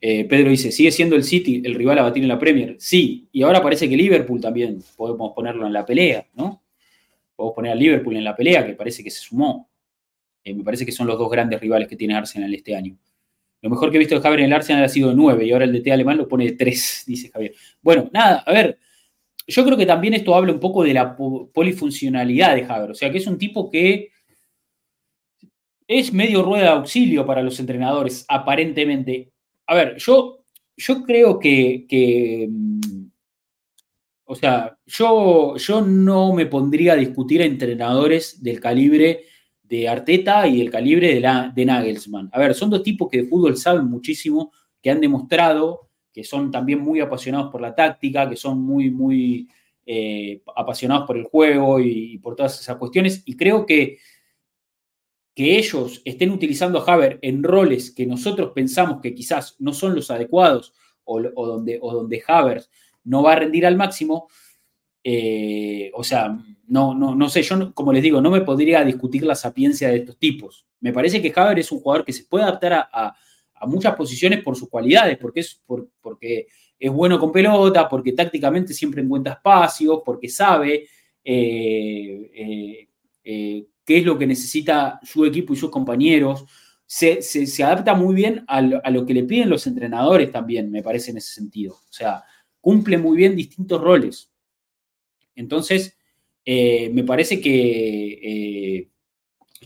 [0.00, 2.76] Eh, Pedro dice, ¿sigue siendo el City el rival a batir en la Premier?
[2.78, 6.62] Sí, y ahora parece que Liverpool también podemos ponerlo en la pelea, ¿no?
[7.36, 9.68] Podemos poner a Liverpool en la pelea, que parece que se sumó.
[10.42, 12.96] me parece que son los dos grandes rivales que tiene Arsenal este año.
[13.62, 15.64] Lo mejor que he visto de Javier en el Arsenal ha sido 9 y ahora
[15.64, 17.54] el DT alemán lo pone de 3, dice Javier.
[17.80, 18.78] Bueno, nada, a ver,
[19.46, 23.10] yo creo que también esto habla un poco de la polifuncionalidad de Javier, o sea,
[23.10, 24.10] que es un tipo que
[25.86, 29.32] es medio rueda de auxilio para los entrenadores, aparentemente.
[29.66, 30.44] A ver, yo,
[30.76, 33.06] yo creo que, mm,
[34.24, 39.26] o sea, yo, yo no me pondría a discutir a entrenadores del calibre
[39.72, 42.28] de Arteta y el calibre de, la, de Nagelsmann.
[42.30, 46.50] A ver, son dos tipos que de fútbol saben muchísimo, que han demostrado que son
[46.50, 49.48] también muy apasionados por la táctica, que son muy, muy
[49.86, 53.22] eh, apasionados por el juego y, por todas esas cuestiones.
[53.24, 53.96] Y creo que,
[55.34, 59.94] que ellos estén utilizando a Haver en roles que nosotros pensamos que quizás no son
[59.94, 60.74] los adecuados
[61.04, 62.62] o, donde, o donde Haver
[63.04, 64.28] no va a rendir al máximo,
[65.04, 66.36] eh, o sea,
[66.68, 69.96] no, no, no sé, yo como les digo, no me podría discutir la sapiencia de
[69.96, 70.66] estos tipos.
[70.80, 73.14] Me parece que Haver es un jugador que se puede adaptar a,
[73.66, 75.62] muchas posiciones por sus cualidades, porque es,
[76.00, 80.88] porque es bueno con pelota, porque tácticamente siempre encuentra espacios, porque sabe
[81.22, 82.88] eh,
[83.22, 86.44] eh, qué es lo que necesita su equipo y sus compañeros.
[86.84, 87.20] Se,
[87.62, 91.12] adapta muy bien a lo, a lo, que le piden los entrenadores también, me parece
[91.12, 91.74] en ese sentido.
[91.74, 92.24] O sea,
[92.60, 94.31] cumple muy bien distintos roles.
[95.34, 95.96] Entonces,
[96.44, 98.88] eh, me parece que, eh,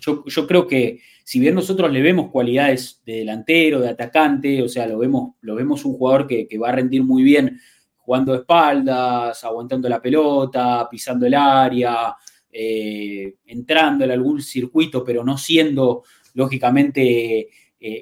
[0.01, 4.69] yo, yo, creo que si bien nosotros le vemos cualidades de delantero, de atacante, o
[4.69, 7.59] sea, lo vemos, lo vemos un jugador que, va a rendir muy bien
[7.97, 12.15] jugando espaldas, aguantando la pelota, pisando el área,
[12.53, 17.49] eh, entrando en algún circuito, pero no siendo, lógicamente,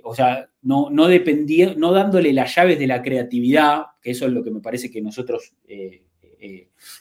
[0.03, 4.43] o sea, no, no, no dándole las llaves de la creatividad, que eso es lo
[4.43, 5.55] que me parece que nosotros,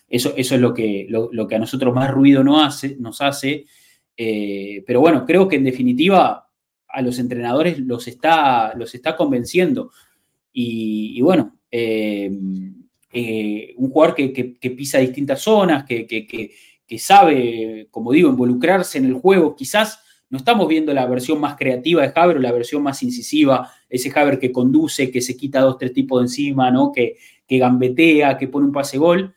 [0.10, 3.66] eso, eso, es lo que, lo, que a nosotros más ruido no hace, nos hace.
[4.16, 6.44] pero bueno, creo que en definitiva
[6.94, 9.92] a los entrenadores los está, los está convenciendo.
[10.54, 16.52] Y, bueno, eh, un jugador que, pisa distintas zonas, que,
[17.00, 19.56] sabe, como digo, involucrarse en el juego.
[19.56, 20.03] Quizás
[20.34, 24.12] no estamos viendo la versión más creativa de Haber o la versión más incisiva, ese
[24.20, 26.92] Haber que conduce, que se quita dos, tres tipos de encima, ¿no?
[26.92, 29.36] que, gambetea, que pone un pase gol,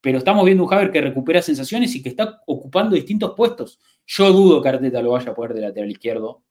[0.00, 3.78] pero estamos viendo un Haber que recupera sensaciones y que está ocupando distintos puestos.
[4.06, 6.42] Yo dudo que Arteta lo vaya a poder de lateral izquierdo,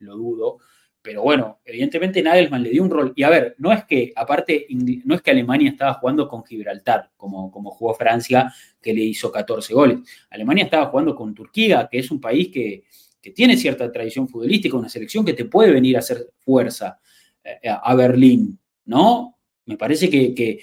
[0.00, 0.58] lo dudo.
[1.00, 3.14] Pero bueno, evidentemente Nagelsmann le dio un rol.
[3.16, 7.12] Y a ver, no es que, aparte, no es que Alemania estaba jugando con Gibraltar,
[7.16, 8.52] como, como jugó Francia,
[8.82, 10.00] que le hizo 14 goles.
[10.28, 12.84] Alemania estaba jugando con Turquía, que es un país que,
[13.30, 16.98] tiene cierta tradición futbolística, una selección que te puede venir a hacer fuerza
[17.42, 19.36] eh, a Berlín, ¿no?
[19.66, 20.60] Me parece que,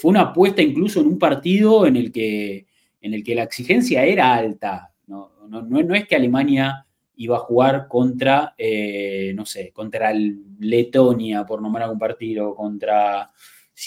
[0.00, 2.66] fue una apuesta incluso en un partido en el que,
[3.00, 4.92] en el que la exigencia era alta.
[5.06, 10.12] No, no, no es que Alemania iba a jugar contra, eh, no sé, contra
[10.58, 13.30] Letonia, por nombrar algún partido, contra,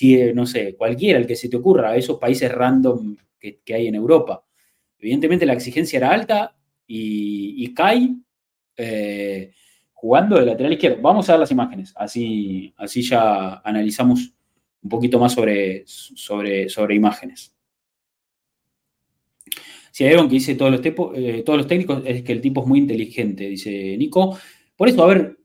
[0.02, 3.96] eh, no sé, cualquiera, el que se te ocurra, esos países random que, hay en
[3.96, 4.44] Europa.
[4.98, 6.56] Evidentemente la exigencia era alta
[6.90, 8.18] y, y Kai
[8.76, 9.52] eh,
[9.94, 11.02] jugando de lateral izquierdo.
[11.02, 14.34] Vamos a ver las imágenes, así, así ya analizamos
[14.82, 17.56] un poquito más sobre, sobre, sobre imágenes.
[19.92, 22.62] Si hay algo que dice todos los, eh, todos los técnicos es que el tipo
[22.62, 24.38] es muy inteligente, dice Nico.
[24.76, 25.38] Por eso, a ver,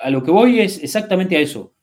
[0.00, 1.73] a lo que voy es exactamente a eso.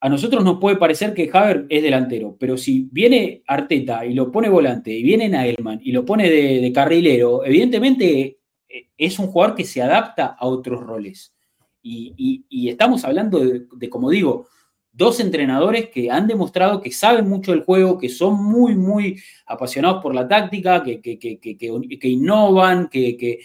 [0.00, 4.30] A nosotros nos puede parecer que Haver es delantero, pero si viene Arteta y lo
[4.30, 8.38] pone volante, y viene Nagelman y lo pone de, carrilero, evidentemente
[8.68, 11.34] eh, es un jugador que se adapta a otros roles.
[11.82, 14.46] Y, estamos hablando de, como digo,
[14.92, 20.02] dos entrenadores que han demostrado que saben mucho del juego, que son muy, muy apasionados
[20.02, 23.40] por la táctica, que, que, innovan, que,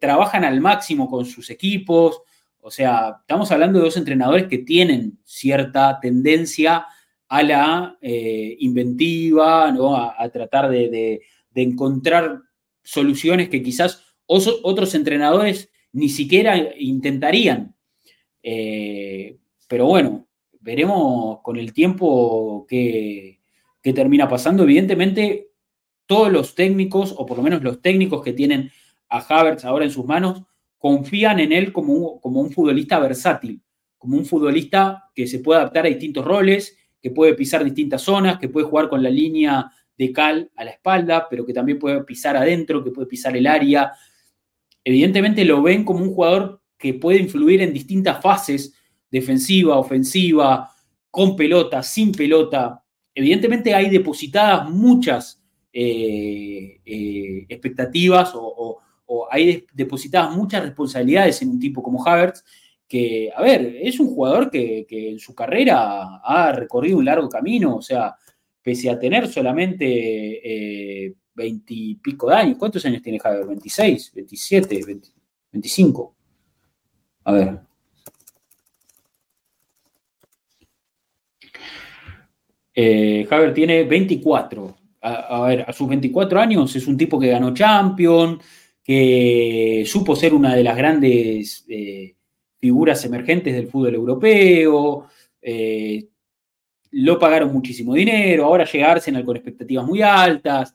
[0.00, 2.22] trabajan al máximo con sus equipos.
[2.66, 6.84] O sea, estamos hablando de dos entrenadores que tienen cierta tendencia
[7.28, 9.94] a la eh, inventiva, ¿no?
[9.94, 11.22] a, tratar de,
[11.54, 12.42] encontrar
[12.82, 17.76] soluciones que quizás otros entrenadores ni siquiera intentarían.
[18.42, 19.36] Eh,
[19.68, 20.26] pero bueno,
[20.58, 23.38] veremos con el tiempo qué,
[23.80, 24.64] termina pasando.
[24.64, 25.50] Evidentemente,
[26.06, 28.72] todos los técnicos, o por lo menos los técnicos que tienen
[29.08, 30.42] a Havertz ahora en sus manos,
[30.78, 33.62] confían en él como un, como un futbolista versátil,
[33.98, 38.38] como un futbolista que se puede adaptar a distintos roles, que puede pisar distintas zonas,
[38.38, 42.02] que puede jugar con la línea de cal a la espalda, pero que también puede
[42.04, 43.92] pisar adentro, que puede pisar el área.
[44.84, 48.74] Evidentemente lo ven como un jugador que puede influir en distintas fases
[49.10, 50.70] defensiva, ofensiva,
[51.10, 52.82] con pelota, sin pelota.
[53.14, 55.42] Evidentemente hay depositadas muchas
[55.72, 58.78] eh, eh, expectativas o,
[59.30, 62.44] hay depositadas muchas responsabilidades en un tipo como Havertz,
[62.88, 67.76] que, a ver, es un jugador que, en su carrera ha recorrido un largo camino,
[67.76, 68.14] o sea,
[68.62, 69.86] pese a tener solamente
[71.06, 73.48] eh, veintipico de años, ¿cuántos años tiene Havertz?
[73.48, 74.80] ¿26, 27,
[75.52, 76.14] 25?
[77.24, 77.60] A ver,
[82.78, 84.76] Eh, Haber tiene 24.
[85.00, 88.40] A, ver, a sus 24 años es un tipo que ganó Champion,
[88.86, 92.14] que supo ser una de las grandes eh,
[92.58, 95.06] figuras emergentes del fútbol europeo.
[95.42, 96.08] Eh,
[96.92, 100.74] lo pagaron muchísimo dinero, ahora llega Arsenal con expectativas muy altas.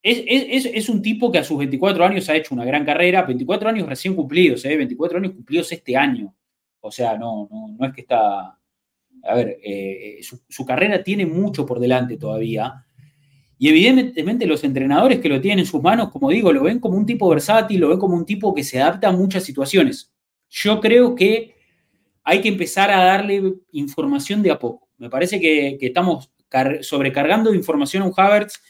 [0.00, 3.88] Es, un tipo que a sus 24 años ha hecho una gran carrera, 24 años
[3.88, 6.34] recién cumplidos, 24 años cumplidos este año.
[6.80, 8.58] O sea, no, no, no es que está
[9.24, 12.84] a ver, eh, su, carrera tiene mucho por delante todavía.
[13.58, 16.96] Y evidentemente los entrenadores que lo tienen en sus manos, como digo, lo ven como
[16.96, 20.12] un tipo versátil, lo ven como un tipo que se adapta a muchas situaciones.
[20.48, 21.56] Yo creo que
[22.22, 24.88] hay que empezar a darle información de a poco.
[24.98, 26.30] Me parece que, estamos
[26.82, 28.60] sobrecargando información a un Havertz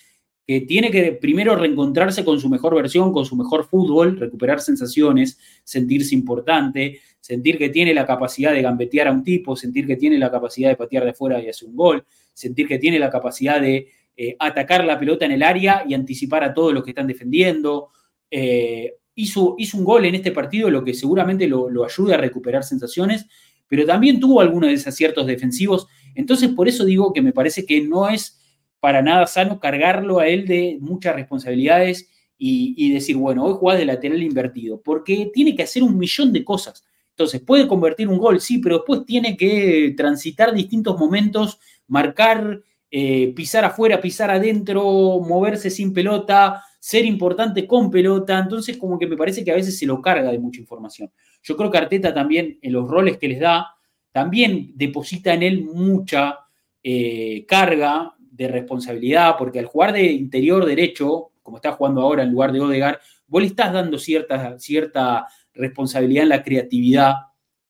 [0.46, 5.38] que tiene que primero reencontrarse con su mejor versión, con su mejor fútbol, recuperar sensaciones,
[5.64, 10.16] sentirse importante, sentir que tiene la capacidad de gambetear a un tipo, sentir que tiene
[10.16, 13.60] la capacidad de patear de fuera y hacer un gol, sentir que tiene la capacidad
[13.60, 13.88] de
[14.20, 17.90] eh, atacar la pelota en el área y anticipar a todos los que están defendiendo.
[18.28, 22.64] Eh, hizo, hizo un gol en este partido, lo que seguramente lo, ayuda a recuperar
[22.64, 23.26] sensaciones,
[23.68, 25.86] pero también tuvo algunos desaciertos defensivos.
[26.16, 28.40] Entonces, por eso digo que me parece que no es
[28.80, 33.84] para nada sano cargarlo a él de muchas responsabilidades y, decir, bueno, hoy jugás de
[33.84, 36.84] lateral invertido, porque tiene que hacer un millón de cosas.
[37.10, 43.32] Entonces, puede convertir un gol, sí, pero después tiene que transitar distintos momentos, marcar, eh,
[43.34, 44.82] pisar afuera, pisar adentro,
[45.20, 48.38] moverse sin pelota, ser importante con pelota.
[48.38, 51.10] Entonces, como que me parece que a veces se lo carga de mucha información.
[51.42, 53.74] Yo creo que Arteta también, en los roles que les da,
[54.12, 56.38] también deposita en él mucha
[56.82, 62.30] eh, carga de responsabilidad, porque al jugar de interior derecho, como está jugando ahora en
[62.30, 67.14] lugar de Odegar, vos le estás dando cierta, cierta responsabilidad en la creatividad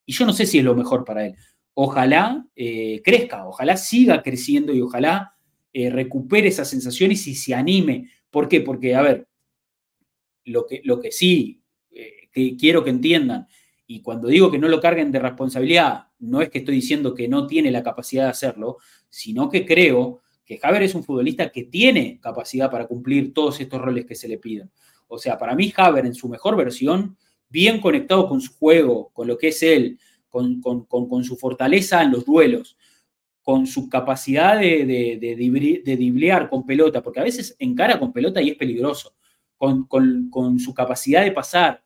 [0.09, 1.36] y yo no sé si es lo mejor para él.
[1.80, 5.36] Ojalá eh, crezca, ojalá siga creciendo y ojalá
[5.72, 8.10] eh, recupere esas sensaciones y se anime.
[8.32, 8.62] ¿Por qué?
[8.62, 9.28] Porque, a ver,
[10.44, 13.46] lo que, lo que sí eh, que quiero que entiendan,
[13.86, 17.28] y cuando digo que no lo carguen de responsabilidad, no es que estoy diciendo que
[17.28, 18.78] no tiene la capacidad de hacerlo,
[19.09, 23.80] sino que creo que Haber es un futbolista que tiene capacidad para cumplir todos estos
[23.80, 24.68] roles que se le piden.
[25.06, 27.16] O sea, para mí Haber en su mejor versión,
[27.48, 32.24] bien conectado con su juego, con lo que es él, con, su fortaleza en los
[32.24, 32.76] duelos,
[33.42, 38.50] con su capacidad de, de, diblear con pelota, porque a veces encara con pelota y
[38.50, 39.14] es peligroso,
[39.56, 41.82] con, con su capacidad de pasar,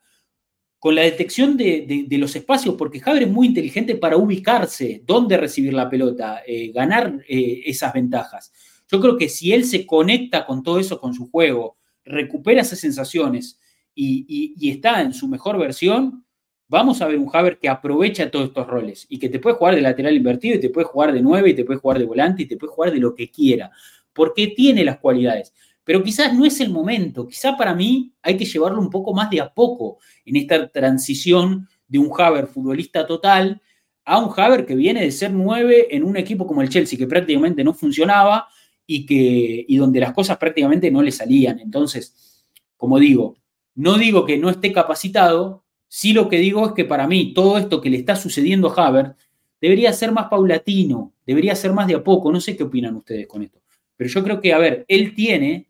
[0.83, 5.73] con la detección de, los espacios, porque Javier es muy inteligente para ubicarse, dónde recibir
[5.73, 8.53] la pelota, eh, ganar eh, esas ventajas.
[8.89, 12.81] Yo creo que si él se conecta con todo eso, con su juego, recupera esas
[12.81, 13.61] sensaciones
[13.95, 16.27] y, está en su mejor versión,
[16.73, 19.75] vamos a ver un Javier que aprovecha todos estos roles y que te puede jugar
[19.75, 22.45] de lateral invertido y te puede jugar de nueve y te puede jugar de volante
[22.45, 23.71] y te puede jugar de lo que quiera,
[24.15, 25.53] porque tiene las cualidades
[25.85, 27.27] pero quizás no es el momento.
[27.27, 31.69] Quizás para mí hay que llevarlo un poco más de a poco en esta transición
[31.89, 33.61] de un Haber futbolista total
[34.05, 37.07] a un Haber que viene de ser nueve en un equipo como el Chelsea, que
[37.07, 38.49] prácticamente no funcionaba
[38.87, 41.59] y, que, y donde las cosas prácticamente no le salían.
[41.59, 42.47] Entonces,
[42.77, 43.37] como digo,
[43.75, 45.62] no digo que no esté capacitado,
[45.95, 48.87] sí lo que digo es que para mí todo esto que le está sucediendo a
[48.87, 49.15] Haber
[49.61, 52.33] debería ser más paulatino, debería ser más de a poco.
[52.33, 53.61] No sé qué opinan ustedes con esto.
[53.95, 55.67] Pero yo creo que, a ver, él tiene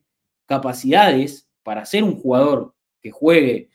[0.46, 3.68] capacidades para ser un jugador que juegue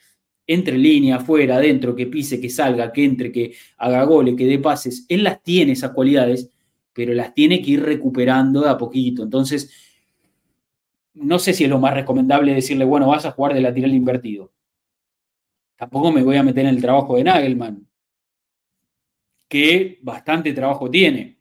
[0.48, 4.58] entre línea, afuera, adentro, que pise, que salga, que entre, que haga goles, que dé
[4.58, 6.50] pases, él las tiene esas cualidades,
[6.94, 9.24] pero las tiene que ir recuperando de a poquito.
[9.24, 9.70] Entonces,
[11.14, 14.54] no sé si es lo más recomendable decirle, bueno, vas a jugar de lateral invertido.
[15.78, 17.88] Tampoco me voy a meter en el trabajo de Nagelman,
[19.48, 21.38] que bastante trabajo tiene.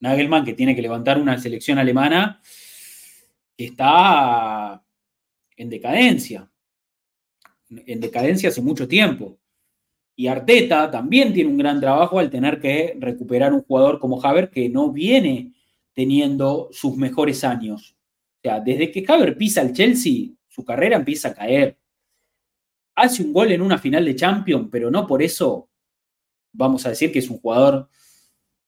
[0.00, 2.40] Nagelman, que tiene que levantar una selección alemana
[3.64, 4.82] está
[5.56, 6.50] en decadencia,
[7.68, 9.38] en decadencia hace mucho tiempo.
[10.16, 14.50] Y Arteta también tiene un gran trabajo al tener que recuperar un jugador como Haver
[14.50, 15.52] que no viene
[15.94, 17.96] teniendo sus mejores años.
[18.38, 21.79] O sea, desde que Haver pisa el Chelsea, su carrera empieza a caer.
[23.00, 25.70] Hace un gol en una final de Champions, pero no por eso
[26.52, 27.88] vamos a decir que es un jugador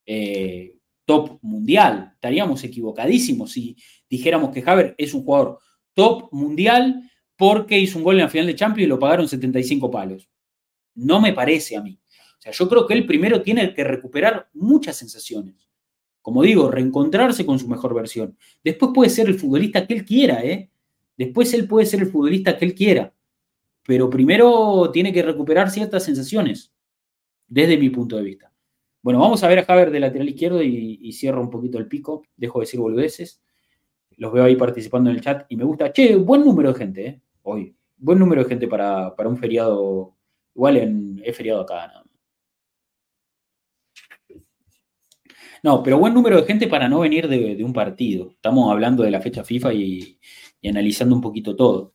[0.07, 2.13] eh, top mundial.
[2.15, 3.77] Estaríamos equivocadísimos si
[4.09, 5.59] dijéramos que Haver es un jugador
[5.93, 9.91] top mundial porque hizo un gol en la final de Champions y lo pagaron 75
[9.91, 10.27] palos.
[10.95, 12.01] No me parece a mí.
[12.39, 15.69] O sea, yo creo que él primero tiene que recuperar muchas sensaciones.
[16.23, 18.39] Como digo, reencontrarse con su mejor versión.
[18.65, 20.71] Después puede ser el futbolista que él quiera, ¿eh?
[21.19, 23.13] Después él puede ser el futbolista que él quiera.
[23.85, 26.73] Pero primero tiene que recuperar ciertas sensaciones,
[27.49, 28.53] desde mi punto de vista.
[29.03, 32.23] Bueno, vamos a ver a Javier de lateral izquierdo y, cierro un poquito el pico.
[32.37, 33.43] Dejo de decir boludeces.
[34.17, 35.93] Los veo ahí participando en el chat y me gusta.
[35.93, 37.21] Che, buen número de gente, ¿eh?
[37.43, 37.75] Hoy.
[37.97, 40.15] Buen número de gente para, un feriado.
[40.55, 42.05] Igual en, feriado acá.
[45.65, 45.83] ¿no?
[45.83, 48.31] pero buen número de gente para no venir de, un partido.
[48.31, 50.19] Estamos hablando de la fecha FIFA y
[50.65, 51.92] analizando un poquito todo.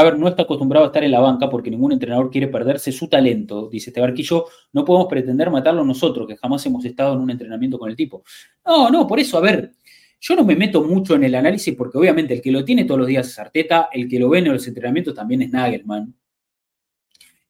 [0.00, 3.08] Haber no está acostumbrado a estar en la banca porque ningún entrenador quiere perderse su
[3.08, 4.46] talento, dice este barquillo.
[4.72, 8.22] No podemos pretender matarlo nosotros, que jamás hemos estado en un entrenamiento con el tipo.
[8.64, 9.72] No, no, por eso, a ver,
[10.20, 13.00] yo no me meto mucho en el análisis porque obviamente el que lo tiene todos
[13.00, 16.14] los días es Arteta, el que lo ve en los entrenamientos también es Nagelman.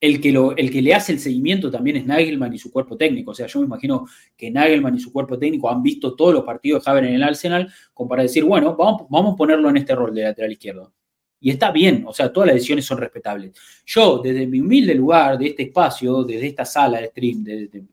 [0.01, 3.31] El que, el que le hace el seguimiento también es Nagelman y su cuerpo técnico.
[3.31, 4.05] O sea, yo me imagino
[4.37, 7.23] que Nagelman y su cuerpo técnico han visto todos los partidos de Haber en el
[7.23, 10.93] Arsenal como para decir, bueno, vamos a ponerlo en este rol de lateral izquierdo.
[11.41, 13.53] Y está bien, o sea, todas las decisiones son respetables.
[13.85, 17.43] Yo, desde mi humilde lugar, de este espacio, desde esta sala de stream,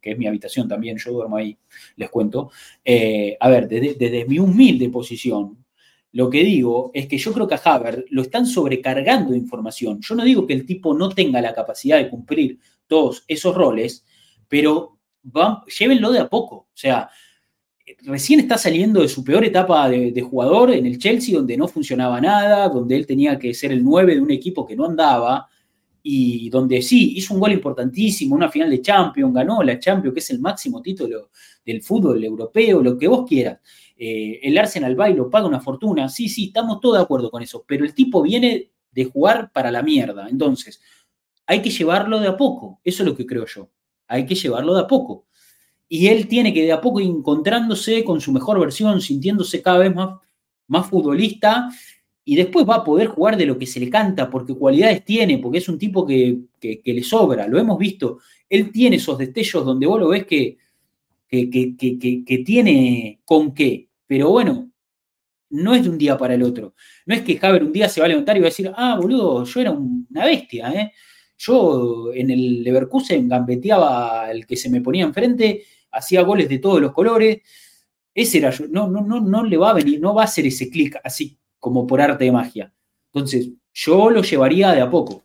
[0.00, 1.56] que es mi habitación también, yo duermo ahí,
[1.96, 2.50] les cuento,
[2.84, 5.64] eh, a ver, desde, mi humilde posición,
[6.12, 10.00] Lo que digo es que yo creo que a Haber lo están sobrecargando de información.
[10.00, 14.04] Yo no digo que el tipo no tenga la capacidad de cumplir todos esos roles,
[14.48, 14.98] pero
[15.78, 16.56] llévenlo de a poco.
[16.56, 17.10] O sea,
[18.02, 22.20] recién está saliendo de su peor etapa de, jugador en el Chelsea, donde no funcionaba
[22.20, 25.48] nada, donde él tenía que ser el 9 de un equipo que no andaba,
[26.02, 30.20] y donde sí, hizo un gol importantísimo, una final de Champions, ganó la Champions, que
[30.20, 31.30] es el máximo título
[31.64, 33.58] del fútbol europeo, lo que vos quieras.
[33.96, 37.30] Eh, el Arsenal va y lo paga una fortuna, sí, sí, estamos todos de acuerdo
[37.30, 40.80] con eso, pero el tipo viene de jugar para la mierda, entonces
[41.46, 43.70] hay que llevarlo de a poco, eso es lo que creo yo,
[44.06, 45.26] hay que llevarlo de a poco
[45.88, 49.94] y él tiene que de a poco encontrándose con su mejor versión, sintiéndose cada vez
[49.94, 50.18] más,
[50.66, 51.68] más futbolista,
[52.24, 55.38] y después va a poder jugar de lo que se le canta, porque cualidades tiene,
[55.38, 58.18] porque es un tipo que, le sobra, lo hemos visto.
[58.50, 60.58] Él tiene esos destellos donde vos lo ves que,
[61.28, 64.70] que, tiene con qué, pero bueno,
[65.50, 66.74] no es de un día para el otro.
[67.06, 68.98] No es que Javier un día se va a levantar y va a decir, ah,
[69.00, 70.92] boludo, yo era una bestia, ¿eh?
[71.38, 76.80] Yo en el Leverkusen gambeteaba el que se me ponía enfrente hacía goles de todos
[76.80, 77.40] los colores.
[78.14, 78.66] Ese era yo.
[78.68, 81.38] No, no, no, no le va a venir, no va a ser ese clic así
[81.58, 82.72] como por arte de magia.
[83.12, 85.24] Entonces, yo lo llevaría de a poco.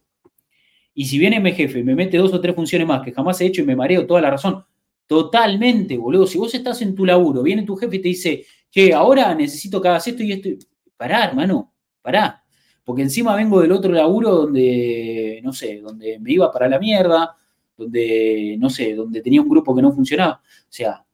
[0.94, 3.46] Y si viene mi jefe me mete dos o tres funciones más que jamás he
[3.46, 4.66] hecho y me mareo toda la razón,
[5.08, 6.28] totalmente, boludo.
[6.28, 9.82] Si vos estás en tu laburo, viene tu jefe y te dice, que ahora necesito
[9.82, 10.50] que hagas esto y esto.
[10.96, 12.44] Pará, hermano, pará.
[12.84, 17.38] Porque encima vengo del otro laburo donde, no sé, donde me iba para la mierda,
[17.78, 20.42] donde, no sé, donde tenía un grupo que no funcionaba.
[20.44, 21.06] O sea,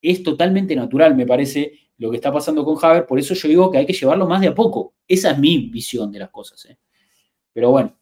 [0.00, 3.70] es totalmente natural, me parece, lo que está pasando con Haber, por eso yo digo
[3.70, 4.94] que hay que llevarlo más de a poco.
[5.06, 6.64] Esa es mi visión de las cosas.
[6.66, 6.78] ¿eh?
[7.52, 7.96] Pero bueno,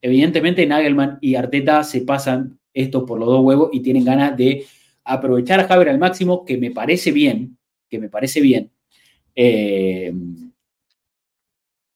[0.00, 4.66] evidentemente Nagelman y Arteta se pasan esto por los dos huevos y tienen ganas de
[5.04, 7.56] aprovechar a Haber al máximo, que me parece bien,
[7.88, 8.70] que me parece bien.
[9.34, 10.12] Eh,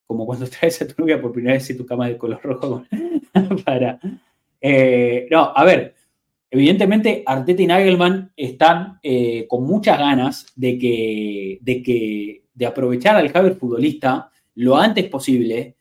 [0.07, 2.85] como cuando traes a tu novia por primera vez y tu cama de color rojo
[3.65, 3.99] para,
[4.63, 5.97] eh, no, a ver,
[6.49, 13.17] evidentemente Arteta y Nagelman están eh, con muchas ganas de que, de que, de aprovechar
[13.17, 15.77] al Javier futbolista lo antes posible.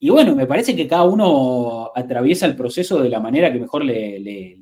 [0.00, 3.84] Y bueno, me parece que cada uno atraviesa el proceso de la manera que mejor
[3.84, 4.56] le, le,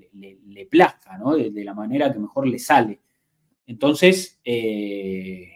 [0.70, 1.34] plazca, ¿no?
[1.34, 3.00] De, la manera que mejor le sale.
[3.66, 5.48] Entonces, eh,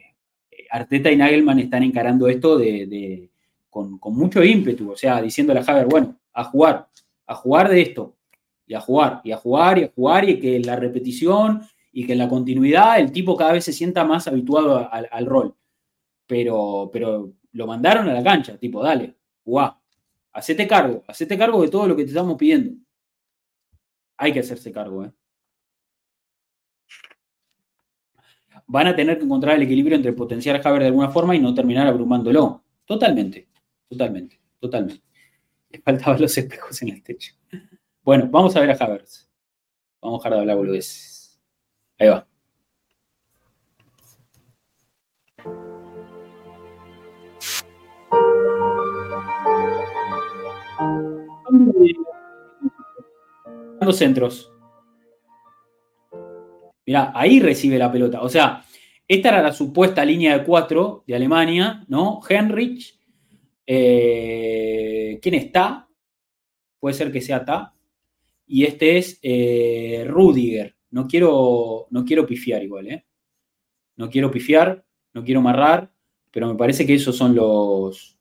[0.71, 3.29] Arteta y Nagelman están encarando esto de,
[3.69, 6.89] con, con, mucho ímpetu, o sea, diciéndole a Javier, bueno, a jugar,
[7.33, 8.17] a jugar de esto,
[8.67, 12.07] y a jugar, y a jugar, y a jugar, y que en la repetición y
[12.07, 15.55] que en la continuidad el tipo cada vez se sienta más habituado al, rol.
[16.27, 19.79] Pero, pero lo mandaron a la cancha, tipo, dale, jugá,
[20.33, 22.75] hacete cargo, hacete cargo de todo lo que te estamos pidiendo.
[24.17, 25.13] Hay que hacerse cargo, ¿eh?
[28.67, 31.41] Van a tener que encontrar el equilibrio entre potenciar a Javier de alguna forma y
[31.41, 32.65] no terminar abrumándolo.
[32.87, 33.49] Totalmente,
[33.89, 35.12] totalmente, totalmente.
[35.73, 37.35] Le faltaban los espejos en el techo.
[38.03, 39.29] Bueno, vamos a ver a Havertz.
[40.01, 41.41] Vamos a dejar de hablar boludeces.
[41.99, 42.27] Ahí va.
[53.81, 54.53] Dos centros.
[56.87, 58.23] Mira, ahí recibe la pelota.
[58.23, 58.65] O sea,
[59.07, 62.21] esta era la supuesta línea de cuatro de Alemania, ¿no?
[62.29, 62.99] Henrich,
[63.67, 65.89] eh, ¿Quién está?
[66.79, 67.75] Puede ser que sea Ta.
[68.47, 70.77] Y este es eh, Rudiger.
[70.91, 73.07] No quiero, no quiero pifiar igual, ¿eh?
[73.97, 74.85] No quiero pifiar,
[75.15, 75.91] no quiero amarrar,
[76.31, 78.19] pero me parece que esos son los,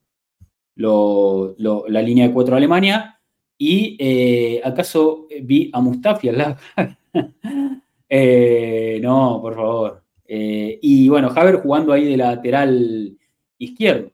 [0.75, 3.19] la línea de cuatro de Alemania.
[3.57, 6.57] Y eh, acaso vi a Mustafi al lado.
[9.01, 10.03] no, por favor.
[10.27, 13.17] y bueno, Haber jugando ahí de lateral
[13.57, 14.10] izquierdo.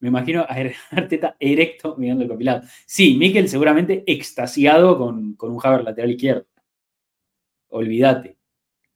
[0.00, 0.56] Me imagino a
[0.90, 2.62] Arteta erecto mirando el compilado.
[2.86, 6.46] Sí, Mikel seguramente extasiado con, un Haver lateral izquierdo.
[7.68, 8.36] Olvídate.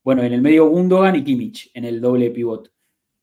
[0.03, 2.71] Bueno, en el medio Gundogan y Kimmich en el doble pivot.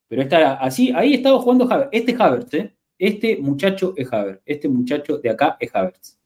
[0.07, 1.89] Pero está así, ahí estaba jugando Havertz.
[1.91, 2.75] Este es Havertz, ¿eh?
[2.97, 4.41] Este muchacho es Havertz.
[4.45, 6.19] Este muchacho de acá es Havertz.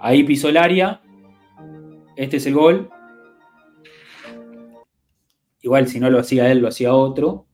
[0.00, 1.02] Ahí pisó el área.
[2.16, 2.90] Este es el gol.
[5.62, 7.46] Igual si no lo hacía él, lo hacía otro.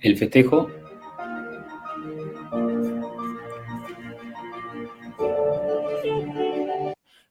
[0.00, 0.70] El festejo.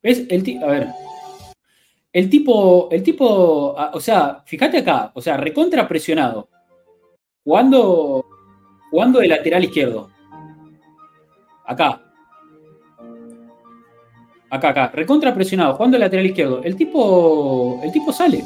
[0.03, 0.25] ¿Ves?
[0.29, 0.87] El a ver.
[2.13, 6.49] El tipo, el tipo, o sea, fíjate acá, o sea, recontra presionado.
[7.43, 8.25] Jugando
[8.95, 10.09] jugando de lateral izquierdo.
[11.65, 12.01] Acá.
[14.49, 14.87] Acá, acá.
[14.93, 16.63] Recontra presionado, jugando el lateral izquierdo.
[16.63, 17.81] El tipo.
[17.83, 18.45] El tipo sale.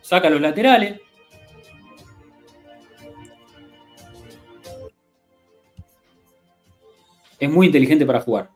[0.00, 1.02] Saca los laterales.
[7.38, 8.48] Es muy inteligente para jugar.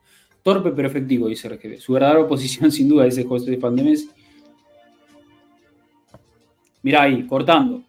[0.43, 1.79] Torpe pero efectivo, dice RGB.
[1.79, 4.09] Su verdadera posición, sin duda, dice José Messi.
[6.83, 7.83] Mirá ahí, cortando.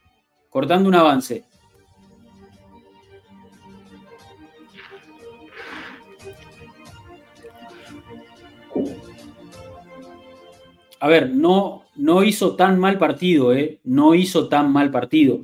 [0.53, 1.43] Cortando un avance.
[10.99, 13.81] A ver, no, no hizo tan mal partido, ¿eh?
[13.83, 15.41] No hizo tan mal partido.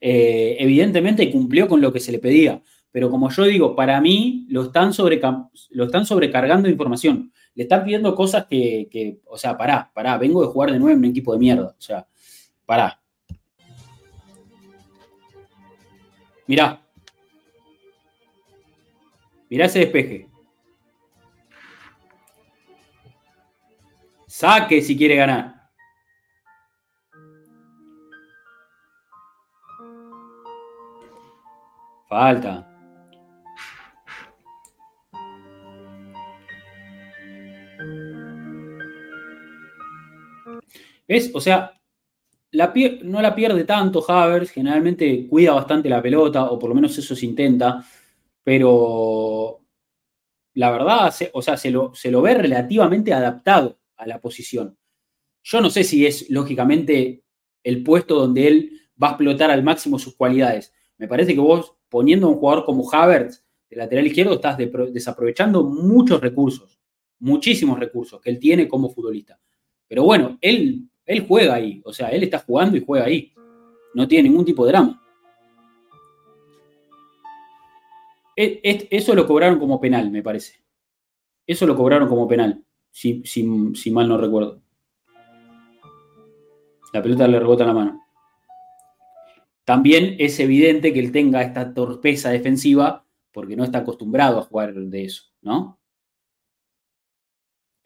[0.00, 2.60] Eh, evidentemente cumplió con lo que se le pedía.
[2.90, 4.90] Pero como yo digo, para mí lo están,
[5.70, 7.32] lo están sobrecargando de información.
[7.54, 10.92] Le están pidiendo cosas que, que, o sea, pará, pará, vengo de jugar de nuevo
[10.92, 11.76] en un equipo de mierda.
[11.78, 12.08] O sea,
[12.66, 13.00] pará.
[16.48, 16.80] Mirá.
[19.50, 20.26] Mirá ese despeje.
[24.26, 25.68] Saque si quiere ganar.
[32.08, 32.66] Falta.
[41.06, 41.30] ¿Ves?
[41.34, 41.77] O sea,
[42.52, 47.14] no la pierde tanto Havers, generalmente cuida bastante la pelota, o por lo menos eso
[47.14, 47.84] se intenta,
[48.42, 49.60] pero
[50.54, 54.76] la verdad, o sea, se lo, se lo ve relativamente adaptado a la posición.
[55.42, 57.22] Yo no sé si es, lógicamente,
[57.62, 60.72] el puesto donde él va a explotar al máximo sus cualidades.
[60.96, 65.62] Me parece que vos, poniendo a un jugador como Havertz de lateral izquierdo, estás desaprovechando
[65.62, 66.80] muchos recursos,
[67.20, 69.38] muchísimos recursos que él tiene como futbolista.
[69.86, 73.32] Pero bueno, él él juega ahí, o sea, él está jugando y juega ahí.
[73.94, 75.02] No tiene ningún tipo de drama.
[78.36, 80.62] E, eso lo cobraron como penal, me parece.
[81.46, 84.60] Eso lo cobraron como penal, si, si, mal no recuerdo.
[86.92, 88.02] La pelota le rebota en la mano.
[89.64, 94.74] También es evidente que él tenga esta torpeza defensiva porque no está acostumbrado a jugar
[94.74, 95.77] de eso, ¿no?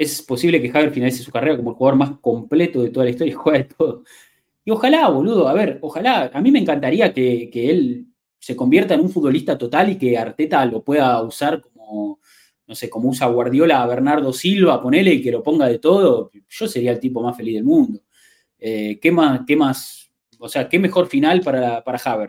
[0.03, 3.11] Es posible que Haver finalice su carrera como el jugador más completo de toda la
[3.11, 4.05] historia y juega de todo.
[4.65, 8.07] Y ojalá, boludo, a ver, ojalá, a mí me encantaría que, él
[8.39, 12.21] se convierta en un futbolista total y que Arteta lo pueda usar como,
[12.67, 16.31] no sé, como usa Guardiola a Bernardo Silva, ponele y que lo ponga de todo.
[16.49, 18.01] Yo sería el tipo más feliz del mundo.
[18.59, 20.11] Eh, ¿qué, más, ¿Qué más?
[20.39, 22.29] O sea, qué mejor final para, para.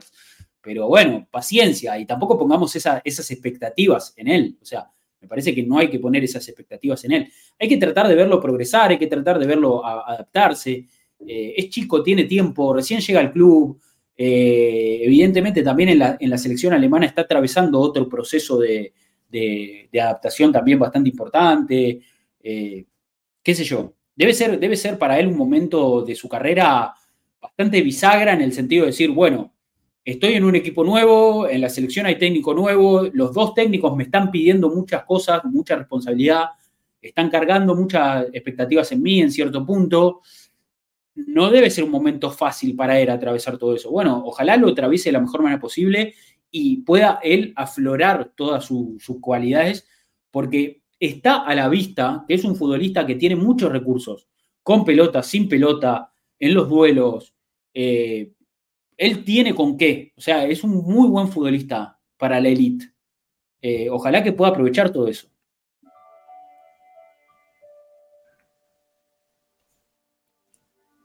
[0.61, 4.57] Pero bueno, paciencia y tampoco pongamos esas expectativas en él.
[4.61, 4.91] O sea,
[5.23, 7.31] me parece que no hay que poner esas expectativas en él.
[7.57, 10.85] Hay que tratar de verlo progresar, hay que tratar de verlo adaptarse.
[11.25, 13.79] Eh, es chico, tiene tiempo, recién llega al club.
[14.17, 18.93] Eh, evidentemente también en la, selección alemana está atravesando otro proceso de,
[19.93, 22.01] adaptación también bastante importante.
[22.43, 22.85] Eh,
[23.41, 26.93] qué sé yo, debe ser, debe ser para él un momento de su carrera
[27.41, 29.52] bastante bisagra en el sentido de decir, bueno,
[30.05, 34.03] estoy en un equipo nuevo, en la selección hay técnico nuevo, los dos técnicos me
[34.03, 36.47] están pidiendo muchas cosas, mucha responsabilidad,
[37.01, 40.21] están cargando muchas expectativas en mí en cierto punto.
[41.15, 43.91] No debe ser un momento fácil para él atravesar todo eso.
[43.91, 46.15] Bueno, ojalá lo atraviese de la mejor manera posible
[46.49, 49.87] y pueda él aflorar todas sus cualidades,
[50.31, 54.27] porque está a la vista que es un futbolista que tiene muchos recursos,
[54.61, 57.33] con pelota, sin pelota, en los duelos,
[57.73, 58.31] eh,
[58.97, 60.13] él tiene con qué.
[60.17, 62.91] O sea, es un muy buen futbolista para la elite.
[63.61, 65.27] Eh, ojalá que pueda aprovechar todo eso.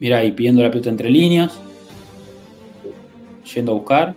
[0.01, 1.59] Mira ahí pidiendo la pelota entre líneas.
[3.55, 4.17] Yendo a buscar.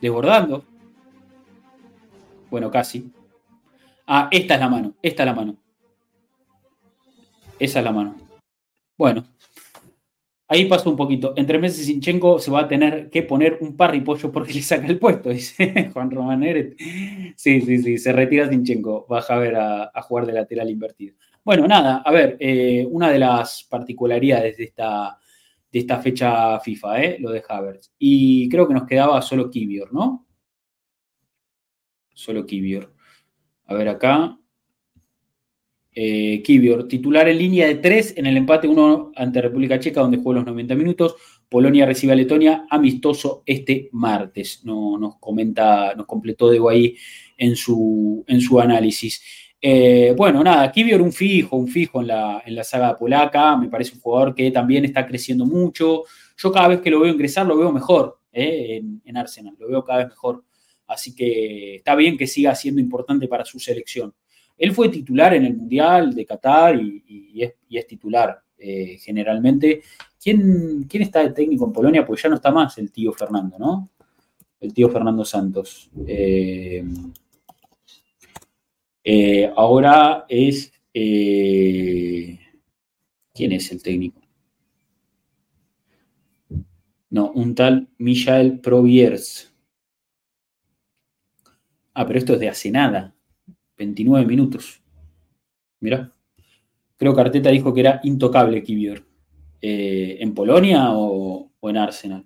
[0.00, 0.64] Desbordando.
[2.50, 3.10] Bueno, casi.
[4.06, 4.94] Ah, esta es la mano.
[5.02, 5.56] Esta es la mano.
[7.58, 8.16] Esa es la mano.
[8.96, 9.24] Bueno,
[10.54, 11.34] Ahí pasó un poquito.
[11.36, 15.00] Entre meses Sinchenko se va a tener que poner un parripollo porque le saca el
[15.00, 16.44] puesto, dice Juan Román
[17.34, 19.04] Sí, sí, sí, se retira Sinchenko.
[19.08, 21.16] Baja a ver a, jugar de lateral invertido.
[21.42, 25.18] Bueno, nada, a ver, eh, una de las particularidades de esta,
[25.72, 27.92] de esta fecha FIFA, eh, lo de Havertz.
[27.98, 30.24] Y creo que nos quedaba solo Kibior, ¿no?
[32.12, 32.94] Solo Kibior.
[33.66, 34.38] A ver acá
[35.94, 40.18] eh, Kibior, titular en línea de tres en el empate 1 ante República Checa, donde
[40.18, 41.14] jugó los 90 minutos.
[41.48, 44.62] Polonia recibe a Letonia amistoso este martes.
[44.64, 46.96] No, nos comenta, nos completó de ahí
[47.36, 49.22] en su, en su análisis.
[49.60, 53.56] Eh, bueno, nada, Kibior un fijo, un fijo en la, en la saga polaca.
[53.56, 56.02] Me parece un jugador que también está creciendo mucho.
[56.36, 59.68] Yo cada vez que lo veo ingresar lo veo mejor eh, en, en Arsenal, lo
[59.68, 60.44] veo cada vez mejor.
[60.86, 64.12] Así que está bien que siga siendo importante para su selección.
[64.56, 69.82] Él fue titular en el Mundial de Qatar y, es, titular eh, generalmente.
[70.22, 72.06] ¿Quién, ¿Quién está de técnico en Polonia?
[72.06, 73.90] Pues ya no está más el tío Fernando, ¿no?
[74.60, 75.90] El tío Fernando Santos.
[76.06, 76.84] Eh,
[79.02, 80.72] eh, ahora es...
[80.92, 82.40] ¿Quién
[83.50, 84.20] es el técnico?
[87.10, 89.52] No, un tal Michael Proviers.
[91.94, 93.13] Ah, pero esto es de hace nada.
[93.76, 94.82] 29 minutos.
[95.80, 96.10] Mira.
[96.96, 99.04] Creo que Arteta dijo que era intocable Kivior.
[99.60, 102.24] Eh, ¿En Polonia o, en Arsenal?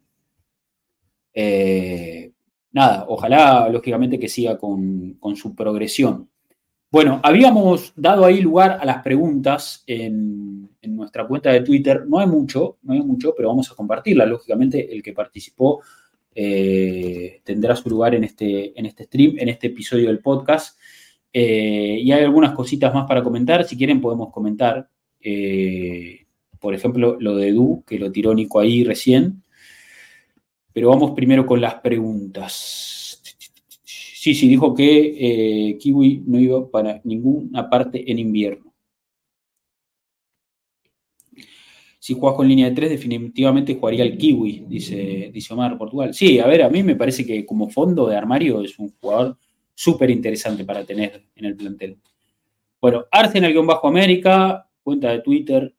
[1.32, 2.32] Eh,
[2.72, 6.28] nada, ojalá, lógicamente, que siga con, con, su progresión.
[6.90, 12.04] Bueno, habíamos dado ahí lugar a las preguntas en, en, nuestra cuenta de Twitter.
[12.06, 14.26] No hay mucho, no hay mucho, pero vamos a compartirla.
[14.26, 15.82] Lógicamente, el que participó
[16.40, 20.78] eh, tendrá su lugar en este, en este stream, en este episodio del podcast.
[21.32, 23.64] Eh, y hay algunas cositas más para comentar.
[23.64, 24.88] Si quieren, podemos comentar.
[25.20, 26.26] Eh,
[26.58, 29.42] por ejemplo, lo de Du, que lo tiró Nico ahí recién.
[30.72, 33.22] Pero vamos primero con las preguntas.
[33.84, 38.68] Sí, sí, dijo que Kiwi no iba para ninguna parte en invierno.
[42.08, 46.14] si juegas con línea de tres, definitivamente jugaría el Kiwi, dice, dice Omar Portugal.
[46.14, 49.36] Sí, a ver, a mí me parece que como fondo de armario es un jugador
[49.78, 51.98] súper interesante para tener en el plantel.
[52.80, 55.72] Bueno, Arsenal-América, cuenta de Twitter.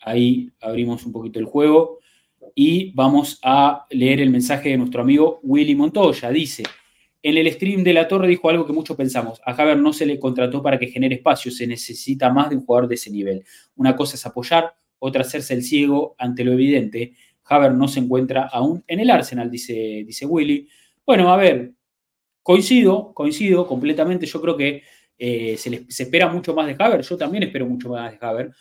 [0.00, 1.98] Ahí abrimos un poquito el juego
[2.54, 6.30] y vamos a leer el mensaje de nuestro amigo Willy Montoya.
[6.30, 6.62] Dice,
[7.22, 9.42] en el stream de la torre dijo algo que muchos pensamos.
[9.44, 12.64] A Javier no se le contrató para que genere espacio, se necesita más de un
[12.64, 13.44] jugador de ese nivel.
[13.74, 17.12] Una cosa es apoyar, otra hacerse el ciego ante lo evidente.
[17.44, 20.66] Haber no se encuentra aún en el Arsenal, dice, dice Willy.
[21.04, 21.75] Bueno, a ver,
[22.46, 24.24] coincido, coincido completamente.
[24.24, 24.84] Yo creo que
[25.18, 27.02] eh, se, espera mucho más de Haber.
[27.02, 28.52] Yo también espero mucho más de Haber.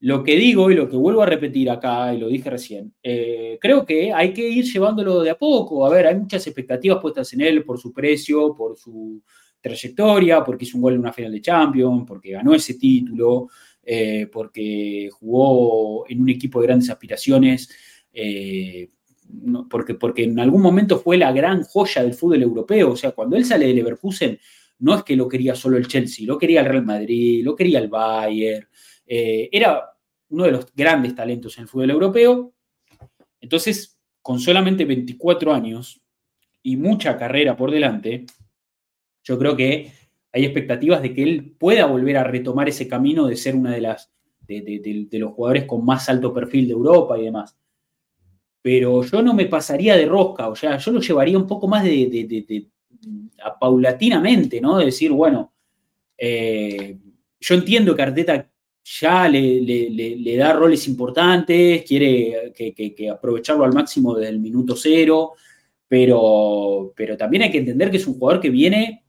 [0.00, 3.56] Lo que digo y lo que vuelvo a repetir acá, y lo dije recién, eh,
[3.58, 5.86] creo que hay que ir llevándolo de a poco.
[5.86, 9.22] A ver, hay muchas expectativas puestas en él por su precio, por su
[9.58, 13.48] trayectoria, porque hizo un gol en una final de Champions, porque ganó ese título.
[13.82, 17.70] Eh, porque jugó en un equipo de grandes aspiraciones,
[19.68, 22.92] porque, porque en algún momento fue la gran joya del fútbol europeo.
[22.92, 24.38] O sea, cuando él sale de Leverkusen,
[24.78, 27.78] no es que lo quería solo el Chelsea, lo quería el Real Madrid, lo quería
[27.78, 28.66] el Bayern.
[29.06, 29.90] Eh, era
[30.28, 32.54] uno de los grandes talentos en el fútbol europeo.
[33.40, 36.00] Entonces, con solamente 24 años
[36.62, 38.24] y mucha carrera por delante,
[39.22, 39.92] yo creo que
[40.32, 43.80] hay expectativas de que él pueda volver a retomar ese camino de ser una de
[43.80, 44.12] las
[44.46, 47.56] de, los jugadores con más alto perfil de Europa y demás.
[48.64, 51.84] Pero yo no me pasaría de rosca, o sea, yo lo llevaría un poco más
[51.84, 52.66] de,
[53.60, 54.78] paulatinamente, ¿no?
[54.78, 55.52] De decir, bueno,
[56.16, 56.96] eh,
[57.38, 58.50] yo entiendo que Arteta
[58.82, 65.32] ya le, da roles importantes, quiere que, aprovecharlo al máximo desde el minuto cero,
[65.86, 69.04] pero, pero también hay que entender que es un jugador que viene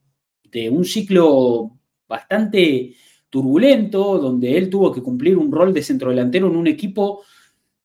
[0.52, 1.80] de un ciclo
[2.10, 2.94] bastante
[3.30, 7.23] turbulento, donde él tuvo que cumplir un rol de centrodelantero en un equipo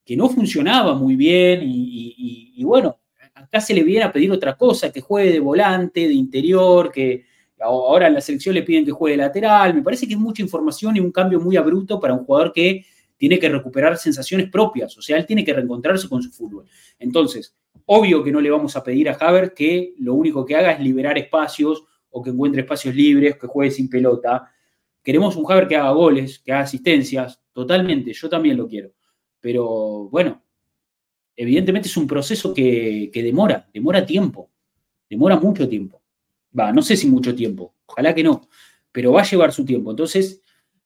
[0.03, 2.99] que no funcionaba muy bien y, bueno,
[3.33, 7.25] acá se le viene a pedir otra cosa, que juegue de volante, de interior, que
[7.59, 10.95] ahora en la selección le piden que juegue lateral, me parece que es mucha información
[10.97, 12.85] y un cambio muy abrupto para un jugador que
[13.17, 16.65] tiene que recuperar sensaciones propias, o sea, él tiene que reencontrarse con su fútbol.
[16.97, 17.55] Entonces,
[17.85, 20.79] obvio que no le vamos a pedir a Haver que lo único que haga es
[20.79, 24.51] liberar espacios o que encuentre espacios libres, que juegue sin pelota.
[25.03, 28.91] Queremos un Javier que haga goles, que haga asistencias, totalmente, yo también lo quiero.
[29.41, 30.41] Pero bueno,
[31.35, 34.49] evidentemente es un proceso que, demora, demora tiempo,
[35.09, 36.01] demora mucho tiempo.
[36.57, 38.47] Va, no sé si mucho tiempo, ojalá que no,
[38.91, 39.91] pero va a llevar su tiempo.
[39.91, 40.41] Entonces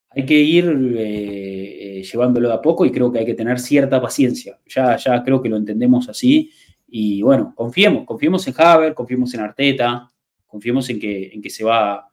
[0.09, 0.65] hay que ir
[0.97, 4.59] eh, eh, llevándolo de a poco y creo que hay que tener cierta paciencia.
[4.67, 6.51] Ya, ya creo que lo entendemos así.
[6.87, 10.09] Y bueno, confiemos, confiemos en Haber, confiemos en Arteta,
[10.45, 12.09] confiemos en que, en que se, va,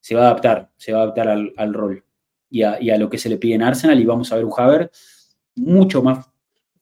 [0.00, 2.04] se va a adaptar, se va a adaptar al, rol
[2.50, 4.90] y a, lo que se le pide en Arsenal y vamos a ver un Haver
[5.56, 6.26] mucho más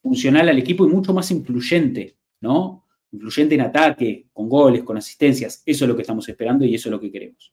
[0.02, 2.84] funcional al equipo y mucho más influyente, ¿no?
[3.10, 5.62] Influyente en ataque, con goles, con asistencias.
[5.64, 7.52] Eso es lo que estamos esperando y eso es lo que queremos.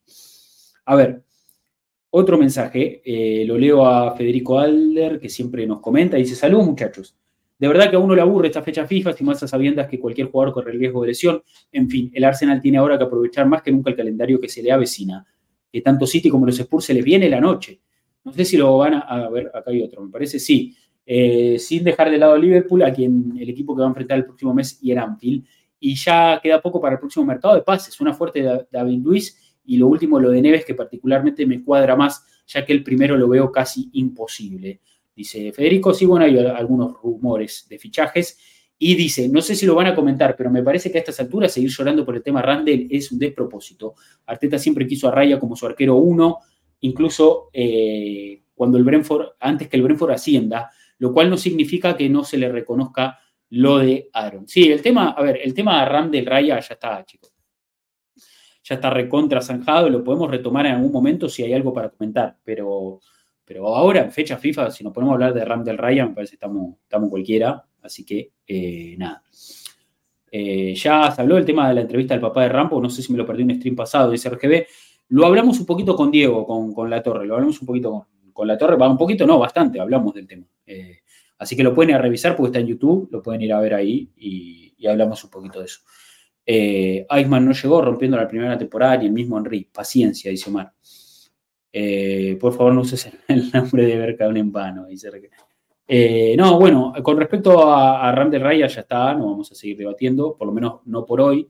[0.86, 1.24] A ver,
[2.10, 7.16] otro mensaje, eh, lo leo a Federico Alder, que siempre nos comenta, dice, saludos muchachos.
[7.58, 10.28] De verdad que a uno le aburre esta fecha FIFA, si más sabiendas que cualquier
[10.28, 11.44] jugador corre el riesgo de lesión.
[11.72, 14.64] En fin, el Arsenal tiene ahora que aprovechar más que nunca el calendario que se
[14.64, 15.26] le avecina.
[15.72, 17.80] Que tanto City como los Spurs se les viene la noche.
[18.24, 20.76] No sé si lo van a, a ver, acá hay otro, me parece, sí.
[21.06, 24.18] Eh, sin dejar de lado a Liverpool, a quien el equipo que va a enfrentar
[24.18, 25.46] el próximo mes y era Anfield.
[25.84, 28.00] y ya queda poco para el próximo mercado de pases.
[28.00, 31.96] Una fuerte de David Luis y lo último, lo de Neves, que particularmente me cuadra
[31.96, 34.80] más, ya que el primero lo veo casi imposible.
[35.16, 38.38] Dice Federico, sí, bueno, hay algunos rumores de fichajes.
[38.78, 41.20] Y dice, no sé si lo van a comentar, pero me parece que a estas
[41.20, 43.94] alturas seguir llorando por el tema Randall es un despropósito.
[44.26, 46.40] Arteta siempre quiso a Raya como su arquero uno,
[46.80, 50.72] incluso eh, cuando el Brentford, antes que el Brentford ascienda,
[51.02, 53.18] lo cual no significa que no se le reconozca
[53.50, 54.48] lo de Aaron.
[54.48, 57.34] Sí, el tema, a ver, el tema Randall Raya ya está, chicos.
[58.64, 62.38] Ya está recontra zanjado, lo podemos retomar en algún momento si hay algo para comentar,
[62.44, 63.00] pero,
[63.44, 66.34] pero ahora, en fecha FIFA, si nos ponemos a hablar de Randall Raya, me parece
[66.34, 69.24] que estamos, estamos cualquiera, así que eh, nada.
[70.32, 73.02] Eh, ya se habló del tema de la entrevista del papá de Rampo, no sé
[73.02, 74.68] si me lo perdí en un stream pasado, dice RGB.
[75.10, 78.06] Lo hablamos un poquito con Diego, con, La Torre, lo hablamos un poquito con,
[78.46, 80.46] La Torre, va un poquito, no, bastante, hablamos del tema.
[80.66, 81.00] Eh,
[81.38, 83.60] así que lo pueden ir a revisar porque está en YouTube, lo pueden ir a
[83.60, 85.82] ver ahí y, hablamos un poquito de eso.
[86.44, 89.70] Eh, Iceman no llegó rompiendo la primera temporada ni el mismo Henry.
[89.72, 90.74] Paciencia, dice Omar.
[91.72, 95.10] Eh, por favor, no uses el nombre de Bercaón en vano, dice
[95.94, 99.76] eh, no, bueno, con respecto a, a Ram Raya ya está, no vamos a seguir
[99.76, 101.46] debatiendo, por lo menos no por hoy.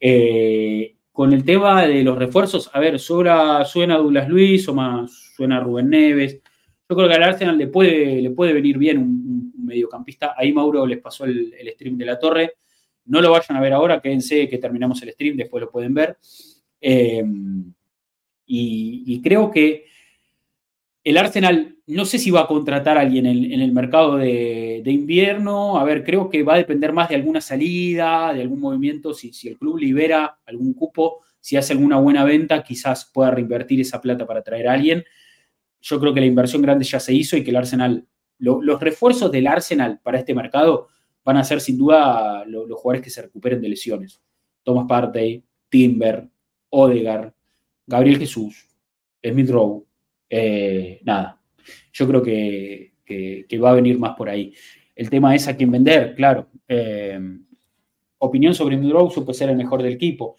[0.00, 5.60] Eh, con el tema de los refuerzos, a ver, suena Douglas Luis o más suena
[5.60, 6.42] Rubén Neves.
[6.86, 10.34] Yo creo que al Arsenal le puede, le puede venir bien un, mediocampista.
[10.36, 12.56] Ahí Mauro les pasó el, stream de la torre.
[13.06, 16.18] No lo vayan a ver ahora, quédense que terminamos el stream, después lo pueden ver.
[16.82, 17.24] Eh,
[18.44, 19.86] y, creo que
[21.06, 25.78] el Arsenal, no sé si va a contratar a alguien en, el mercado de, invierno.
[25.78, 29.14] A ver, creo que va a depender más de alguna salida, de algún movimiento.
[29.14, 34.00] Si, el club libera algún cupo, si hace alguna buena venta, quizás pueda reinvertir esa
[34.00, 35.04] plata para traer a alguien.
[35.80, 38.04] Yo creo que la inversión grande ya se hizo y que el Arsenal,
[38.38, 40.88] los refuerzos del Arsenal para este mercado
[41.22, 44.20] van a ser sin duda los jugadores que se recuperen de lesiones.
[44.64, 46.28] Thomas Partey, Timber,
[46.68, 47.32] Odegar,
[47.86, 48.66] Gabriel Jesús,
[49.22, 49.85] Smith Rowe.
[50.28, 51.40] Eh, nada,
[51.92, 52.92] yo creo que,
[53.62, 54.54] va a venir más por ahí.
[54.94, 56.48] El tema es a quién vender, claro.
[56.68, 57.18] Eh,
[58.18, 60.36] opinión sobre Smith Rowe puede ser el mejor del equipo.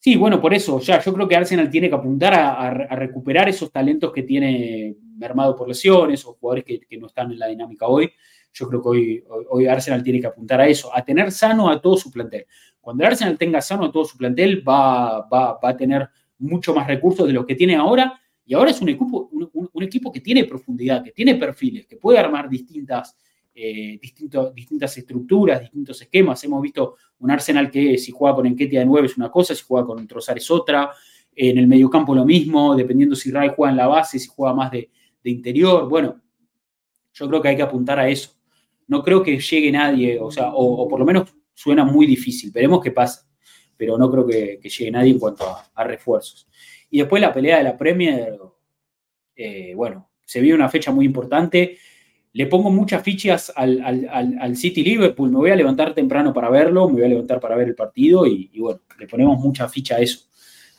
[0.00, 3.72] Sí, bueno, por eso, ya, yo creo que Arsenal tiene que apuntar a, recuperar esos
[3.72, 8.12] talentos que tiene mermado por lesiones o jugadores que, no están en la dinámica hoy.
[8.52, 11.80] Yo creo que hoy, hoy, Arsenal tiene que apuntar a eso, a tener sano a
[11.80, 12.46] todo su plantel.
[12.80, 16.08] Cuando Arsenal tenga sano a todo su plantel, va, va, va a tener
[16.38, 18.20] mucho más recursos de lo que tiene ahora.
[18.48, 22.18] Y ahora es un equipo, un, equipo que tiene profundidad, que tiene perfiles, que puede
[22.18, 23.14] armar distintas,
[23.54, 26.42] eh, distintas estructuras, distintos esquemas.
[26.44, 29.62] Hemos visto un Arsenal que si juega con Enquetia de 9 es una cosa, si
[29.68, 30.90] juega con Trozar es otra.
[31.36, 34.70] En el mediocampo lo mismo, dependiendo si Ray juega en la base, si juega más
[34.70, 34.88] de,
[35.24, 35.86] interior.
[35.86, 36.18] Bueno,
[37.12, 38.30] yo creo que hay que apuntar a eso.
[38.86, 42.50] No creo que llegue nadie, o sea, o, por lo menos suena muy difícil.
[42.50, 43.28] Veremos qué pasa
[43.78, 46.48] pero no creo que, llegue nadie en cuanto a, refuerzos.
[46.90, 48.38] Y después la pelea de la Premier,
[49.36, 51.78] eh, bueno, se viene una fecha muy importante.
[52.32, 55.30] Le pongo muchas fichas al, City Liverpool.
[55.30, 58.26] Me voy a levantar temprano para verlo, me voy a levantar para ver el partido
[58.26, 60.26] y, bueno, le ponemos mucha ficha a eso.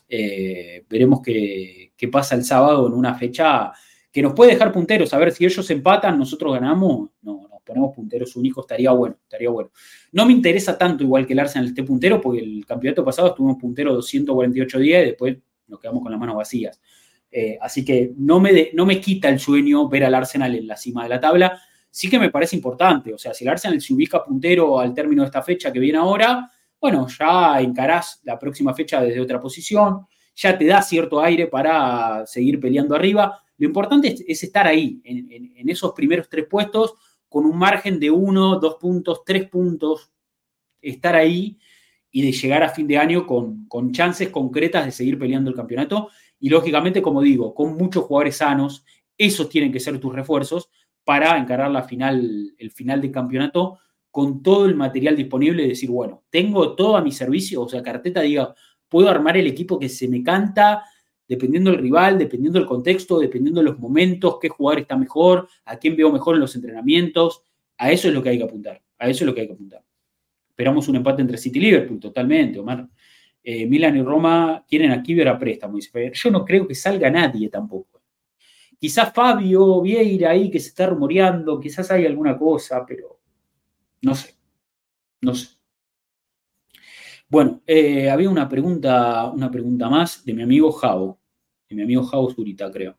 [0.08, 3.72] Eh, veremos qué, qué, pasa el sábado en una fecha
[4.12, 5.14] que nos puede dejar punteros.
[5.14, 7.10] A ver, si ellos empatan, nosotros ganamos.
[7.22, 9.70] No, ponemos punteros únicos, estaría bueno, estaría bueno.
[10.12, 13.58] No me interesa tanto igual que el Arsenal esté puntero, porque el campeonato pasado estuvimos
[13.58, 15.38] puntero 248 días y después
[15.70, 16.82] nos quedamos con las manos vacías.
[17.32, 20.76] Eh, así que no me, no me quita el sueño ver al Arsenal en la
[20.76, 21.62] cima de la tabla.
[21.92, 25.24] Sí que me parece importante, o sea, si el Arsenal se ubica puntero al término
[25.24, 30.06] de esta fecha que viene ahora, bueno, ya encarás la próxima fecha desde otra posición,
[30.36, 33.42] ya te da cierto aire para seguir peleando arriba.
[33.58, 36.94] Lo importante es, estar ahí, en, esos primeros tres puestos,
[37.28, 40.12] con un margen de uno, dos puntos, tres puntos,
[40.82, 41.60] estar ahí
[42.12, 45.56] y de llegar a fin de año con, con chances concretas de seguir peleando el
[45.56, 46.10] campeonato.
[46.40, 48.84] Y lógicamente, como digo, con muchos jugadores sanos,
[49.18, 50.70] esos tienen que ser tus refuerzos
[51.04, 53.80] para encarar la final, el final del campeonato
[54.12, 57.84] con todo el material disponible y decir, bueno, tengo todo a mi servicio, o sea,
[57.84, 58.56] Carteta diga,
[58.88, 60.84] puedo armar el equipo que se me canta,
[61.28, 65.78] dependiendo del rival, dependiendo del contexto, dependiendo de los momentos, qué jugador está mejor, a
[65.78, 67.44] quién veo mejor en los entrenamientos.
[67.78, 68.82] A eso es lo que hay que apuntar.
[68.98, 69.84] A eso es lo que hay que apuntar.
[70.60, 72.86] Esperamos un empate entre City y Liverpool, totalmente, Omar.
[73.42, 75.78] Eh, Milan y Roma quieren a Kiber a préstamo.
[75.80, 78.02] Yo no creo que salga nadie tampoco.
[78.78, 83.22] Quizás Fabio Vieira ahí que se está rumoreando, quizás hay alguna cosa, pero
[84.02, 84.36] no sé.
[85.22, 85.48] No sé.
[87.30, 91.22] Bueno, eh, había una pregunta, una pregunta más de mi amigo Javo
[91.70, 92.98] de mi amigo Javo Zurita, creo.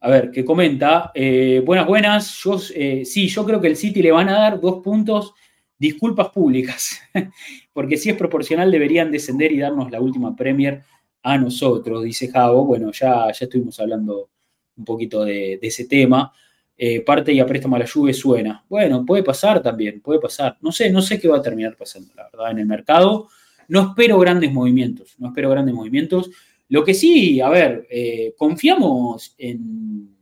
[0.00, 4.12] A ver, que comenta, eh, buenas, buenas, yo, sí, yo creo que el City le
[4.12, 5.32] van a dar dos puntos
[5.80, 7.00] disculpas públicas,
[7.72, 10.82] porque si es proporcional deberían descender y darnos la última Premier
[11.22, 12.66] a nosotros, dice Javo.
[12.66, 14.28] Bueno, ya, ya estuvimos hablando
[14.76, 16.32] un poquito de, ese tema.
[16.76, 18.64] Eh, parte y a préstamo a la lluvia suena.
[18.68, 20.58] Bueno, puede pasar también, puede pasar.
[20.60, 23.28] No sé, no sé qué va a terminar pasando, la verdad, en el mercado.
[23.68, 26.30] No espero grandes movimientos, no espero grandes movimientos.
[26.68, 30.16] Lo que sí, a ver, eh, confiamos en,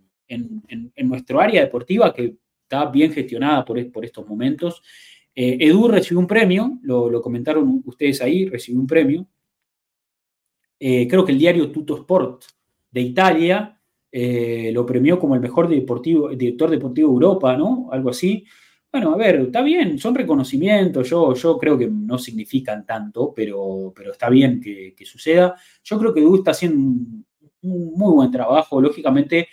[0.97, 4.83] nuestro área deportiva que está bien gestionada por, por estos momentos.
[5.41, 9.29] Eh, Edu recibió un premio, lo, comentaron ustedes ahí, recibió un premio.
[10.81, 12.43] Eh, creo que el diario Tutto Sport
[12.91, 17.89] de Italia lo premió como el mejor deportivo, director deportivo de Europa, ¿no?
[17.93, 18.45] Algo así.
[18.91, 23.93] Bueno, a ver, está bien, son reconocimientos, yo, yo creo que no significan tanto, pero,
[23.95, 25.55] pero está bien que, suceda.
[25.85, 27.25] Yo creo que Edu está haciendo un,
[27.63, 29.47] muy buen trabajo, lógicamente,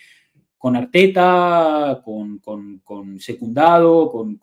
[0.66, 4.40] con Arteta, con, Secundado, con,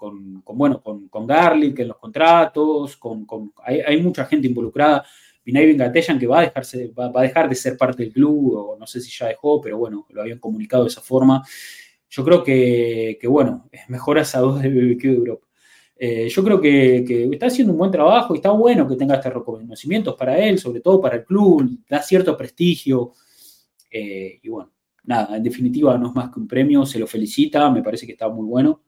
[0.55, 3.27] bueno, con, Garlic en los contratos, con,
[3.65, 5.05] hay, mucha gente involucrada.
[5.45, 8.77] Vinay Vengateyan que va a, dejarse, va, a dejar de ser parte del club, o
[8.79, 11.43] no sé si ya dejó, pero bueno, lo habían comunicado de esa forma
[12.09, 15.49] yo creo que, bueno, es mejor asador de BBQ de Europa.
[15.97, 19.35] Eh, yo creo que, está haciendo un buen trabajo y está bueno que tenga estos
[19.35, 23.11] reconocimientos para él, sobre todo para el club, da cierto prestigio.
[23.91, 24.72] Eh, y bueno,
[25.05, 28.13] nada, en definitiva no es más que un premio, se lo felicita, me parece que
[28.13, 28.83] está muy bueno.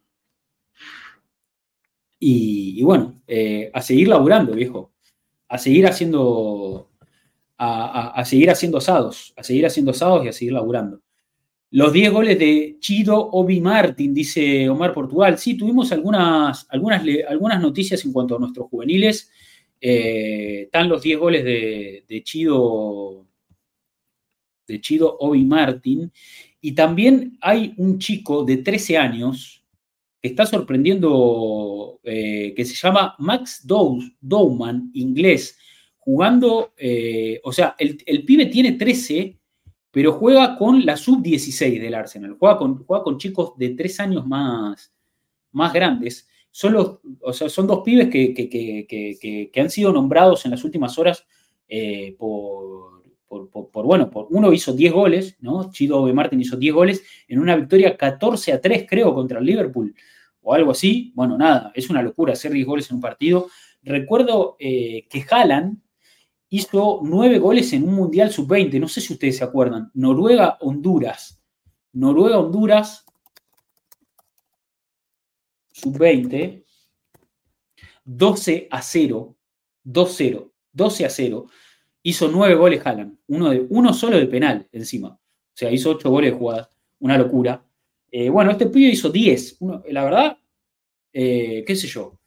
[2.18, 4.92] Y, bueno, eh, a seguir laburando, viejo,
[5.48, 6.90] a seguir haciendo,
[7.58, 11.02] a, a, seguir haciendo asados, a seguir haciendo asados y a seguir laburando.
[11.76, 15.36] Los 10 goles de Chido Obi Martin, dice Omar Portugal.
[15.38, 19.28] Sí, tuvimos algunas, algunas, algunas noticias en cuanto a nuestros juveniles.
[19.80, 23.23] Eh, están los 10 goles de, Chido,
[24.66, 26.10] de Chido Obi Martin.
[26.60, 29.64] Y también hay un chico de 13 años
[30.20, 35.58] que está sorprendiendo, eh, que se llama Max Dowman, inglés,
[35.98, 39.38] jugando, eh, o sea, el, el pibe tiene 13
[39.94, 44.26] pero juega con la sub-16 del Arsenal, juega con, juega con chicos de tres años
[44.26, 44.92] más,
[45.52, 46.28] más grandes.
[46.50, 51.24] Son, o sea, son dos pibes que, han sido nombrados en las últimas horas
[51.68, 52.93] eh, por,
[53.28, 53.48] por,
[53.84, 55.70] bueno, por, uno hizo 10 goles, ¿no?
[55.70, 56.12] Chido B.
[56.12, 59.94] Martin hizo 10 goles en una victoria 14 a 3, creo, contra el Liverpool,
[60.42, 61.12] o algo así.
[61.14, 63.48] Bueno, nada, es una locura hacer 10 goles en un partido.
[63.82, 65.78] Recuerdo eh, que Haaland
[66.48, 71.42] hizo nueve goles en un Mundial Sub-20, no sé si ustedes se acuerdan, Noruega-Honduras.
[71.92, 73.04] Noruega-Honduras,
[75.72, 76.64] Sub-20,
[78.04, 79.36] 12 a 0,
[79.84, 81.46] 2-0, 12 a 0.
[82.04, 85.08] Hizo nueve goles Haaland, uno, solo de penal encima.
[85.08, 86.70] O sea, hizo ocho goles de jugada,
[87.00, 87.64] una locura.
[88.10, 89.58] Eh, bueno, este pibe hizo 10.
[89.88, 90.38] la verdad,
[91.12, 92.20] eh, qué sé yo,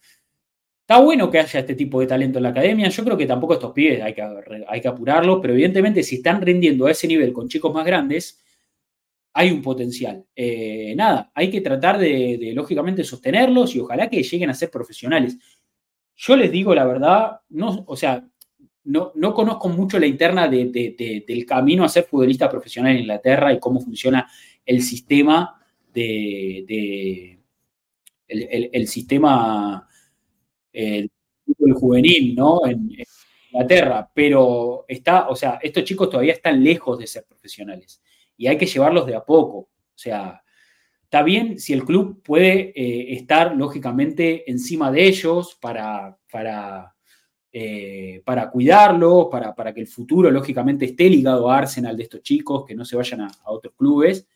[0.87, 2.87] Está bueno que haya este tipo de talento en la academia.
[2.87, 6.91] Yo creo que tampoco estos pibes hay que, apurarlos, pero evidentemente si están rindiendo a
[6.91, 8.41] ese nivel con chicos más grandes,
[9.33, 10.25] hay un potencial.
[10.33, 15.37] Eh, nada, hay que tratar de, lógicamente sostenerlos y ojalá que lleguen a ser profesionales.
[16.15, 17.41] Yo les digo la verdad,
[17.85, 18.25] o sea,
[18.87, 23.59] no, no conozco mucho la interna del camino a ser futbolista profesional en Inglaterra y
[23.59, 24.29] cómo funciona
[24.65, 25.61] el sistema
[25.93, 27.39] de,
[28.27, 29.87] el sistema
[30.73, 31.09] el
[31.73, 32.65] juvenil, ¿no?
[32.65, 32.89] En,
[33.49, 38.01] Inglaterra, pero está, o sea, estos chicos todavía están lejos de ser profesionales
[38.35, 39.57] y hay que llevarlos de a poco.
[39.57, 40.43] O sea,
[41.01, 46.93] está bien si el club puede eh, estar lógicamente encima de ellos para, para,
[47.51, 52.21] eh, para cuidarlos, para, para, que el futuro lógicamente esté ligado a Arsenal de estos
[52.21, 54.27] chicos, que no se vayan a, otros clubes,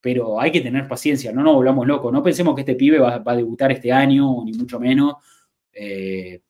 [0.00, 3.18] pero hay que tener paciencia, no nos volvamos locos, no pensemos que este pibe va,
[3.18, 5.14] va a debutar este año, ni mucho menos
[5.78, 6.40] eh,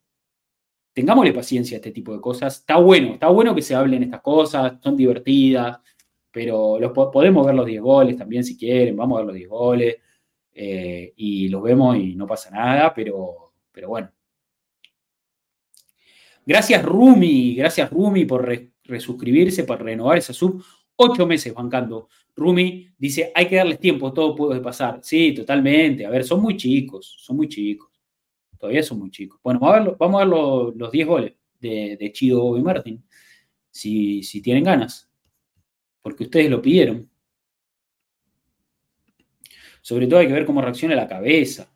[0.92, 2.60] tengámosle paciencia a este tipo de cosas.
[2.60, 5.78] Está bueno, está bueno que se hablen estas cosas, son divertidas,
[6.30, 9.48] pero los, podemos ver los 10 goles también si quieren, vamos a ver los 10
[9.48, 9.96] goles
[10.54, 14.10] eh, y los vemos y no pasa nada, pero, pero bueno.
[16.48, 18.48] Gracias Rumi, gracias Rumi por
[18.84, 20.64] resuscribirse, por renovar esa sub.
[20.94, 22.08] Ocho meses bancando.
[22.36, 25.00] Rumi dice, hay que darles tiempo, todo puede pasar.
[25.02, 26.06] Sí, totalmente.
[26.06, 27.90] A ver, son muy chicos, son muy chicos.
[28.58, 29.40] Todavía son muy chicos.
[29.42, 33.04] Bueno, vamos a ver, los, 10 goles de, Chido y Martín,
[33.70, 35.10] si, si tienen ganas,
[36.00, 37.10] porque ustedes lo pidieron.
[39.82, 41.68] Sobre todo hay que ver cómo reacciona la cabeza.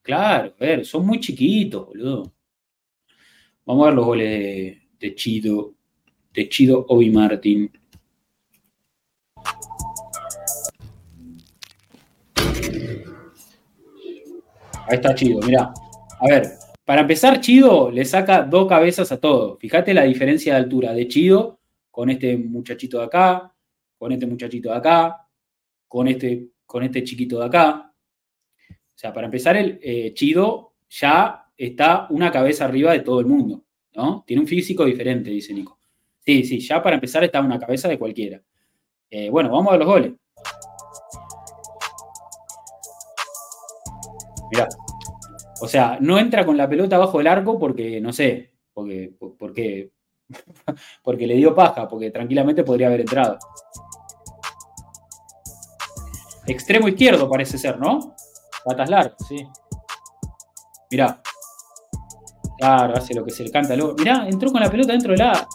[0.00, 2.32] Claro, a ver, son muy chiquitos, boludo.
[3.64, 5.74] Vamos a ver los goles de, Chido,
[6.32, 7.70] de Chido Obi Martin.
[14.88, 15.72] Ahí está Chido, mirá.
[16.18, 16.50] A ver,
[16.84, 19.56] Para empezar, Chido le saca dos cabezas a todo.
[19.58, 23.54] Fíjate la diferencia de altura de Chido con este muchachito de acá,
[23.96, 25.28] con este muchachito de acá,
[25.86, 27.94] con este, con este chiquito de acá.
[28.68, 33.26] O sea, para empezar, el eh, Chido ya está una cabeza arriba de todo el
[33.26, 33.62] mundo,
[33.94, 34.24] ¿no?
[34.26, 35.78] Tiene un físico diferente, dice Nico.
[36.24, 38.40] Sí, sí, ya para empezar está una cabeza de cualquiera.
[39.10, 40.12] Eh, bueno, vamos a los goles.
[44.50, 44.68] Mirá.
[45.60, 49.90] O sea, no entra con la pelota bajo el arco porque, no sé, porque, porque,
[51.02, 53.38] porque le dio paja, porque tranquilamente podría haber entrado.
[56.46, 58.16] Extremo izquierdo parece ser, ¿no?
[58.64, 59.46] Patas largas, sí.
[60.90, 61.22] Mirá.
[62.62, 63.96] Claro, hace lo que se le canta luego.
[63.98, 65.48] Mirá, entró con la pelota dentro de la.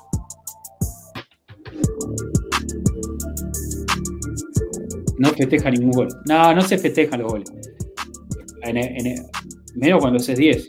[5.17, 6.09] No festeja ningún gol.
[6.27, 7.49] No, no se festejan los goles.
[9.75, 10.67] menos cuando haces 10.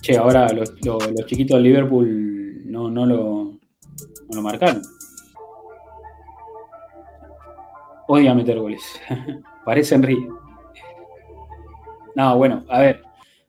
[0.00, 0.72] Che, ahora los,
[1.26, 4.80] chiquitos de Liverpool no, no, lo, no lo marcaron.
[8.08, 8.82] Odia meter goles.
[9.64, 10.28] Parece Enrique.
[12.14, 13.02] No, bueno, a ver.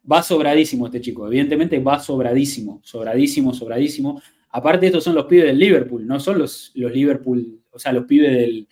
[0.09, 1.27] Va sobradísimo este chico.
[1.27, 2.79] Evidentemente va sobradísimo.
[2.83, 4.21] Sobradísimo, sobradísimo.
[4.51, 8.05] Aparte, estos son los pibes del Liverpool, no son los, los Liverpool, o sea, los
[8.05, 8.67] pibes del,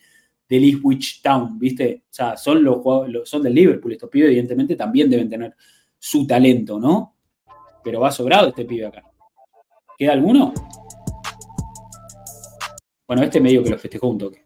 [0.48, 2.04] del Ipswich Town, ¿viste?
[2.10, 2.66] O sea, son,
[3.26, 3.92] son del Liverpool.
[3.92, 5.54] Estos pibes, evidentemente, también deben tener
[6.00, 7.16] su talento, ¿no?
[7.86, 9.04] pero va sobrado este pibe acá.
[9.96, 10.52] ¿Queda alguno?
[13.08, 14.44] Bueno, este medio que lo festejó un toque.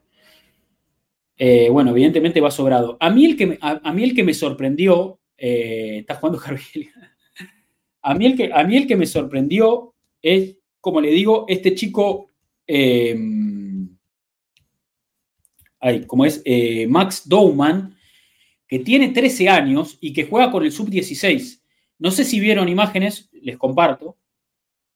[1.42, 2.98] Eh, bueno, evidentemente va sobrado.
[3.00, 6.90] A mí el que me, a, mí el que me sorprendió, eh, está jugando Jarvil.
[8.02, 11.74] a, mí el que, a mí el que me sorprendió es, como le digo, este
[11.74, 12.28] chico,
[12.66, 13.18] eh,
[16.06, 16.44] como es
[16.88, 17.96] Max Dowman,
[18.68, 21.62] que tiene 13 años y que juega con el sub-16.
[21.98, 24.18] No sé si vieron imágenes, les comparto.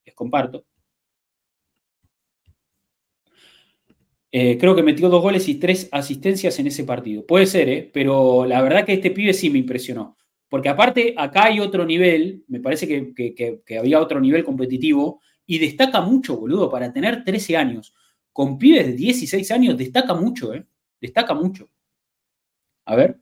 [0.04, 0.66] Les comparto.
[4.36, 7.24] Eh, creo que metió dos goles y tres asistencias en ese partido.
[7.24, 7.89] Puede ser, ¿eh?
[7.94, 10.16] pero la verdad que este pibe sí me impresionó.
[10.48, 16.01] Porque aparte, acá hay otro nivel, me parece que, había otro nivel competitivo, y destaca
[16.01, 17.94] mucho, boludo, para tener 13 años.
[18.32, 20.66] Con pibes de 16 años, destaca mucho, ¿eh?
[21.01, 21.70] Destaca mucho.
[22.86, 23.20] A ver.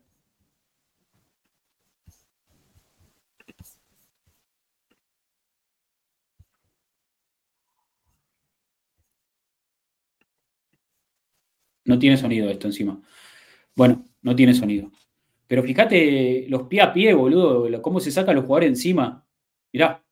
[11.93, 12.99] No tiene sonido esto encima.
[13.77, 14.91] Bueno, no tiene sonido.
[15.47, 19.27] Pero fíjate los pie a pie, boludo, cómo se sacan los jugadores encima.
[19.71, 20.03] Mirá.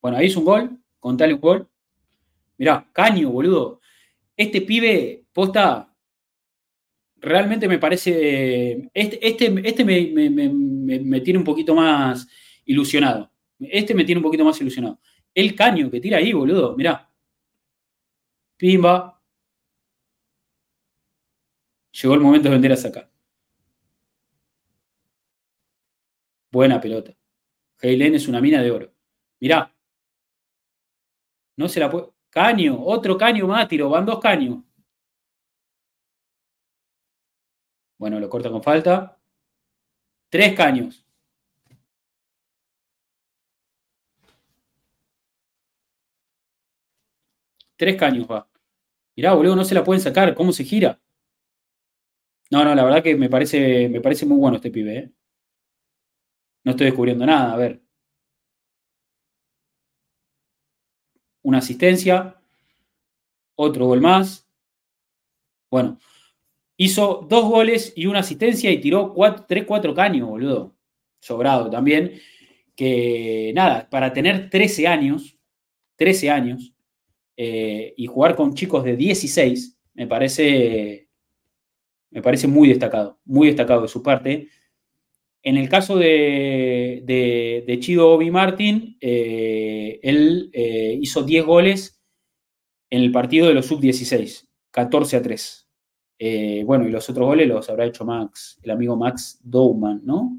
[0.00, 1.68] Bueno, ahí es un gol, contale un gol.
[2.58, 3.80] Mirá, caño, boludo.
[4.36, 5.92] Este pibe, posta,
[7.16, 8.88] realmente me parece.
[8.94, 12.28] Este, este, este me, tiene un poquito más
[12.66, 13.32] ilusionado.
[13.58, 15.00] Este me tiene un poquito más ilusionado.
[15.34, 17.10] El caño que tira ahí, boludo, mirá.
[18.56, 19.19] Pimba,
[21.92, 23.10] Llegó el momento de vender a sacar.
[26.52, 27.14] Buena pelota.
[27.80, 28.92] Heilen es una mina de oro.
[29.40, 29.74] Mirá.
[31.56, 32.10] No se la puede.
[32.30, 33.88] Caño, otro caño más, tiro.
[33.90, 34.58] Van dos caños.
[37.98, 39.18] Bueno, lo corta con falta.
[40.30, 41.04] Tres caños.
[47.76, 48.48] Tres caños va.
[49.16, 50.34] Mirá, boludo, no se la pueden sacar.
[50.34, 51.00] ¿Cómo se gira?
[52.50, 54.98] No, no, la verdad que me parece, me parece muy bueno este pibe.
[54.98, 55.12] ¿eh?
[56.64, 57.52] No estoy descubriendo nada.
[57.52, 57.80] A ver.
[61.42, 62.40] Una asistencia.
[63.56, 64.48] Otro gol más.
[65.70, 65.98] Bueno.
[66.76, 69.14] Hizo dos goles y una asistencia y tiró
[69.46, 70.74] tres, cuatro caños, boludo.
[71.20, 72.20] Sobrado también.
[72.74, 75.38] Que nada, para tener 13 años,
[75.96, 76.74] 13 años,
[77.36, 81.09] eh, y jugar con chicos de 16, me parece
[82.10, 84.48] me parece muy destacado, muy destacado de su parte.
[85.42, 87.02] En el caso de,
[87.66, 92.00] de, Chido Obi Martin, eh, él eh, hizo 10 goles
[92.90, 95.68] en el partido de los sub-16, 14 a 3.
[96.18, 100.38] Eh, bueno, y los otros goles los habrá hecho Max, el amigo Max Dowman, ¿no?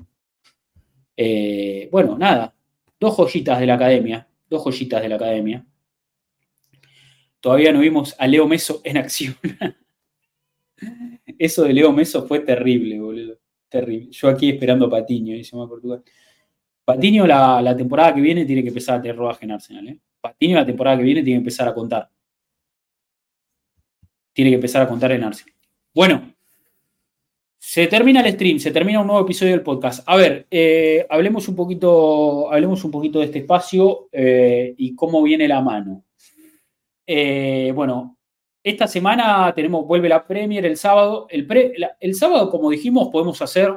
[1.91, 2.56] bueno, nada,
[2.99, 5.64] dos joyitas de la academia, dos joyitas de la academia.
[7.39, 9.35] Todavía no vimos a Leo Meso en acción.
[11.42, 13.36] Eso de Leo Meso fue terrible, boludo.
[13.68, 14.12] Terrible.
[14.12, 16.04] Yo aquí esperando a Patiño, dice más Portugal.
[16.86, 19.88] Patiño la, temporada que viene tiene que empezar a tener rodaje en Arsenal.
[19.88, 20.00] ¿eh?
[20.22, 22.08] Patiño la temporada que viene tiene que empezar a contar.
[24.34, 25.56] tiene que empezar a contar en Arsenal.
[25.96, 26.32] Bueno,
[27.58, 30.08] se termina el stream, se termina un nuevo episodio del podcast.
[30.08, 35.24] A ver, eh, hablemos, un poquito, hablemos un poquito de este espacio eh, y cómo
[35.24, 36.06] viene la mano.
[37.74, 38.20] Bueno,
[38.64, 41.28] esta semana tenemos, vuelve la Premier el sábado.
[41.30, 41.48] El,
[42.00, 43.74] el sábado, como dijimos, podemos hacer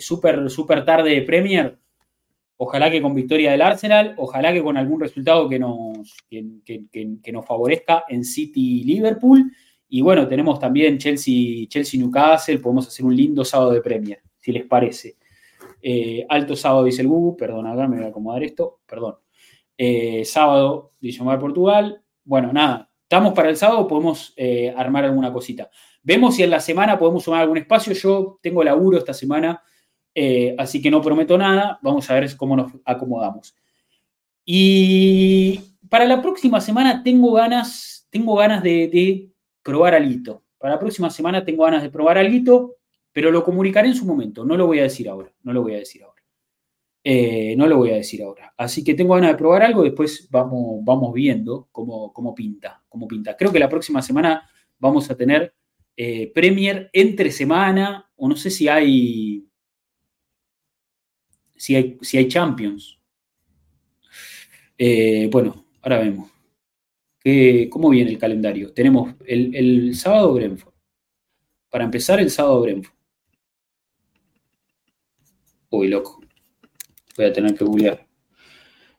[0.00, 1.78] súper super tarde de Premier.
[2.56, 7.44] Ojalá que con victoria del Arsenal, ojalá que con algún resultado que nos, que nos
[7.44, 9.52] favorezca en City-Liverpool
[9.96, 14.50] y bueno, tenemos también Chelsea, Chelsea Newcastle, podemos hacer un lindo sábado de Premier, si
[14.50, 15.18] les parece.
[15.80, 19.14] Eh, alto sábado, dice el Google, perdón, acá me voy a acomodar esto, perdón.
[19.78, 20.90] Eh, sábado,
[21.20, 22.02] Omar Portugal.
[22.24, 25.70] Bueno, nada, estamos para el sábado, podemos eh, armar alguna cosita.
[26.02, 27.92] Vemos si en la semana podemos sumar algún espacio.
[27.94, 29.62] Yo tengo laburo esta semana,
[30.58, 31.78] así que no prometo nada.
[31.80, 33.56] Vamos a ver cómo nos acomodamos.
[34.44, 39.30] Y para la próxima semana tengo ganas, tengo ganas de
[39.62, 40.44] probar algo.
[40.58, 42.76] Para la próxima semana tengo ganas de probar algo,
[43.12, 44.44] pero lo comunicaré en su momento.
[44.44, 45.32] No lo voy a decir ahora.
[45.42, 46.13] No lo voy a decir ahora.
[47.06, 48.54] Eh, no lo voy a decir ahora.
[48.56, 53.06] Así que tengo ganas de probar algo, después vamos, vamos viendo cómo, cómo pinta, cómo
[53.06, 53.36] pinta.
[53.36, 54.48] Creo que la próxima semana
[54.78, 55.54] vamos a tener
[55.96, 59.46] eh, Premier entre semana, o no sé si hay,
[61.56, 62.98] si hay, si hay Champions.
[64.78, 66.30] Eh, bueno, ahora vemos.
[67.70, 68.72] ¿Cómo viene el calendario?
[68.72, 70.74] Tenemos el, sábado Brentford.
[71.70, 72.94] Para empezar, el sábado Brentford.
[75.70, 76.23] Uy, loco.
[77.16, 78.06] Voy a tener que googlear.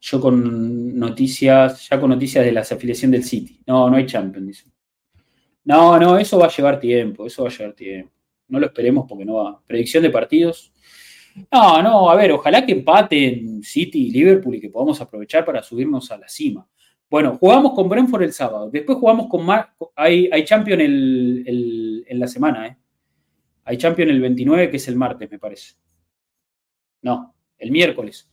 [0.02, 3.62] Yo con noticias, ya con noticias de la afiliación del City.
[3.66, 4.66] No, no hay Champions,
[5.64, 8.12] No, no, eso va a llevar tiempo, eso va a llevar tiempo.
[8.48, 9.62] No lo esperemos porque no va.
[9.66, 10.72] Predicción de partidos.
[11.52, 15.62] No, no, a ver, ojalá que empaten City y Liverpool y que podamos aprovechar para
[15.62, 16.68] subirnos a la cima.
[17.10, 18.70] Bueno, jugamos con Brentford el sábado.
[18.70, 22.78] Después jugamos con Mar hay, hay Champion en la semana, ¿eh?
[23.66, 25.74] Hay Champion el 29, que es el martes, me parece.
[27.02, 28.30] No, el miércoles.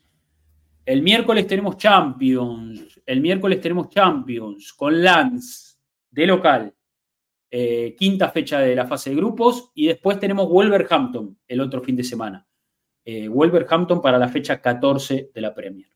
[0.85, 3.01] El miércoles tenemos Champions.
[3.07, 5.77] El miércoles tenemos Champions con Lance
[6.11, 6.75] de local.
[7.51, 9.71] Eh, quinta fecha de la fase de grupos.
[9.75, 12.47] Y después tenemos Wolverhampton el otro fin de semana.
[13.05, 15.89] Eh, Wolverhampton para la fecha 14 de la Premier.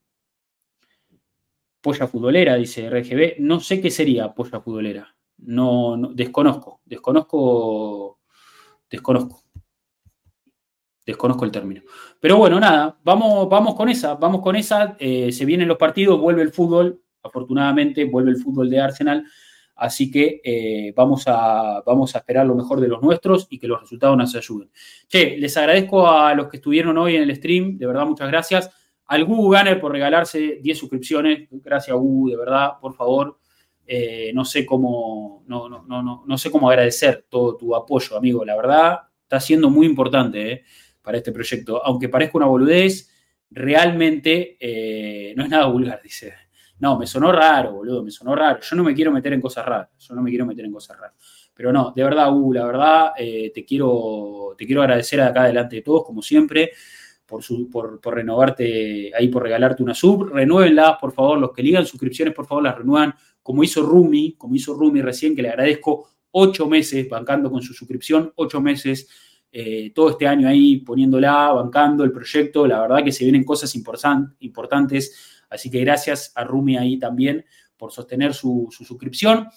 [1.81, 3.37] Polla futbolera, dice RGB.
[3.41, 5.17] No sé qué sería polla futbolera.
[5.39, 8.21] No, desconozco, desconozco,
[8.91, 9.45] desconozco.
[11.07, 11.83] Desconozco el término.
[12.21, 14.97] Pero bueno, nada, vamos, vamos con esa, vamos con esa.
[14.99, 19.25] Eh, se vienen los partidos, vuelve el fútbol, afortunadamente vuelve el fútbol de Arsenal.
[19.77, 23.69] Así que eh, vamos, a, vamos a esperar lo mejor de los nuestros y que
[23.69, 24.71] los resultados nos ayuden.
[25.07, 28.71] Che, les agradezco a los que estuvieron hoy en el stream, de verdad, muchas gracias
[29.07, 31.49] al Google Gunner por regalarse 10 suscripciones.
[31.51, 33.39] Gracias, Google, de verdad, por favor.
[33.87, 38.45] Eh, no sé cómo, no, no, no, no, sé cómo agradecer todo tu apoyo, amigo.
[38.45, 40.65] La verdad, está siendo muy importante eh,
[41.07, 41.81] para este proyecto.
[41.87, 43.09] Aunque parezca una boludez,
[43.49, 46.35] realmente eh, no es nada vulgar, dice.
[46.81, 48.59] No, me sonó raro, boludo, me sonó raro.
[48.61, 49.89] Yo no me quiero meter en cosas raras.
[50.01, 51.15] Yo no me quiero meter en cosas raras.
[51.55, 55.83] Pero no, de verdad, Hugo, la verdad, te, quiero, te quiero agradecer acá delante de
[55.83, 56.73] todos, como siempre
[57.25, 60.25] por, su, por, renovarte, ahí por regalarte una sub.
[60.25, 63.15] Renuévenlas, por favor, los que ligan suscripciones, por favor, las renuevan,
[63.45, 67.73] como hizo Rumi, como hizo Rumi recién, que le agradezco ocho meses bancando con su
[67.73, 69.09] suscripción, ocho meses
[69.53, 72.67] eh, todo este año ahí poniéndola, bancando el proyecto.
[72.67, 77.45] La verdad que se vienen cosas importantes, así que gracias a Rumi ahí también
[77.77, 79.49] por sostener su, suscripción.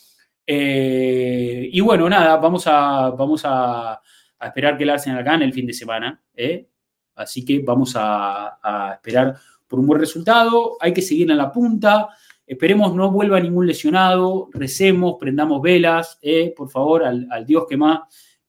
[0.46, 4.02] Eh, y bueno, nada, vamos a, vamos a,
[4.42, 6.22] esperar que el Arsenal gane el fin de semana.
[6.36, 6.68] ¿eh?
[7.16, 9.36] Así que vamos a, esperar
[9.68, 10.78] por un buen resultado.
[10.80, 12.10] Hay que seguir en la punta.
[12.46, 14.50] Esperemos no vuelva ningún lesionado.
[14.54, 16.20] Recemos, prendamos velas.
[16.56, 18.00] Por favor, al, Dios que más,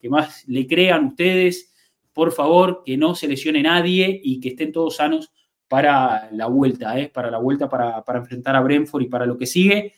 [0.01, 1.73] que más le crean ustedes.
[2.13, 5.33] Por favor, que no se lesione nadie y que estén todos sanos
[5.69, 9.47] para la vuelta, eh, para la vuelta para, enfrentar a Brentford y para lo que
[9.47, 9.95] sigue.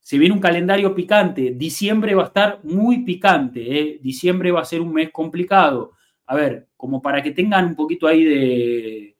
[0.00, 1.52] Se viene un calendario picante.
[1.54, 3.78] Diciembre va a estar muy picante.
[3.78, 3.98] Eh.
[4.02, 5.92] Diciembre va a ser un mes complicado
[6.28, 9.16] a ver, como para que tengan un poquito ahí de,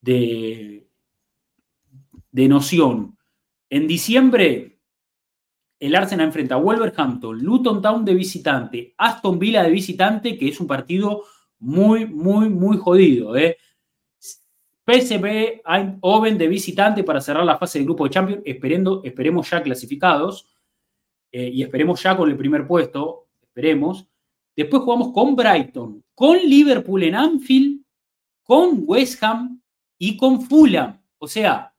[0.00, 0.88] de,
[2.48, 3.18] noción.
[3.68, 4.77] En diciembre,
[5.80, 10.60] el Arsenal enfrenta a Wolverhampton, Luton Town de visitante, Aston Villa de visitante, que es
[10.60, 11.24] un partido
[11.60, 13.36] muy, muy, muy jodido.
[13.36, 13.56] ¿eh?
[14.84, 15.60] PSV
[16.00, 20.46] Oven de visitante para cerrar la fase de grupo de Champions, esperando, esperemos ya clasificados
[21.30, 24.08] eh, y esperemos ya con el primer puesto, esperemos.
[24.56, 27.82] Después jugamos con Brighton, con Liverpool en Anfield,
[28.42, 29.60] con West Ham
[29.98, 31.00] y con Fulham.
[31.18, 31.72] O sea,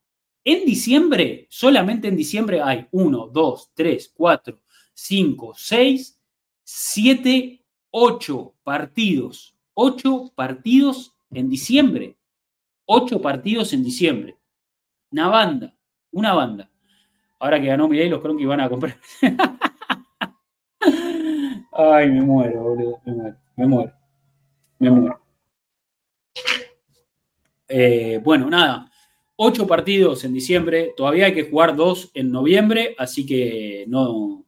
[0.52, 4.60] en diciembre, solamente en diciembre hay 1, 2, 3, 4,
[4.94, 6.22] 5, 6,
[6.64, 9.56] 7, 8 partidos.
[9.74, 12.18] 8 partidos en diciembre.
[12.86, 14.38] 8 partidos en diciembre.
[15.12, 15.76] Una banda,
[16.12, 16.70] una banda.
[17.40, 18.98] Ahora que ganó Milei, los que van a comprar.
[21.72, 23.00] Ay, me muero, boludo.
[23.06, 23.94] Me muero, me muero.
[24.80, 25.22] Me muero.
[27.70, 28.89] Eh, bueno, nada.
[29.42, 30.94] Ocho partidos en diciembre.
[30.98, 34.46] Todavía hay que jugar dos en noviembre, así que no,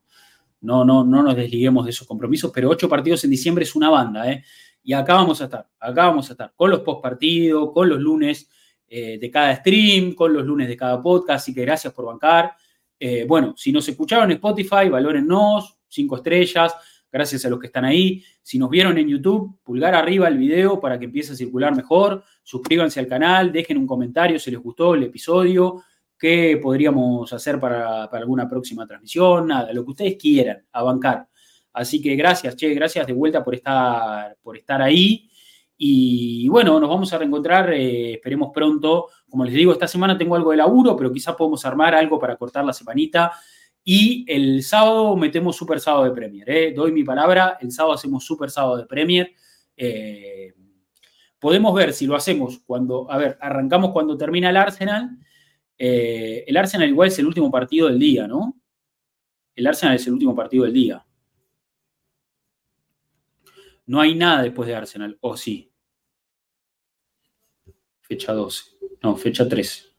[0.59, 2.51] no, no, no nos desliguemos de esos compromisos.
[2.53, 4.43] Pero ocho partidos en diciembre es una banda, ¿eh?
[4.83, 8.01] Y acá vamos a estar, acá vamos a estar, con los post partidos, con los
[8.01, 8.49] lunes
[8.85, 11.43] eh, de cada stream, con los lunes de cada podcast.
[11.43, 12.51] Así que gracias por bancar.
[12.99, 16.75] Eh, bueno, si nos escucharon en Spotify, valórennos, cinco estrellas
[17.11, 18.23] gracias a los que están ahí.
[18.41, 22.23] Si nos vieron en YouTube, pulgar arriba el video para que empiece a circular mejor.
[22.43, 25.83] Suscríbanse al canal, dejen un comentario si les gustó el episodio,
[26.17, 31.27] qué podríamos hacer para, alguna próxima transmisión, nada, lo que ustedes quieran, a.
[31.73, 35.29] Así que gracias, che, gracias de vuelta por estar, por estar ahí.
[35.83, 39.07] Y bueno, nos vamos a reencontrar, eh, esperemos pronto.
[39.27, 42.35] Como les digo, esta semana tengo algo de laburo, pero quizás podemos armar algo para
[42.35, 43.31] cortar la semanita
[43.83, 46.49] y el sábado metemos Super Sábado de Premier.
[46.49, 46.73] ¿eh?
[46.73, 49.33] Doy mi palabra, el sábado hacemos Super Sábado de Premier.
[49.75, 50.53] Eh,
[51.39, 55.17] podemos ver si lo hacemos cuando, a ver, arrancamos cuando termina el Arsenal.
[55.77, 58.61] Eh, el Arsenal igual es el último partido del día, ¿no?
[59.55, 61.03] El Arsenal es el último partido del día.
[63.87, 65.73] No hay nada después de Arsenal, o sí.
[68.01, 68.63] Fecha 12.
[69.01, 69.90] No, fecha 13.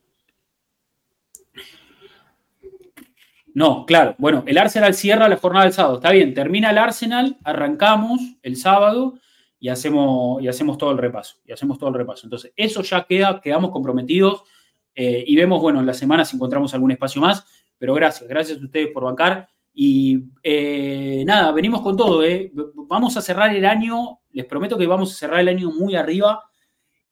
[3.55, 4.15] No, claro.
[4.19, 5.97] Bueno, el Arsenal cierra la jornada del sábado.
[5.97, 9.19] Está bien, termina el Arsenal, arrancamos el sábado
[9.59, 11.37] y hacemos, y hacemos todo el repaso.
[11.45, 12.27] Y hacemos todo el repaso.
[12.27, 14.45] Entonces, eso ya queda, quedamos comprometidos
[14.95, 17.47] eh, y vemos, bueno, en la semana si encontramos algún espacio más.
[17.79, 19.49] Pero gracias, gracias a ustedes por bancar.
[19.75, 22.25] Y eh, nada, venimos con todo.
[22.25, 22.53] Eh.
[22.89, 26.43] Vamos a cerrar el año, les prometo que vamos a cerrar el año muy arriba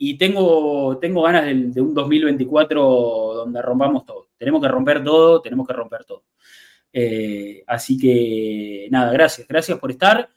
[0.02, 2.82] y tengo, tengo ganas de, un 2024
[3.34, 4.28] donde rompamos todo.
[4.38, 6.24] Tenemos que romper todo, tenemos que romper todo.
[6.90, 10.30] Eh, así que nada, gracias, gracias por estar.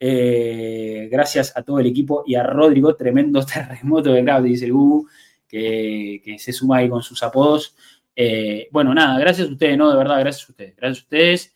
[0.00, 4.72] Eh, gracias a todo el equipo y a Rodrigo, tremendo terremoto de Claudio, dice el
[4.72, 5.06] Gugu,
[5.46, 7.76] que, se suma ahí con sus apodos.
[8.16, 9.90] Eh, bueno, nada, gracias a ustedes, ¿no?
[9.90, 10.76] De verdad, gracias a ustedes.
[10.76, 11.54] Gracias a ustedes.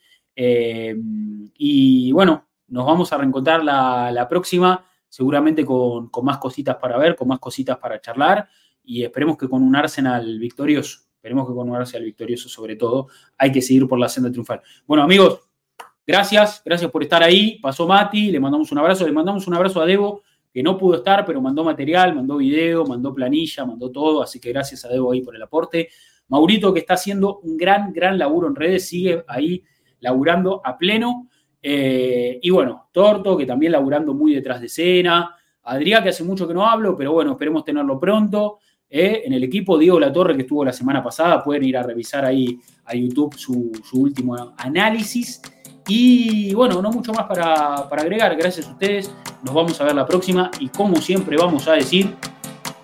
[1.57, 7.17] y bueno, nos vamos a reencontrar la, próxima, seguramente con, con más cositas para ver,
[7.17, 8.49] con más cositas para charlar
[8.89, 11.01] y esperemos que con un Arsenal victorioso.
[11.19, 13.09] Esperemos que con un el victorioso sobre todo.
[13.37, 14.63] Hay que seguir por la senda triunfal.
[14.87, 15.41] Bueno, amigos,
[16.07, 16.63] gracias.
[16.65, 17.59] Gracias por estar ahí.
[17.61, 19.05] Pasó Mati, le mandamos un abrazo.
[19.05, 22.87] Le mandamos un abrazo a Debo, que no pudo estar, pero mandó material, mandó video,
[22.87, 24.23] mandó planilla, mandó todo.
[24.23, 25.91] Así que gracias a Debo ahí por el aporte.
[26.29, 29.65] Maurito, que está haciendo un gran, gran laburo en redes, sigue ahí
[30.01, 31.29] laburando a pleno.
[31.63, 35.35] Eh, y bueno, Torto, que también laburando muy detrás de escena.
[35.63, 38.59] Adrián, que hace mucho que no hablo, pero bueno, esperemos tenerlo pronto.
[38.91, 39.23] ¿eh?
[39.25, 39.79] en el equipo.
[39.79, 43.37] Diego La Torre, que estuvo la semana pasada, pueden ir a revisar ahí a YouTube
[43.37, 45.41] su, último análisis.
[45.87, 48.37] Y bueno, no mucho más para, agregar.
[48.37, 49.13] Gracias a ustedes.
[49.43, 50.51] Nos vamos a ver la próxima.
[50.61, 52.15] Y como siempre, vamos a decir: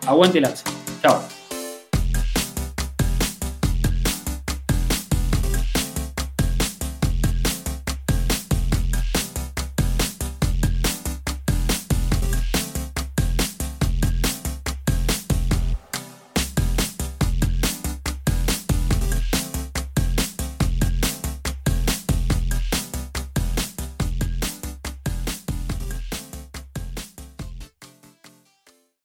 [0.06, 0.46] aguante el
[1.02, 1.33] Chao.